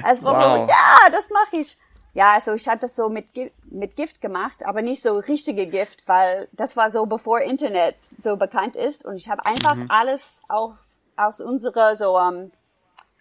Es 0.09 0.23
war 0.23 0.33
wow. 0.33 0.67
so, 0.67 0.71
ja, 0.71 1.11
das 1.11 1.29
mache 1.29 1.61
ich. 1.61 1.77
Ja, 2.13 2.33
also 2.33 2.53
ich 2.53 2.67
habe 2.67 2.79
das 2.79 2.95
so 2.95 3.07
mit, 3.07 3.27
mit 3.65 3.95
Gift 3.95 4.19
gemacht, 4.19 4.65
aber 4.65 4.81
nicht 4.81 5.01
so 5.01 5.19
richtige 5.19 5.67
Gift, 5.67 6.07
weil 6.07 6.47
das 6.51 6.75
war 6.75 6.91
so 6.91 7.05
bevor 7.05 7.41
Internet 7.41 7.95
so 8.17 8.35
bekannt 8.35 8.75
ist 8.75 9.05
und 9.05 9.15
ich 9.15 9.29
habe 9.29 9.45
einfach 9.45 9.75
mhm. 9.75 9.85
alles 9.89 10.41
aus, 10.47 10.85
aus 11.19 11.41
unserer 11.41 11.95
so 11.95 12.17
um, 12.17 12.51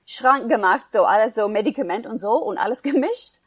Schrank 0.07 0.49
gemacht, 0.49 0.91
so 0.91 1.05
alles 1.05 1.35
so 1.35 1.49
Medikament 1.49 2.07
und 2.07 2.19
so 2.19 2.33
und 2.33 2.59
alles 2.59 2.83
gemischt. 2.89 3.41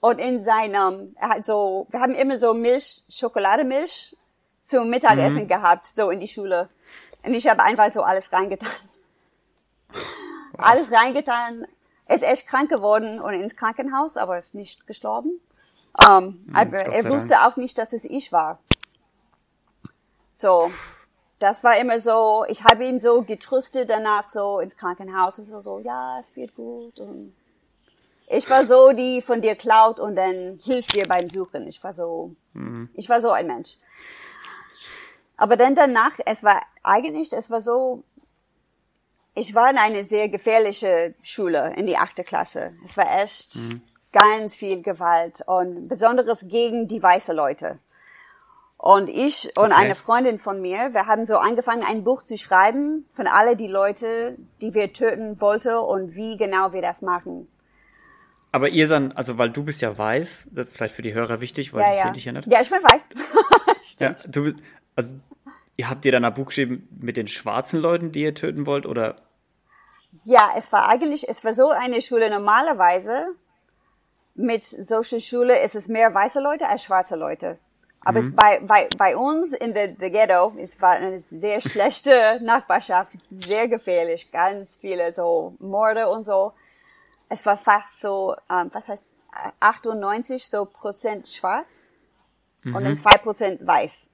Und 0.00 0.18
in 0.18 0.42
seinem, 0.42 1.14
er 1.18 1.28
hat 1.28 1.44
so, 1.44 1.86
wir 1.90 2.00
haben 2.00 2.14
immer 2.14 2.36
so 2.36 2.54
Milch, 2.54 3.04
Schokolademilch 3.08 4.16
zum 4.60 4.90
Mittagessen 4.90 5.44
mhm. 5.44 5.48
gehabt, 5.48 5.86
so 5.86 6.10
in 6.10 6.20
die 6.20 6.28
Schule. 6.28 6.68
Und 7.22 7.34
ich 7.34 7.46
habe 7.46 7.62
einfach 7.62 7.92
so 7.92 8.02
alles 8.02 8.32
reingetan. 8.32 8.68
Alles 10.58 10.92
reingetan. 10.92 11.66
Er 12.06 12.16
ist 12.16 12.24
echt 12.24 12.46
krank 12.46 12.68
geworden 12.68 13.20
und 13.20 13.32
ins 13.34 13.56
Krankenhaus, 13.56 14.16
aber 14.16 14.38
ist 14.38 14.54
nicht 14.54 14.86
gestorben. 14.86 15.40
Ähm, 15.98 16.44
mhm, 16.46 16.56
aber 16.56 16.78
er 16.78 17.08
wusste 17.08 17.30
Dank. 17.30 17.46
auch 17.46 17.56
nicht, 17.56 17.78
dass 17.78 17.92
es 17.92 18.04
ich 18.04 18.32
war. 18.32 18.58
So, 20.32 20.70
das 21.42 21.64
war 21.64 21.76
immer 21.76 21.98
so, 21.98 22.44
ich 22.48 22.62
habe 22.62 22.84
ihn 22.86 23.00
so 23.00 23.22
getröstet 23.22 23.90
danach 23.90 24.28
so 24.28 24.60
ins 24.60 24.76
Krankenhaus 24.76 25.40
und 25.40 25.46
so, 25.46 25.60
so, 25.60 25.80
ja, 25.80 26.20
es 26.20 26.36
wird 26.36 26.54
gut 26.54 27.00
und 27.00 27.34
ich 28.28 28.48
war 28.48 28.64
so, 28.64 28.92
die 28.92 29.20
von 29.20 29.42
dir 29.42 29.56
klaut 29.56 29.98
und 29.98 30.14
dann 30.14 30.58
hilft 30.62 30.94
dir 30.94 31.06
beim 31.06 31.28
Suchen. 31.28 31.66
Ich 31.66 31.82
war 31.82 31.92
so, 31.92 32.34
mhm. 32.54 32.88
ich 32.94 33.08
war 33.08 33.20
so 33.20 33.30
ein 33.30 33.46
Mensch. 33.46 33.76
Aber 35.36 35.56
dann 35.56 35.74
danach, 35.74 36.18
es 36.24 36.44
war 36.44 36.62
eigentlich, 36.84 37.32
es 37.32 37.50
war 37.50 37.60
so, 37.60 38.04
ich 39.34 39.54
war 39.54 39.68
in 39.70 39.78
eine 39.78 40.04
sehr 40.04 40.28
gefährliche 40.28 41.14
Schule 41.22 41.74
in 41.76 41.86
die 41.86 41.96
achte 41.96 42.22
Klasse. 42.22 42.72
Es 42.84 42.96
war 42.96 43.20
echt 43.20 43.56
mhm. 43.56 43.82
ganz 44.12 44.54
viel 44.54 44.82
Gewalt 44.82 45.42
und 45.46 45.88
besonderes 45.88 46.46
gegen 46.46 46.86
die 46.86 47.02
weiße 47.02 47.32
Leute. 47.32 47.80
Und 48.82 49.08
ich 49.08 49.56
und 49.56 49.66
okay. 49.66 49.74
eine 49.74 49.94
Freundin 49.94 50.38
von 50.38 50.60
mir, 50.60 50.92
wir 50.92 51.06
haben 51.06 51.24
so 51.24 51.36
angefangen, 51.36 51.84
ein 51.84 52.02
Buch 52.02 52.24
zu 52.24 52.36
schreiben 52.36 53.06
von 53.12 53.28
alle 53.28 53.54
die 53.54 53.68
Leute, 53.68 54.36
die 54.60 54.74
wir 54.74 54.92
töten 54.92 55.40
wollten 55.40 55.76
und 55.76 56.16
wie 56.16 56.36
genau 56.36 56.72
wir 56.72 56.82
das 56.82 57.00
machen. 57.00 57.46
Aber 58.50 58.68
ihr 58.68 58.88
dann, 58.88 59.12
also 59.12 59.38
weil 59.38 59.50
du 59.50 59.62
bist 59.62 59.80
ja 59.82 59.96
weiß, 59.96 60.48
vielleicht 60.66 60.96
für 60.96 61.02
die 61.02 61.14
Hörer 61.14 61.40
wichtig, 61.40 61.72
weil 61.72 61.82
ja, 61.82 61.90
die 61.90 61.96
ja. 61.96 62.02
sehen 62.02 62.12
dich 62.12 62.24
ja 62.24 62.32
nicht. 62.32 62.52
Ja, 62.52 62.60
ich 62.60 62.68
bin 62.68 62.82
weiß. 62.82 63.08
ja, 64.00 64.16
du, 64.26 64.52
also 64.96 65.14
Ihr 65.76 65.88
habt 65.88 66.04
ihr 66.04 66.12
dann 66.12 66.24
ein 66.24 66.34
Buch 66.34 66.46
geschrieben 66.46 66.88
mit 67.00 67.16
den 67.16 67.28
schwarzen 67.28 67.80
Leuten, 67.80 68.12
die 68.12 68.22
ihr 68.22 68.34
töten 68.34 68.66
wollt, 68.66 68.86
oder? 68.86 69.16
Ja, 70.24 70.50
es 70.56 70.70
war 70.72 70.88
eigentlich, 70.88 71.28
es 71.28 71.44
war 71.44 71.54
so 71.54 71.70
eine 71.70 72.00
Schule 72.00 72.30
normalerweise. 72.30 73.28
Mit 74.34 74.62
solcher 74.62 75.18
Schule 75.18 75.60
ist 75.62 75.74
es 75.74 75.88
mehr 75.88 76.14
weiße 76.14 76.40
Leute 76.40 76.68
als 76.68 76.84
schwarze 76.84 77.16
Leute. 77.16 77.58
Aber 78.04 78.20
mhm. 78.20 78.28
es 78.28 78.36
bei, 78.36 78.60
bei, 78.60 78.88
bei 78.98 79.16
uns 79.16 79.52
in 79.52 79.74
der 79.74 79.88
the 79.98 80.10
Ghetto, 80.10 80.54
es 80.58 80.80
war 80.80 80.92
eine 80.92 81.18
sehr 81.18 81.60
schlechte 81.60 82.38
Nachbarschaft, 82.42 83.12
sehr 83.30 83.68
gefährlich, 83.68 84.30
ganz 84.32 84.78
viele 84.78 85.12
so 85.12 85.54
Morde 85.58 86.08
und 86.08 86.24
so. 86.24 86.52
Es 87.28 87.46
war 87.46 87.56
fast 87.56 88.00
so, 88.00 88.36
ähm, 88.50 88.70
was 88.72 88.88
heißt 88.88 89.16
98 89.60 90.46
so 90.46 90.66
Prozent 90.66 91.28
schwarz 91.28 91.92
mhm. 92.62 92.74
und 92.74 92.84
dann 92.84 92.96
zwei 92.96 93.16
Prozent 93.18 93.66
weiß. 93.66 94.08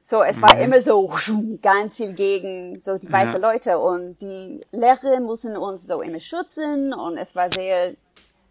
So, 0.00 0.22
es 0.22 0.40
war 0.40 0.54
mhm. 0.54 0.62
immer 0.62 0.80
so 0.80 1.12
ganz 1.62 1.96
viel 1.96 2.14
gegen 2.14 2.80
so 2.80 2.96
die 2.96 3.12
weiße 3.12 3.34
ja. 3.34 3.38
Leute 3.38 3.78
und 3.78 4.22
die 4.22 4.60
Lehrer 4.70 5.20
mussten 5.20 5.56
uns 5.56 5.86
so 5.86 6.00
immer 6.00 6.20
schützen 6.20 6.94
und 6.94 7.18
es 7.18 7.34
war 7.34 7.50
sehr 7.52 7.94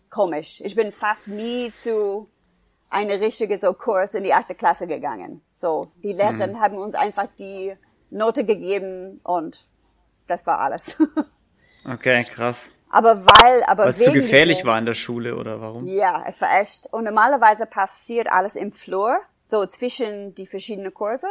komisch. 0.10 0.62
Ich 0.63 0.75
bin 0.75 0.91
fast 0.91 1.30
nie 1.30 1.73
zu 1.73 2.30
eine 2.89 3.19
richtige 3.19 3.58
so 3.58 3.73
Kurs 3.73 4.13
in 4.13 4.23
die 4.23 4.34
achte 4.34 4.56
Klasse 4.56 4.88
gegangen. 4.88 5.41
So, 5.54 5.91
die 6.04 6.13
Lehrer 6.13 6.47
mhm. 6.47 6.60
haben 6.60 6.78
uns 6.78 6.95
einfach 6.95 7.28
die 7.39 7.73
Note 8.10 8.45
gegeben 8.45 9.19
und 9.23 9.60
das 10.28 10.45
war 10.45 10.60
alles. 10.60 10.97
okay, 11.86 12.23
krass. 12.23 12.71
Aber 12.89 13.26
weil, 13.26 13.63
aber 13.63 13.84
weil 13.84 13.89
es 13.89 14.00
zu 14.00 14.13
gefährlich 14.13 14.63
war 14.63 14.80
in 14.80 14.86
der 14.86 14.93
Schule 14.93 15.36
oder 15.36 15.60
warum? 15.60 15.86
Ja, 15.88 16.23
es 16.26 16.39
war 16.39 16.60
echt. 16.60 16.88
Und 16.93 17.04
normalerweise 17.04 17.65
passiert 17.65 18.32
alles 18.32 18.56
im 18.56 18.71
Flur, 18.71 19.19
so 19.45 19.65
zwischen 19.65 20.34
die 20.36 20.47
verschiedenen 20.47 20.93
Kurse. 20.93 21.28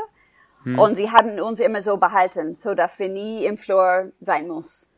Hm. 0.65 0.79
Und 0.79 0.97
sie 0.97 1.11
haben 1.11 1.41
uns 1.41 1.61
immer 1.61 1.83
so 1.83 1.97
behalten, 1.97 2.57
so 2.57 2.75
dass 2.75 2.99
wir 2.99 3.09
nie 3.09 3.47
im 3.47 3.57
Flur 3.57 4.13
sein 4.21 4.49
muss. 4.49 4.91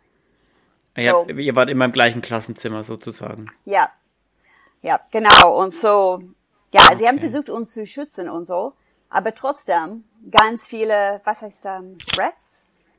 Ja, 0.97 1.13
so. 1.13 1.29
ihr 1.29 1.55
wart 1.55 1.71
immer 1.71 1.85
im 1.85 1.93
gleichen 1.93 2.23
Klassenzimmer 2.23 2.83
sozusagen. 2.83 3.45
Ja, 3.65 3.89
ja, 4.83 5.01
genau. 5.11 5.61
Und 5.61 5.73
so, 5.73 6.23
ja, 6.73 6.83
okay. 6.87 6.97
sie 6.99 7.09
haben 7.09 7.19
versucht, 7.19 7.51
uns 7.51 7.73
zu 7.73 7.87
schützen 7.87 8.29
und 8.29 8.47
so, 8.47 8.75
aber 9.11 9.35
trotzdem 9.35 10.05
ganz 10.31 10.67
viele, 10.67 11.21
was 11.25 11.43
heißt 11.43 11.65
da, 11.65 11.83
Threats? 12.15 12.91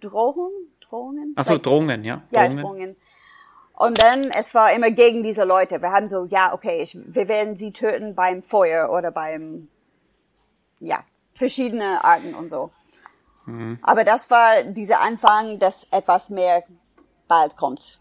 Drohungen? 0.00 0.52
Drohungen? 0.80 1.34
Ach 1.36 1.44
so, 1.44 1.58
Drohungen, 1.58 2.04
ja. 2.04 2.22
Ja, 2.30 2.48
Drohungen. 2.48 2.96
Und 3.74 4.02
dann, 4.02 4.22
es 4.24 4.54
war 4.54 4.72
immer 4.72 4.90
gegen 4.90 5.22
diese 5.22 5.44
Leute. 5.44 5.80
Wir 5.80 5.92
haben 5.92 6.08
so, 6.08 6.24
ja, 6.26 6.52
okay, 6.52 6.82
ich, 6.82 6.98
wir 7.06 7.28
werden 7.28 7.56
sie 7.56 7.72
töten 7.72 8.14
beim 8.14 8.42
Feuer 8.42 8.90
oder 8.90 9.10
beim, 9.10 9.68
ja, 10.80 11.04
verschiedene 11.34 12.04
Arten 12.04 12.34
und 12.34 12.50
so. 12.50 12.70
Aber 13.82 14.04
das 14.04 14.30
war 14.30 14.62
dieser 14.62 15.00
Anfang, 15.00 15.58
dass 15.58 15.86
etwas 15.90 16.30
mehr 16.30 16.62
bald 17.26 17.56
kommt. 17.56 18.00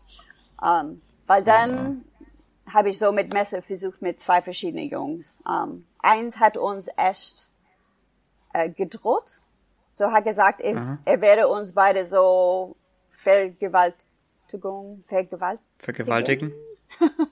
Ähm, 0.64 1.02
weil 1.26 1.44
dann 1.44 2.06
habe 2.74 2.90
ich 2.90 3.00
so 3.00 3.12
mit 3.12 3.34
Messe 3.34 3.62
versucht 3.62 4.02
mit 4.02 4.22
zwei 4.22 4.42
verschiedenen 4.42 4.90
Jungs. 4.90 5.42
Ähm, 5.48 5.86
eins 6.00 6.40
hat 6.40 6.58
uns 6.58 6.90
echt 6.98 7.50
äh, 8.54 8.70
gedroht. 8.70 9.42
So 9.94 10.12
hat 10.12 10.24
gesagt, 10.24 10.62
er, 10.62 11.00
er 11.06 11.22
werde 11.22 11.48
uns 11.48 11.74
beide 11.74 12.06
so 12.06 12.76
Vergewaltigung, 13.10 15.04
Vergewalt 15.08 15.60
Vergewaltigen. 15.80 16.54
um, 17.02 17.08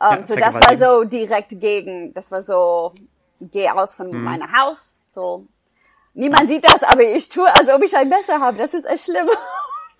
Ja, 0.00 0.22
so 0.22 0.34
das 0.36 0.54
war 0.54 0.76
so 0.76 1.04
direkt 1.04 1.60
gegen, 1.60 2.14
das 2.14 2.30
war 2.32 2.42
so, 2.42 2.94
geh 3.40 3.68
aus 3.70 3.94
von 3.94 4.10
Mhm. 4.10 4.24
meinem 4.24 4.52
Haus, 4.58 5.00
so. 5.08 5.46
Niemand 6.14 6.48
sieht 6.48 6.64
das, 6.64 6.82
aber 6.82 7.02
ich 7.04 7.28
tue, 7.28 7.46
als 7.54 7.68
ob 7.68 7.82
ich 7.82 7.96
ein 7.96 8.08
Messer 8.08 8.40
habe. 8.40 8.56
Das 8.58 8.74
ist 8.74 8.84
echt 8.86 9.04
schlimm. 9.04 9.28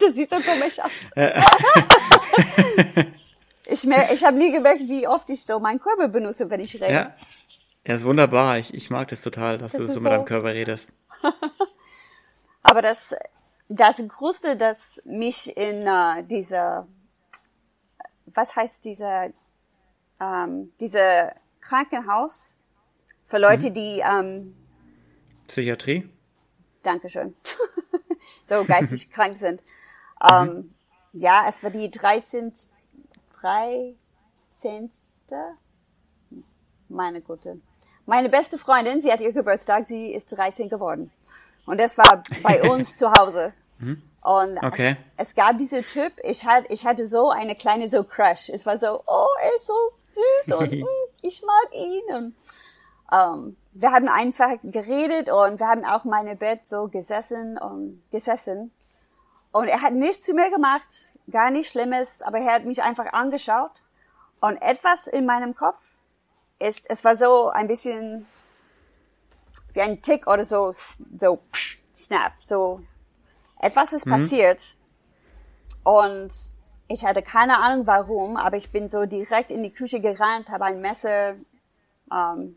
Das 0.03 0.15
sieht 0.15 0.31
so 0.31 0.41
komisch 0.41 0.79
aus. 0.79 0.91
ich 3.71 3.85
mer 3.85 4.11
ich 4.13 4.25
habe 4.25 4.37
nie 4.37 4.53
gemerkt, 4.53 4.81
wie 4.89 5.07
oft 5.07 5.29
ich 5.31 5.45
so 5.45 5.59
meinen 5.61 5.81
Körper 5.81 6.09
benutze, 6.09 6.49
wenn 6.51 6.61
ich 6.61 6.75
rede. 6.75 6.93
Ja. 6.93 7.15
Ja, 7.87 7.95
ist 7.95 8.05
wunderbar. 8.05 8.59
Ich, 8.59 8.75
ich 8.75 8.91
mag 8.91 9.09
das 9.09 9.23
total, 9.23 9.57
dass 9.57 9.73
Das 9.73 9.81
du 9.81 9.89
so 9.89 10.01
mit 10.01 10.13
deinem 10.13 10.27
Körper 10.27 10.53
redest. 10.53 10.91
Aber 12.63 12.83
das, 12.83 13.15
das 13.69 13.97
Größte, 14.07 14.57
das 14.57 15.01
mich 15.07 15.57
in 15.57 15.87
äh, 15.87 16.23
dieser, 16.25 16.87
was 18.27 18.55
heißt 18.55 18.85
dieser, 18.85 19.31
ähm, 20.21 20.73
diese 20.81 21.33
Krankenhaus 21.61 22.59
für 23.27 23.39
Leute, 23.39 23.71
Mhm. 23.71 23.75
die, 23.75 24.03
ähm, 24.05 24.57
Psychiatrie? 25.47 26.09
Dankeschön, 26.83 27.35
so 28.47 28.65
geistig 28.65 29.11
krank 29.13 29.35
sind. 29.35 29.63
Ähm, 30.23 30.75
ja, 31.13 31.47
es 31.49 31.63
war 31.63 31.71
die 31.71 31.91
13. 31.91 32.53
13. 33.41 34.91
Meine 36.89 37.21
Gute. 37.21 37.61
Meine 38.07 38.29
beste 38.29 38.59
Freundin, 38.59 39.01
sie 39.01 39.13
hat 39.13 39.21
ihr 39.21 39.33
Geburtstag, 39.33 39.87
sie 39.87 40.13
ist 40.13 40.37
13 40.37 40.69
geworden. 40.69 41.11
Und 41.67 41.79
das 41.81 41.97
war 41.97 42.23
bei 42.43 42.63
uns 42.71 42.97
zu 42.97 43.13
Hause. 43.13 43.49
Und 44.23 44.63
Okay. 44.63 44.97
es, 45.17 45.29
es 45.29 45.35
gab 45.35 45.57
diese 45.59 45.83
Typ, 45.83 46.13
ich 46.23 46.45
hatte, 46.45 46.67
ich 46.71 46.85
hatte 46.85 47.07
so 47.07 47.31
eine 47.31 47.55
kleine 47.55 47.89
so 47.89 48.05
Crush. 48.05 48.51
Es 48.51 48.67
war 48.67 48.79
so, 48.79 49.03
oh, 49.07 49.27
er 49.43 49.55
ist 49.55 49.67
so 49.67 49.75
süß 50.03 50.59
und 50.59 50.73
mm, 50.81 50.85
ich 51.23 51.43
mag 51.43 51.75
ihn. 51.75 52.15
Und, 52.15 52.35
ähm, 53.13 53.57
wir 53.73 53.93
haben 53.93 54.09
einfach 54.09 54.57
geredet 54.63 55.31
und 55.31 55.61
wir 55.61 55.69
haben 55.69 55.85
auch 55.85 56.05
meine 56.05 56.37
Bett 56.37 56.67
so 56.67 56.89
gesessen 56.89 57.57
und 57.57 58.03
gesessen. 58.11 58.73
Und 59.53 59.69
er 59.69 59.83
hat 59.83 59.93
nichts 59.95 60.27
zu 60.27 60.35
mir 60.35 60.51
gemacht, 60.51 60.87
gar 61.31 61.51
nichts 61.51 61.73
Schlimmes, 61.73 62.23
aber 62.23 62.39
er 62.39 62.55
hat 62.55 62.65
mich 62.65 62.83
einfach 62.83 63.13
angeschaut. 63.13 63.73
Und 64.41 64.61
etwas 64.63 65.07
in 65.07 65.27
meinem 65.27 65.55
Kopf 65.55 65.97
ist, 66.59 66.89
es 66.89 67.05
war 67.05 67.17
so 67.17 67.51
ein 67.51 67.69
bisschen 67.69 68.27
wie 69.73 69.83
ein 69.83 70.03
Tick 70.03 70.27
oder 70.27 70.45
so, 70.45 70.73
so 70.73 71.37
psch, 71.53 71.79
snap, 71.95 72.33
so 72.41 72.81
etwas 73.61 73.93
ist 73.93 74.07
passiert. 74.07 74.77
Und 75.85 76.33
ich 76.89 77.05
hatte 77.05 77.23
keine 77.23 77.59
Ahnung 77.59 77.87
warum, 77.87 78.37
aber 78.37 78.57
ich 78.57 78.73
bin 78.73 78.89
so 78.89 79.07
direkt 79.07 79.53
in 79.53 79.63
die 79.63 79.73
Küche 79.73 80.01
gerannt, 80.01 80.49
habe 80.49 80.65
ein 80.65 80.81
Messer 80.81 81.37
ähm, 82.13 82.57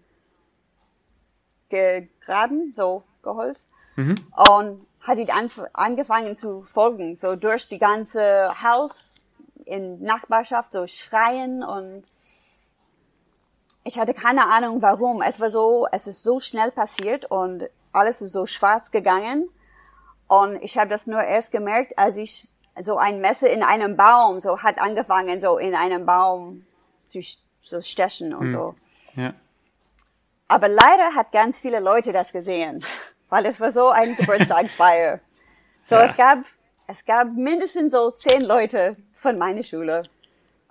gegraben, 1.69 2.73
so 2.75 3.03
geholt 3.21 3.65
und 3.97 4.85
hat 5.03 5.29
anf 5.29 5.61
angefangen 5.73 6.35
zu 6.35 6.63
folgen, 6.63 7.15
so 7.15 7.35
durch 7.35 7.67
die 7.67 7.79
ganze 7.79 8.51
Haus 8.63 9.25
in 9.65 10.01
Nachbarschaft, 10.01 10.71
so 10.71 10.87
schreien 10.87 11.63
und 11.63 12.03
ich 13.83 13.99
hatte 13.99 14.13
keine 14.13 14.47
Ahnung 14.47 14.81
warum. 14.81 15.21
Es 15.21 15.39
war 15.39 15.49
so, 15.49 15.87
es 15.91 16.07
ist 16.07 16.23
so 16.23 16.39
schnell 16.39 16.71
passiert 16.71 17.29
und 17.29 17.69
alles 17.91 18.21
ist 18.21 18.31
so 18.31 18.45
schwarz 18.45 18.91
gegangen 18.91 19.49
und 20.27 20.61
ich 20.63 20.77
habe 20.77 20.89
das 20.89 21.05
nur 21.05 21.21
erst 21.21 21.51
gemerkt, 21.51 21.97
als 21.97 22.17
ich 22.17 22.47
so 22.81 22.97
ein 22.97 23.21
Messer 23.21 23.49
in 23.49 23.61
einem 23.61 23.97
Baum 23.97 24.39
so 24.39 24.63
hat 24.63 24.79
angefangen, 24.79 25.39
so 25.41 25.57
in 25.57 25.75
einem 25.75 26.05
Baum 26.05 26.65
zu 27.07 27.21
so 27.61 27.81
stechen 27.81 28.33
und 28.33 28.49
so. 28.49 28.75
Ja. 29.15 29.33
Aber 30.47 30.67
leider 30.67 31.15
hat 31.15 31.31
ganz 31.31 31.59
viele 31.59 31.79
Leute 31.79 32.11
das 32.11 32.31
gesehen, 32.31 32.83
weil 33.29 33.45
es 33.45 33.59
war 33.59 33.71
so 33.71 33.89
ein 33.89 34.15
Geburtstagsfeier. 34.15 35.19
So, 35.85 35.95
Ja. 35.95 36.05
es 36.05 36.15
gab, 36.15 36.37
es 36.87 37.03
gab 37.05 37.27
mindestens 37.33 37.91
so 37.91 38.09
zehn 38.11 38.41
Leute 38.41 38.95
von 39.11 39.37
meiner 39.37 39.63
Schule, 39.63 40.03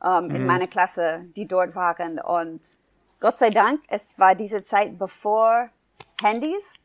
ähm, 0.03 0.31
in 0.35 0.47
meiner 0.47 0.67
Klasse, 0.67 1.27
die 1.37 1.47
dort 1.47 1.75
waren. 1.77 2.19
Und 2.19 2.61
Gott 3.21 3.37
sei 3.37 3.51
Dank, 3.51 3.83
es 3.89 4.19
war 4.19 4.35
diese 4.35 4.65
Zeit 4.65 4.99
bevor 4.99 5.69
Handys. 6.23 6.77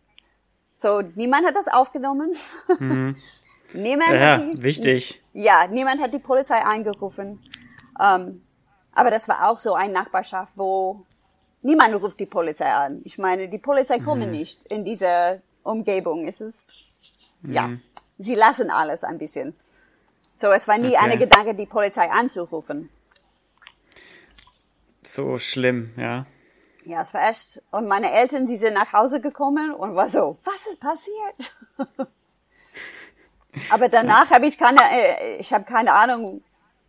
So, 0.73 1.01
niemand 1.15 1.45
hat 1.47 1.55
das 1.55 1.69
aufgenommen. 1.69 2.35
niemand 3.73 4.11
Ja, 4.13 4.37
die, 4.39 4.61
wichtig. 4.61 5.23
ja, 5.33 5.67
niemand 5.67 6.01
hat 6.01 6.13
die 6.13 6.19
Polizei 6.19 6.59
angerufen. 6.59 7.39
Ähm, 8.01 8.43
aber 8.93 9.09
das 9.09 9.29
war 9.29 9.49
auch 9.49 9.59
so 9.59 9.73
eine 9.73 9.93
Nachbarschaft, 9.93 10.51
wo 10.57 11.05
niemand 11.61 11.95
ruft 11.95 12.19
die 12.19 12.25
Polizei 12.25 12.71
an. 12.71 13.01
Ich 13.05 13.17
meine, 13.17 13.47
die 13.47 13.57
Polizei 13.57 13.99
kommen 13.99 14.31
nicht 14.31 14.67
in 14.67 14.83
diese 14.83 15.41
Umgebung. 15.67 16.27
Es 16.27 16.41
ist, 16.41 16.85
ja, 17.43 17.69
sie 18.17 18.35
lassen 18.35 18.71
alles 18.71 19.03
ein 19.03 19.17
bisschen. 19.17 19.55
So, 20.35 20.51
es 20.51 20.67
war 20.67 20.77
nie 20.77 20.95
Okay. 20.95 20.97
eine 20.97 21.17
Gedanke, 21.17 21.55
die 21.55 21.65
Polizei 21.65 22.09
anzurufen. 22.09 22.89
So 25.03 25.39
schlimm, 25.39 25.93
ja. 25.97 26.25
Ja, 26.85 27.01
es 27.01 27.13
war 27.13 27.29
echt. 27.29 27.61
Und 27.71 27.87
meine 27.87 28.11
Eltern, 28.11 28.47
sie 28.47 28.57
sind 28.57 28.73
nach 28.73 28.93
Hause 28.93 29.19
gekommen 29.19 29.73
und 29.73 29.95
war 29.95 30.09
so, 30.09 30.37
was 30.43 30.67
ist 30.67 30.79
passiert? 30.79 32.07
aber 33.69 33.89
danach 33.89 34.29
habe 34.31 34.45
ich 34.45 34.57
keine, 34.57 34.79
äh, 34.91 35.37
ich 35.37 35.51
habe 35.53 35.65
keine 35.65 35.93
Ahnung, 35.93 36.43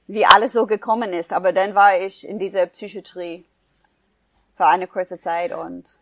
wie 0.06 0.24
alles 0.24 0.52
so 0.52 0.66
gekommen 0.66 1.12
ist. 1.12 1.32
Aber 1.32 1.52
dann 1.52 1.74
war 1.74 1.98
ich 1.98 2.28
in 2.28 2.38
dieser 2.38 2.66
Psychiatrie 2.66 3.44
für 4.56 4.66
eine 4.66 4.86
kurze 4.86 5.18
Zeit 5.20 5.52
und 5.52 5.98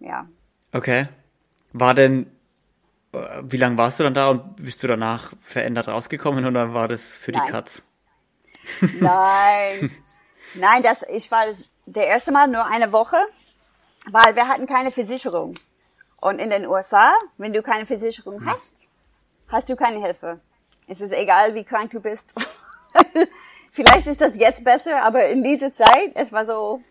ja. 0.00 0.28
Okay. 0.72 1.08
War 1.78 1.92
denn, 1.92 2.26
äh, 3.12 3.18
wie 3.42 3.58
lange 3.58 3.76
warst 3.76 3.98
du 3.98 4.04
dann 4.04 4.14
da 4.14 4.30
und 4.30 4.56
bist 4.56 4.82
du 4.82 4.86
danach 4.86 5.32
verändert 5.42 5.88
rausgekommen 5.88 6.46
oder 6.46 6.72
war 6.72 6.88
das 6.88 7.14
für 7.14 7.32
die 7.32 7.38
Nein. 7.38 7.50
Katz? 7.50 7.82
Nein, 9.00 9.90
nein, 10.54 10.82
das, 10.82 11.04
ich 11.08 11.30
war 11.30 11.44
der 11.84 12.06
erste 12.08 12.32
Mal 12.32 12.48
nur 12.48 12.66
eine 12.66 12.90
Woche, 12.92 13.16
weil 14.10 14.34
wir 14.34 14.48
hatten 14.48 14.66
keine 14.66 14.90
Versicherung. 14.90 15.54
Und 16.20 16.40
in 16.40 16.50
den 16.50 16.66
USA, 16.66 17.12
wenn 17.36 17.52
du 17.52 17.62
keine 17.62 17.86
Versicherung 17.86 18.44
hast, 18.44 18.88
hast 19.48 19.68
du 19.68 19.76
keine 19.76 20.00
Hilfe. 20.04 20.40
Es 20.88 21.00
ist 21.00 21.12
egal, 21.12 21.54
wie 21.54 21.62
krank 21.62 21.90
du 21.90 22.00
bist. 22.00 22.34
Vielleicht 23.70 24.06
ist 24.06 24.20
das 24.20 24.36
jetzt 24.36 24.64
besser, 24.64 25.02
aber 25.02 25.26
in 25.28 25.44
dieser 25.44 25.72
Zeit, 25.72 26.12
es 26.14 26.32
war 26.32 26.44
so, 26.44 26.82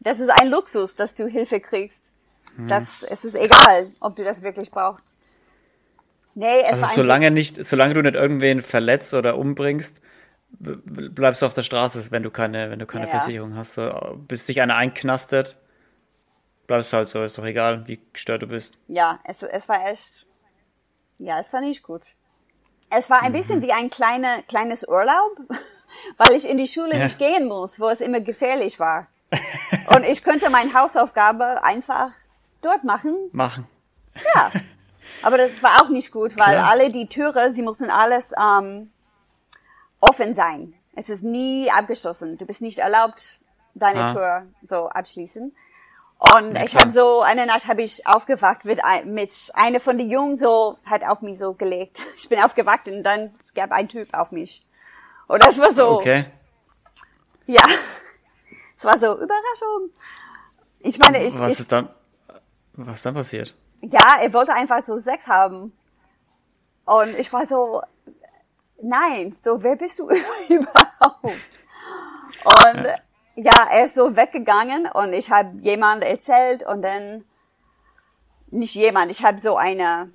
das 0.00 0.20
ist 0.20 0.30
ein 0.30 0.48
Luxus, 0.48 0.94
dass 0.94 1.14
du 1.14 1.26
Hilfe 1.26 1.60
kriegst. 1.60 2.14
Das, 2.68 3.02
es 3.02 3.24
ist 3.24 3.34
egal, 3.34 3.86
ob 4.00 4.16
du 4.16 4.24
das 4.24 4.42
wirklich 4.42 4.70
brauchst. 4.70 5.16
Nee, 6.34 6.60
es 6.62 6.82
Also 6.82 6.94
solange 6.96 7.30
nicht, 7.30 7.62
solange 7.64 7.94
du 7.94 8.02
nicht 8.02 8.14
irgendwen 8.14 8.60
verletzt 8.62 9.12
oder 9.14 9.36
umbringst, 9.36 10.00
bleibst 10.58 11.42
du 11.42 11.46
auf 11.46 11.54
der 11.54 11.62
Straße, 11.62 12.10
wenn 12.10 12.22
du 12.22 12.30
keine, 12.30 12.70
wenn 12.70 12.78
du 12.78 12.86
keine 12.86 13.04
Ja. 13.06 13.10
Versicherung 13.10 13.54
hast. 13.56 13.74
So, 13.74 13.90
bis 14.28 14.46
sich 14.46 14.60
einer 14.60 14.76
einknastet, 14.76 15.56
bleibst 16.66 16.92
du 16.92 16.98
halt 16.98 17.08
so, 17.08 17.22
ist 17.22 17.36
doch 17.38 17.44
egal, 17.44 17.86
wie 17.86 18.00
gestört 18.12 18.42
du 18.42 18.46
bist. 18.46 18.74
ja, 18.88 19.18
es, 19.24 19.42
es 19.42 19.68
war 19.68 19.86
echt, 19.90 20.26
ja, 21.18 21.38
es 21.40 21.52
war 21.52 21.60
nicht 21.60 21.82
gut. 21.82 22.02
Es 22.90 23.08
war 23.08 23.22
ein 23.22 23.32
bisschen 23.32 23.62
wie 23.62 23.72
ein 23.72 23.88
kleine, 23.88 24.42
kleines 24.48 24.86
Urlaub, 24.86 25.36
weil 26.18 26.32
ich 26.34 26.48
in 26.48 26.58
die 26.58 26.66
Schule 26.68 26.96
Ja. 26.96 27.04
nicht 27.04 27.18
gehen 27.18 27.46
muss, 27.46 27.80
wo 27.80 27.88
es 27.88 28.00
immer 28.02 28.20
gefährlich 28.20 28.78
war. 28.78 29.06
Und 29.94 30.04
ich 30.04 30.22
könnte 30.22 30.50
meine 30.50 30.74
Hausaufgabe 30.74 31.64
einfach 31.64 32.10
dort 32.62 32.84
machen. 32.84 33.14
Machen. 33.32 33.66
Ja. 34.34 34.50
Aber 35.22 35.36
das 35.36 35.62
war 35.62 35.82
auch 35.82 35.88
nicht 35.88 36.10
gut, 36.12 36.38
weil 36.38 36.54
Klar. 36.56 36.70
alle 36.70 36.88
die 36.90 37.06
Türe, 37.08 37.52
sie 37.52 37.62
mussten 37.62 37.90
alles 37.90 38.32
ähm, 38.40 38.90
offen 40.00 40.34
sein. 40.34 40.74
Es 40.94 41.08
ist 41.08 41.22
nie 41.22 41.70
abgeschlossen. 41.70 42.38
Du 42.38 42.46
bist 42.46 42.60
nicht 42.62 42.78
erlaubt, 42.78 43.40
deine 43.74 44.04
Ah. 44.04 44.12
Tür 44.12 44.46
so 44.62 44.88
abschließen. 44.88 45.54
Und 46.18 46.54
Ja, 46.54 46.64
ich 46.64 46.76
habe 46.76 46.90
so 46.90 47.20
eine 47.22 47.46
Nacht 47.46 47.66
habe 47.66 47.82
ich 47.82 48.06
aufgewacht 48.06 48.64
mit 48.64 48.80
mit 49.06 49.30
einer 49.54 49.80
von 49.80 49.98
den 49.98 50.08
Jungen 50.10 50.36
so 50.36 50.78
hat 50.84 51.02
auf 51.04 51.20
mich 51.20 51.38
so 51.38 51.54
gelegt. 51.54 51.98
Ich 52.16 52.28
bin 52.28 52.38
aufgewacht 52.40 52.86
und 52.88 53.02
dann 53.02 53.32
es 53.38 53.54
gab 53.54 53.72
ein 53.72 53.88
Typ 53.88 54.12
auf 54.14 54.30
mich. 54.32 54.64
Und 55.28 55.42
das 55.44 55.58
war 55.58 55.72
so 55.72 55.96
Okay. 55.98 56.26
ja. 57.46 57.62
Es 58.76 58.84
war 58.84 58.98
so 58.98 59.14
Überraschung. 59.14 59.90
Ich 60.80 60.98
meine, 60.98 61.24
ich, 61.24 61.38
Was 61.38 61.52
ich 61.52 61.60
ist 61.60 61.70
dann, 61.70 61.88
was 62.76 62.96
ist 62.96 63.06
dann 63.06 63.14
passiert? 63.14 63.54
ja, 63.82 64.18
er 64.20 64.32
wollte 64.32 64.54
einfach 64.54 64.82
so 64.82 64.98
Sex 64.98 65.28
haben. 65.28 65.72
Und 66.84 67.18
ich 67.18 67.32
war 67.32 67.46
so, 67.46 67.82
nein, 68.80 69.34
so, 69.38 69.62
wer 69.62 69.76
bist 69.76 69.98
du 69.98 70.08
überhaupt? 70.48 71.58
Und 72.44 72.84
ja. 72.84 72.96
ja, 73.36 73.68
er 73.70 73.84
ist 73.84 73.94
so 73.94 74.16
weggegangen 74.16 74.86
und 74.86 75.12
ich 75.12 75.30
habe 75.30 75.58
jemand 75.60 76.04
erzählt 76.04 76.64
und 76.64 76.82
dann, 76.82 77.24
nicht 78.50 78.74
jemand, 78.74 79.10
ich 79.10 79.24
habe 79.24 79.38
so 79.38 79.56
eine, 79.56 80.12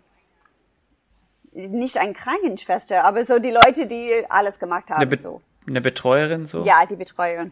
nicht 1.52 1.98
eine 1.98 2.14
Krankenschwester, 2.14 3.04
aber 3.04 3.24
so 3.26 3.40
die 3.40 3.52
Leute, 3.52 3.88
die 3.88 4.24
alles 4.30 4.60
gemacht 4.60 4.90
haben. 4.90 4.98
Eine, 4.98 5.08
Be 5.08 5.18
so. 5.18 5.42
eine 5.66 5.82
Betreuerin 5.82 6.46
so? 6.46 6.64
Ja, 6.64 6.86
die 6.86 6.96
Betreuerin. 6.96 7.52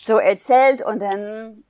So 0.00 0.18
erzählt 0.18 0.82
und 0.82 1.00
dann, 1.00 1.64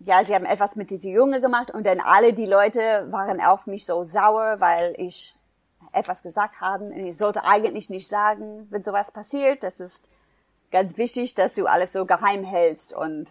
ja, 0.00 0.24
sie 0.24 0.34
haben 0.34 0.46
etwas 0.46 0.76
mit 0.76 0.90
dieser 0.90 1.10
Junge 1.10 1.40
gemacht 1.40 1.70
und 1.70 1.84
dann 1.86 2.00
alle 2.00 2.32
die 2.32 2.46
Leute 2.46 3.06
waren 3.10 3.40
auf 3.40 3.66
mich 3.66 3.84
so 3.84 4.02
sauer, 4.02 4.56
weil 4.58 4.94
ich 4.96 5.34
etwas 5.92 6.22
gesagt 6.22 6.60
habe. 6.60 6.84
Und 6.84 7.06
ich 7.06 7.16
sollte 7.16 7.44
eigentlich 7.44 7.90
nicht 7.90 8.08
sagen, 8.08 8.66
wenn 8.70 8.82
sowas 8.82 9.12
passiert. 9.12 9.62
Das 9.62 9.78
ist 9.80 10.04
ganz 10.70 10.96
wichtig, 10.96 11.34
dass 11.34 11.52
du 11.52 11.66
alles 11.66 11.92
so 11.92 12.06
geheim 12.06 12.44
hältst 12.44 12.94
und 12.94 13.28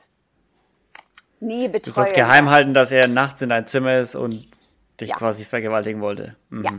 nie 1.40 1.68
betreuen. 1.68 1.82
Du 1.84 1.92
sollst 1.92 2.16
geheim 2.16 2.50
halten, 2.50 2.74
dass 2.74 2.92
er 2.92 3.08
nachts 3.08 3.42
in 3.42 3.50
dein 3.50 3.68
Zimmer 3.68 4.00
ist 4.00 4.16
und 4.16 4.48
dich 5.02 5.10
ja. 5.10 5.16
quasi 5.16 5.46
vergewaltigen 5.46 6.02
wollte. 6.02 6.36
Mhm. 6.50 6.64
Ja. 6.64 6.72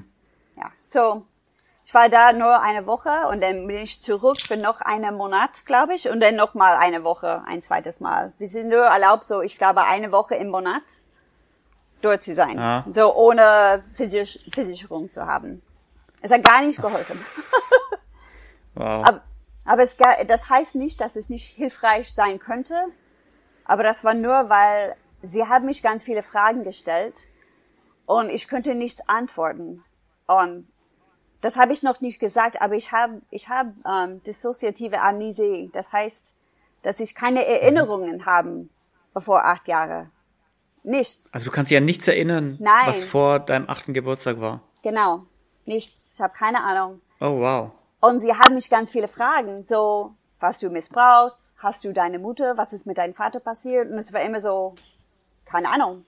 Ja. 0.57 0.70
So. 0.82 1.26
Ich 1.83 1.95
war 1.95 2.09
da 2.09 2.33
nur 2.33 2.61
eine 2.61 2.87
Woche 2.87 3.28
und 3.31 3.43
dann 3.43 3.66
bin 3.66 3.78
ich 3.78 4.03
zurück 4.03 4.41
für 4.41 4.57
noch 4.57 4.81
einen 4.81 5.16
Monat, 5.16 5.64
glaube 5.64 5.95
ich, 5.95 6.09
und 6.09 6.20
dann 6.20 6.37
noch 6.37 6.55
mal 6.55 6.76
eine 6.76 7.05
Woche, 7.05 7.43
ein 7.47 7.62
zweites 7.62 8.01
Mal. 8.01 8.33
Wir 8.39 8.49
sind 8.49 8.68
nur 8.68 8.85
erlaubt, 8.85 9.24
so, 9.24 9.41
ich 9.41 9.57
glaube, 9.57 9.85
eine 9.85 10.12
Woche 10.12 10.35
im 10.35 10.51
Monat 10.51 10.83
dort 12.03 12.22
zu 12.22 12.35
sein. 12.35 12.59
Ah. 12.59 12.85
So, 12.91 13.14
ohne 13.14 13.83
Versicherung 13.95 15.11
zu 15.11 15.26
haben. 15.26 15.62
Es 16.22 16.31
hat 16.31 16.45
gar 16.45 16.62
nicht 16.62 16.81
geholfen. 16.81 17.18
wow. 18.74 19.07
Aber, 19.07 19.22
aber 19.64 19.83
es, 19.83 19.97
das 20.26 20.51
heißt 20.51 20.74
nicht, 20.74 21.01
dass 21.01 21.16
es 21.16 21.31
nicht 21.31 21.47
hilfreich 21.47 22.12
sein 22.12 22.39
könnte. 22.39 22.74
Aber 23.64 23.83
das 23.83 24.05
war 24.05 24.14
nur, 24.14 24.49
weil 24.49 24.97
sie 25.22 25.47
haben 25.47 25.66
mich 25.66 25.83
ganz 25.83 26.05
viele 26.05 26.22
Fragen 26.22 26.64
gestellt 26.64 27.14
und 28.07 28.31
ich 28.31 28.49
könnte 28.49 28.74
nichts 28.74 29.09
antworten. 29.09 29.85
Und 30.26 30.70
das 31.41 31.57
habe 31.57 31.72
ich 31.72 31.82
noch 31.82 32.01
nicht 32.01 32.20
gesagt, 32.20 32.61
aber 32.61 32.74
ich 32.74 32.93
habe 32.93 33.22
ich 33.30 33.49
habe 33.49 33.72
ähm, 33.86 34.22
dissoziative 34.24 35.01
Amnesie. 35.01 35.70
Das 35.72 35.93
heißt, 35.93 36.34
dass 36.82 37.01
ich 37.01 37.14
keine 37.14 37.47
Erinnerungen 37.47 38.18
mhm. 38.18 38.26
habe 38.26 38.68
vor 39.16 39.45
acht 39.45 39.68
Jahren. 39.68 40.11
Nichts. 40.82 41.32
Also 41.34 41.47
du 41.47 41.51
kannst 41.51 41.70
dich 41.70 41.78
an 41.78 41.84
nichts 41.84 42.09
erinnern, 42.09 42.57
Nein. 42.59 42.86
was 42.86 43.05
vor 43.05 43.38
deinem 43.38 43.68
achten 43.68 43.93
Geburtstag 43.93 44.41
war. 44.41 44.62
Genau. 44.82 45.26
Nichts. 45.66 46.14
Ich 46.14 46.20
habe 46.20 46.32
keine 46.32 46.62
Ahnung. 46.62 47.01
Oh 47.20 47.38
wow. 47.41 47.70
Und 48.01 48.20
sie 48.20 48.34
haben 48.34 48.55
mich 48.55 48.70
ganz 48.70 48.93
viele 48.93 49.09
Fragen. 49.09 49.62
So, 49.62 50.14
was 50.41 50.59
du 50.59 50.70
missbrauchst, 50.70 51.55
hast 51.59 51.84
du 51.84 51.93
deine 51.93 52.18
Mutter, 52.18 52.57
was 52.57 52.72
ist 52.72 52.86
mit 52.86 52.97
deinem 52.97 53.14
Vater 53.14 53.41
passiert? 53.41 53.91
Und 53.91 53.99
es 53.99 54.12
war 54.12 54.22
immer 54.22 54.41
so, 54.41 54.74
keine 55.45 55.68
Ahnung. 55.68 56.07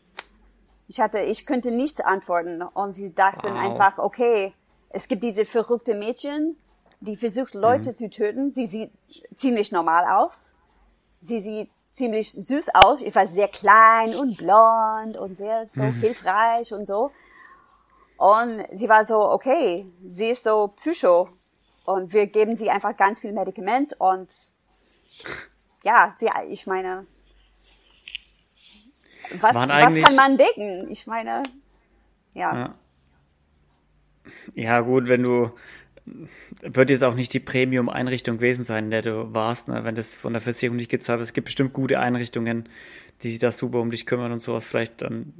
Ich 0.88 1.00
hatte, 1.00 1.20
ich 1.20 1.44
könnte 1.44 1.70
nichts 1.70 2.00
antworten. 2.00 2.62
Und 2.62 2.96
sie 2.96 3.14
dachten 3.14 3.52
wow. 3.52 3.60
einfach, 3.60 3.98
okay, 3.98 4.54
es 4.92 5.08
gibt 5.08 5.24
diese 5.24 5.44
verrückte 5.44 5.94
Mädchen, 5.94 6.56
die 7.00 7.16
versucht, 7.16 7.54
Leute 7.54 7.90
mhm. 7.90 7.94
zu 7.96 8.10
töten. 8.10 8.52
Sie 8.52 8.66
sieht 8.66 8.90
ziemlich 9.36 9.72
normal 9.72 10.04
aus. 10.04 10.54
Sie 11.20 11.40
sieht 11.40 11.70
ziemlich 11.92 12.32
süß 12.32 12.74
aus. 12.74 13.02
Ich 13.02 13.14
war 13.14 13.26
sehr 13.26 13.48
klein 13.48 14.14
und 14.14 14.36
blond 14.38 15.16
und 15.16 15.34
sehr 15.34 15.66
so 15.70 15.82
mhm. 15.82 15.94
hilfreich 15.94 16.72
und 16.72 16.86
so. 16.86 17.10
Und 18.16 18.64
sie 18.72 18.88
war 18.88 19.04
so, 19.04 19.18
okay, 19.30 19.86
sie 20.04 20.30
ist 20.30 20.44
so 20.44 20.68
psycho. 20.76 21.28
Und 21.84 22.12
wir 22.12 22.26
geben 22.26 22.56
sie 22.56 22.70
einfach 22.70 22.96
ganz 22.96 23.20
viel 23.20 23.32
Medikament 23.32 23.98
und 23.98 24.32
ja, 25.82 26.14
sie, 26.16 26.30
ich 26.48 26.68
meine, 26.68 27.06
was, 29.40 29.54
was 29.54 29.94
kann 29.94 30.14
man 30.14 30.36
denken? 30.36 30.88
Ich 30.90 31.08
meine, 31.08 31.42
ja. 32.34 32.54
ja. 32.54 32.74
Ja, 34.54 34.80
gut, 34.80 35.08
wenn 35.08 35.22
du, 35.22 35.50
wird 36.62 36.90
jetzt 36.90 37.04
auch 37.04 37.14
nicht 37.14 37.32
die 37.32 37.40
Premium-Einrichtung 37.40 38.36
gewesen 38.38 38.64
sein, 38.64 38.84
in 38.84 38.90
der 38.90 39.02
du 39.02 39.34
warst, 39.34 39.68
ne? 39.68 39.84
wenn 39.84 39.94
das 39.94 40.16
von 40.16 40.32
der 40.32 40.42
Versicherung 40.42 40.76
nicht 40.76 40.90
gezahlt 40.90 41.18
wird. 41.18 41.28
Es 41.28 41.32
gibt 41.32 41.46
bestimmt 41.46 41.72
gute 41.72 41.98
Einrichtungen, 42.00 42.68
die 43.22 43.30
sich 43.30 43.38
da 43.38 43.50
super 43.50 43.80
um 43.80 43.90
dich 43.90 44.06
kümmern 44.06 44.32
und 44.32 44.40
sowas 44.40 44.66
vielleicht 44.66 45.02
dann 45.02 45.32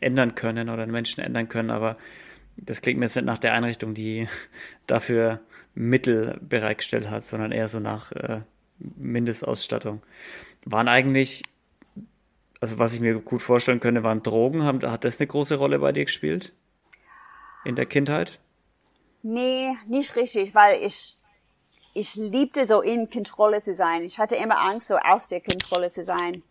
ändern 0.00 0.34
können 0.34 0.68
oder 0.68 0.86
Menschen 0.86 1.22
ändern 1.22 1.48
können, 1.48 1.70
aber 1.70 1.96
das 2.56 2.82
klingt 2.82 2.98
mir 2.98 3.06
jetzt 3.06 3.16
nicht 3.16 3.24
nach 3.24 3.38
der 3.38 3.54
Einrichtung, 3.54 3.94
die 3.94 4.28
dafür 4.86 5.40
Mittel 5.74 6.38
bereitgestellt 6.40 7.08
hat, 7.10 7.24
sondern 7.24 7.52
eher 7.52 7.68
so 7.68 7.78
nach 7.78 8.12
äh, 8.12 8.40
Mindestausstattung. 8.78 10.02
Waren 10.64 10.88
eigentlich 10.88 11.42
also 12.60 12.78
was 12.78 12.94
ich 12.94 13.00
mir 13.00 13.14
gut 13.20 13.42
vorstellen 13.42 13.80
könnte, 13.80 14.02
waren 14.02 14.22
Drogen. 14.22 14.64
Hat 14.64 15.04
das 15.04 15.20
eine 15.20 15.26
große 15.26 15.56
Rolle 15.56 15.78
bei 15.78 15.92
dir 15.92 16.04
gespielt? 16.04 16.52
In 17.64 17.76
der 17.76 17.86
Kindheit? 17.86 18.38
Nee, 19.22 19.76
nicht 19.86 20.16
richtig, 20.16 20.54
weil 20.54 20.82
ich, 20.82 21.16
ich 21.94 22.14
liebte 22.14 22.66
so 22.66 22.80
in 22.80 23.10
Kontrolle 23.10 23.62
zu 23.62 23.74
sein. 23.74 24.02
Ich 24.04 24.18
hatte 24.18 24.36
immer 24.36 24.58
Angst, 24.60 24.88
so 24.88 24.96
aus 24.96 25.26
der 25.26 25.40
Kontrolle 25.40 25.90
zu 25.90 26.04
sein. 26.04 26.42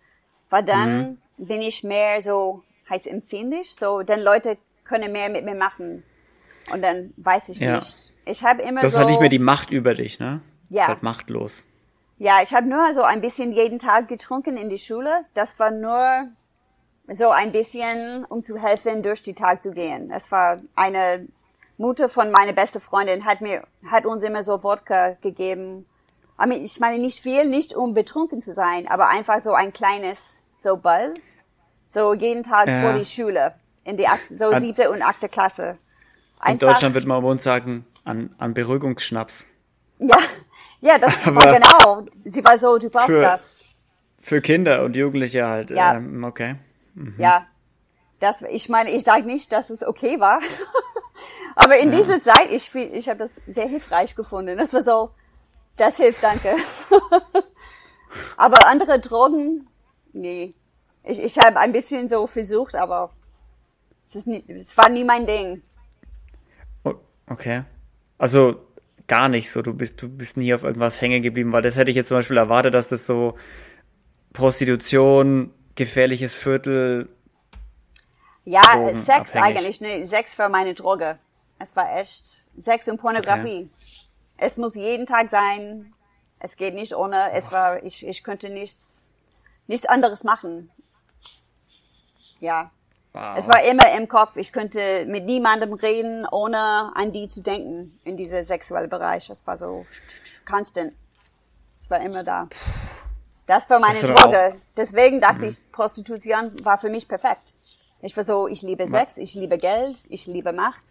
Weil 0.49 0.64
dann 0.64 0.99
mhm. 0.99 1.18
bin 1.38 1.62
ich 1.62 1.84
mehr 1.84 2.22
so, 2.22 2.64
heißt 2.89 3.08
empfindlich, 3.08 3.74
so, 3.74 4.01
dann 4.01 4.22
Leute 4.22 4.58
können 4.84 5.12
mehr 5.12 5.30
mit 5.30 5.45
mir 5.45 5.55
machen. 5.55 6.03
Und 6.72 6.82
dann 6.82 7.14
weiß 7.18 7.49
ich 7.49 7.60
ja. 7.60 7.76
nicht. 7.76 8.14
Ich 8.26 8.43
habe 8.43 8.62
immer 8.62 8.82
das 8.82 8.93
so. 8.93 8.99
Das 8.99 9.05
hat 9.05 9.12
nicht 9.12 9.20
mehr 9.20 9.30
die 9.30 9.39
Macht 9.39 9.72
über 9.72 9.93
dich, 9.93 10.20
ne? 10.20 10.41
Ja. 10.70 10.84
Ist 10.84 10.88
halt 10.89 11.03
machtlos. 11.03 11.66
Ja, 12.18 12.41
ich 12.41 12.53
habe 12.53 12.68
nur 12.68 12.93
so 12.93 13.03
ein 13.03 13.22
bisschen 13.22 13.51
jeden 13.53 13.80
Tag 13.80 14.08
getrunken 14.08 14.58
in 14.58 14.70
die 14.70 14.78
Schule. 14.78 15.26
Das 15.34 15.60
war 15.60 15.72
nur 15.72 16.28
so 17.10 17.30
ein 17.30 17.51
bisschen, 17.51 18.26
um 18.26 18.43
zu 18.43 18.58
helfen, 18.58 19.01
durch 19.01 19.22
die 19.22 19.34
Tag 19.34 19.64
zu 19.64 19.72
gehen. 19.72 20.12
Es 20.12 20.32
war 20.32 20.60
eine 20.76 21.28
Mutter 21.78 22.10
von 22.10 22.32
meiner 22.32 22.53
beste 22.53 22.80
Freundin 22.80 23.26
hat 23.26 23.41
mir, 23.41 23.64
hat 23.89 24.05
uns 24.05 24.24
immer 24.24 24.43
so 24.43 24.64
Wodka 24.64 25.14
gegeben. 25.22 25.86
Ich 26.49 26.80
meine 26.80 26.97
nicht 26.97 27.22
viel, 27.22 27.45
nicht 27.45 27.76
um 27.76 27.93
betrunken 27.93 28.41
zu 28.41 28.53
sein, 28.53 28.88
aber 28.88 29.10
einfach 29.10 29.39
so 29.39 29.53
ein 29.53 29.74
kleines, 29.74 30.41
so 30.58 30.78
Buzz. 30.78 31.38
So 31.88 32.14
jeden 32.14 32.43
Tag 32.43 32.68
ja. 32.68 32.82
vor 32.82 32.93
die 32.93 33.05
Schule. 33.05 33.53
In 33.84 33.95
die 33.95 34.08
acht, 34.08 34.30
so 34.30 34.51
siebte 34.60 34.91
und 34.91 35.01
achte 35.01 35.30
Klasse. 35.30 35.78
Einfach, 36.39 36.51
in 36.51 36.60
Deutschland 36.60 36.93
wird 36.93 37.05
man 37.05 37.22
bei 37.22 37.30
uns 37.30 37.43
sagen, 37.43 37.86
an, 38.03 38.36
an 38.38 38.53
Beruhigungsschnaps. 38.53 39.45
Ja, 39.99 40.18
ja, 40.82 40.97
das 40.97 41.16
Aber 41.26 41.36
war 41.38 41.53
genau. 41.53 42.05
Sie 42.26 42.43
war 42.43 42.58
so, 42.58 42.78
du 42.78 42.89
brauchst 42.89 43.08
für, 43.08 43.22
das. 43.22 43.76
Für 44.20 44.41
Kinder 44.41 44.84
und 44.84 44.95
Jugendliche 44.95 45.47
halt. 45.47 45.72
Ja. 45.72 45.95
Ähm, 45.95 46.24
okay. 46.24 46.55
Mhm. 46.98 47.16
Ja. 47.18 47.48
Das, 48.20 48.41
ich 48.41 48.68
meine, 48.68 48.89
ich 48.89 49.04
sage 49.04 49.24
nicht, 49.24 49.52
dass 49.52 49.70
es 49.70 49.86
okay 49.86 50.20
war. 50.20 50.39
Aber 51.56 51.78
in 51.78 51.91
ja. 51.91 51.98
dieser 51.98 52.22
Zeit, 52.22 52.52
ich, 52.52 52.74
ich 52.74 53.10
habe 53.10 53.20
das 53.20 53.36
sehr 53.48 53.68
hilfreich 53.68 54.16
gefunden. 54.16 54.58
Das 54.58 54.74
war 54.74 54.82
so, 54.82 55.12
das 55.76 55.98
hilft, 55.98 56.24
danke. 56.24 56.56
aber 58.38 58.68
andere 58.68 59.00
Drogen, 59.00 59.68
nee. 60.14 60.54
Ich, 61.04 61.20
ich 61.20 61.38
habe 61.39 61.60
ein 61.60 61.72
bisschen 61.72 62.10
so 62.10 62.28
versucht, 62.28 62.76
aber 62.76 63.12
es, 64.04 64.16
ist 64.16 64.28
nie, 64.28 64.43
es 64.48 64.78
war 64.78 64.89
nie 64.89 65.04
mein 65.04 65.26
Ding. 65.26 65.64
Okay. 67.28 67.64
Also 68.20 68.62
gar 69.08 69.28
nicht 69.28 69.50
so. 69.50 69.62
Du 69.62 69.74
bist, 69.74 70.02
du 70.02 70.10
bist 70.10 70.38
nie 70.38 70.54
auf 70.54 70.64
irgendwas 70.64 71.02
hängen 71.02 71.24
geblieben, 71.24 71.52
weil 71.54 71.64
das 71.64 71.76
hätte 71.76 71.89
ich 71.89 71.98
jetzt 71.98 72.10
zum 72.10 72.18
Beispiel 72.18 72.38
erwartet, 72.38 72.74
dass 72.74 72.89
das 72.89 73.06
so 73.06 73.36
Prostitution, 74.34 75.52
gefährliches 75.78 76.36
Viertel. 76.36 77.08
Ja, 78.44 78.62
Drogen 78.62 78.96
Sex 78.96 79.36
abhängig. 79.36 79.58
eigentlich. 79.58 79.82
Ne? 79.82 80.06
Sex 80.06 80.38
war 80.38 80.50
meine 80.50 80.74
Droge. 80.74 81.18
Es 81.60 81.76
war 81.76 81.98
echt 81.98 82.26
Sex 82.58 82.88
und 82.90 82.98
Pornografie. 82.98 83.70
Okay. 83.70 83.70
Es 84.38 84.58
muss 84.58 84.76
jeden 84.76 85.06
Tag 85.06 85.30
sein. 85.30 85.94
Es 86.40 86.58
geht 86.58 86.76
nicht 86.76 86.96
ohne. 86.96 87.32
Es 87.32 87.52
war, 87.52 87.82
ich, 87.84 88.06
ich 88.06 88.24
könnte 88.24 88.50
nichts, 88.50 89.16
nichts 89.68 89.86
anderes 89.88 90.24
machen. 90.24 90.70
Ja. 92.40 92.72
Wow. 93.14 93.36
Es 93.38 93.48
war 93.48 93.64
immer 93.64 93.92
im 93.98 94.08
Kopf, 94.08 94.36
ich 94.36 94.54
könnte 94.54 95.06
mit 95.08 95.26
niemandem 95.26 95.74
reden, 95.74 96.28
ohne 96.28 96.92
an 96.94 97.12
die 97.12 97.28
zu 97.28 97.42
denken 97.42 98.00
in 98.04 98.16
diese 98.16 98.44
sexuelle 98.44 98.88
Bereich. 98.88 99.28
Das 99.28 99.48
war 99.48 99.58
so 99.58 99.88
constant. 100.48 100.94
Es 101.80 101.90
war 101.90 102.00
immer 102.02 102.24
da. 102.24 102.48
Das 103.48 103.70
war 103.70 103.80
meine 103.80 104.00
Droge. 104.00 104.56
Deswegen 104.76 105.20
dachte 105.20 105.39
mhm. 105.39 105.43
ich, 105.45 105.72
Prostitution 105.72 106.52
war 106.64 106.78
für 106.78 106.89
mich 106.89 107.08
perfekt. 107.08 107.54
Ich 108.02 108.16
war 108.16 108.24
so, 108.24 108.48
ich 108.48 108.62
liebe 108.62 108.86
Sex, 108.86 109.18
ich 109.18 109.34
liebe 109.34 109.58
Geld, 109.58 109.98
ich 110.08 110.28
liebe 110.28 110.54
Macht. 110.54 110.86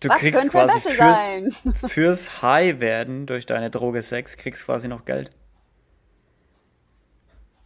Du 0.00 0.08
Was 0.08 0.18
kriegst 0.18 0.48
quasi 0.50 0.80
fürs, 0.80 1.62
fürs 1.92 2.42
High 2.42 2.80
werden 2.80 3.26
durch 3.26 3.46
deine 3.46 3.68
Droge 3.68 4.02
Sex, 4.02 4.36
kriegst 4.36 4.64
quasi 4.64 4.88
noch 4.88 5.04
Geld. 5.04 5.32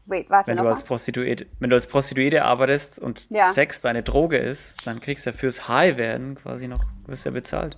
Wait, 0.07 0.29
warte 0.31 0.51
wenn 0.51 0.57
du 0.57 0.69
als 0.69 0.83
Prostituierte, 0.83 1.47
wenn 1.61 1.71
du 1.71 1.77
als 1.77 1.87
Prostituierte 1.87 2.45
arbeitest 2.45 2.99
und 2.99 3.27
ja. 3.31 3.53
Sex 3.53 3.83
deine 3.83 4.03
Droge 4.03 4.39
ist, 4.39 4.87
dann 4.87 5.01
kriegst 5.01 5.27
du 5.27 5.31
ja 5.31 5.37
fürs 5.37 5.69
High 5.69 5.97
werden 5.97 6.35
quasi 6.35 6.69
noch, 6.69 6.83
wirst 7.07 7.25
ja 7.25 7.31
bezahlt. 7.31 7.77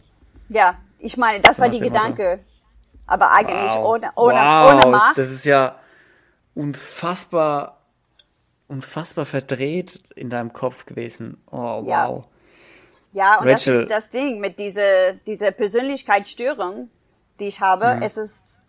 Ja, 0.49 0.79
ich 0.99 1.17
meine, 1.17 1.41
das 1.41 1.57
So 1.57 1.63
war 1.63 1.69
die 1.69 1.81
dem 1.81 1.93
Motto. 1.93 2.03
Gedanke. 2.03 2.45
Aber 3.07 3.33
eigentlich 3.33 3.73
Wow. 3.73 3.85
ohne, 3.85 4.11
ohne, 4.15 4.35
wow, 4.37 4.73
ohne 4.73 4.91
Macht. 4.91 5.19
Das 5.19 5.31
ist 5.31 5.45
ja 5.45 5.79
unfassbar, 6.55 7.79
unfassbar 8.69 9.27
verdreht 9.27 10.11
in 10.17 10.31
deinem 10.31 10.53
Kopf 10.53 10.87
gewesen. 10.87 11.43
Oh, 11.51 11.85
wow. 11.85 11.87
Ja. 11.87 12.25
Ja, 13.15 13.39
und 13.39 13.47
das 13.47 13.61
Rachel. 13.69 13.83
ist 13.83 13.91
das 13.91 14.11
Ding 14.11 14.41
mit 14.41 14.59
dieser, 14.59 15.13
dieser 15.13 15.53
Persönlichkeitsstörung, 15.53 16.91
die 17.39 17.47
ich 17.47 17.61
habe. 17.61 18.01
Es 18.03 18.17
ist, 18.17 18.67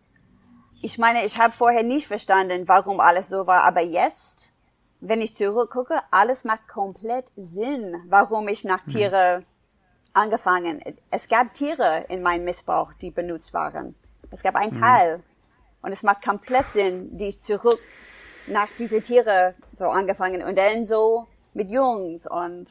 ich 0.81 0.99
meine, 0.99 1.25
ich 1.25 1.39
habe 1.39 1.51
vorher 1.51 1.81
nicht 1.81 2.05
verstanden, 2.05 2.67
warum 2.67 2.99
alles 2.99 3.27
so 3.29 3.47
war, 3.47 3.63
aber 3.63 3.81
jetzt, 3.81 4.53
wenn 4.99 5.19
ich 5.19 5.35
zurückgucke, 5.35 5.99
alles 6.11 6.43
macht 6.43 6.67
komplett 6.67 7.31
Sinn, 7.35 7.95
warum 8.07 8.47
ich 8.47 8.63
nach 8.63 8.83
Tiere 8.83 9.43
angefangen. 10.13 10.79
Es 11.09 11.27
gab 11.27 11.53
Tiere 11.53 12.05
in 12.09 12.21
meinem 12.21 12.45
Missbrauch, 12.45 12.93
die 13.01 13.09
benutzt 13.09 13.51
waren. 13.53 13.95
Es 14.29 14.43
gab 14.43 14.55
einen 14.55 14.73
Teil. 14.73 15.23
Und 15.85 15.91
es 15.91 16.01
macht 16.01 16.23
komplett 16.23 16.65
Sinn, 16.73 17.15
die 17.15 17.29
zurück 17.29 17.79
nach 18.47 18.69
diese 18.79 19.01
Tiere 19.01 19.53
so 19.71 19.85
angefangen 19.85 20.41
und 20.41 20.57
dann 20.57 20.83
so 20.83 21.27
mit 21.53 21.69
Jungs 21.69 22.25
und 22.25 22.65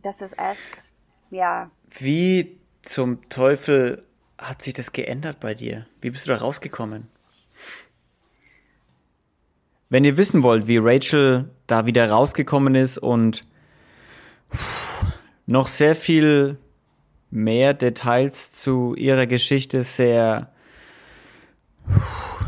das 0.00 0.20
ist 0.20 0.38
echt, 0.38 0.92
ja, 1.30 1.70
Wie 1.90 2.60
zum 2.82 3.28
Teufel 3.30 4.04
hat 4.38 4.62
sich 4.62 4.74
das 4.74 4.92
geändert 4.92 5.40
bei 5.40 5.54
dir? 5.54 5.86
Wie 6.00 6.10
bist 6.10 6.26
du 6.26 6.30
da 6.30 6.36
rausgekommen? 6.36 7.08
Wenn 9.88 10.04
ihr 10.04 10.16
wissen 10.16 10.44
wollt, 10.44 10.68
wie 10.68 10.78
Rachel 10.78 11.50
da 11.66 11.84
wieder 11.84 12.08
rausgekommen 12.08 12.76
ist 12.76 12.98
und 12.98 13.40
noch 15.46 15.66
sehr 15.66 15.96
viel 15.96 16.58
mehr 17.30 17.74
Details 17.74 18.52
zu 18.52 18.94
ihrer 18.94 19.26
Geschichte, 19.26 19.82
sehr 19.82 20.52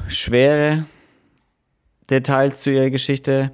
schwere 0.09 0.85
Details 2.11 2.63
zu 2.63 2.71
ihrer 2.71 2.91
Geschichte, 2.91 3.53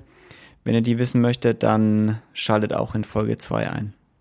wenn 0.64 0.74
ihr 0.74 0.80
die 0.80 0.98
wissen 0.98 1.20
möchtet, 1.20 1.62
dann 1.62 2.20
schaltet 2.32 2.72
auch 2.72 2.94
in 2.94 3.04
Folge 3.04 3.36
2 3.36 3.70
ein. 3.70 3.94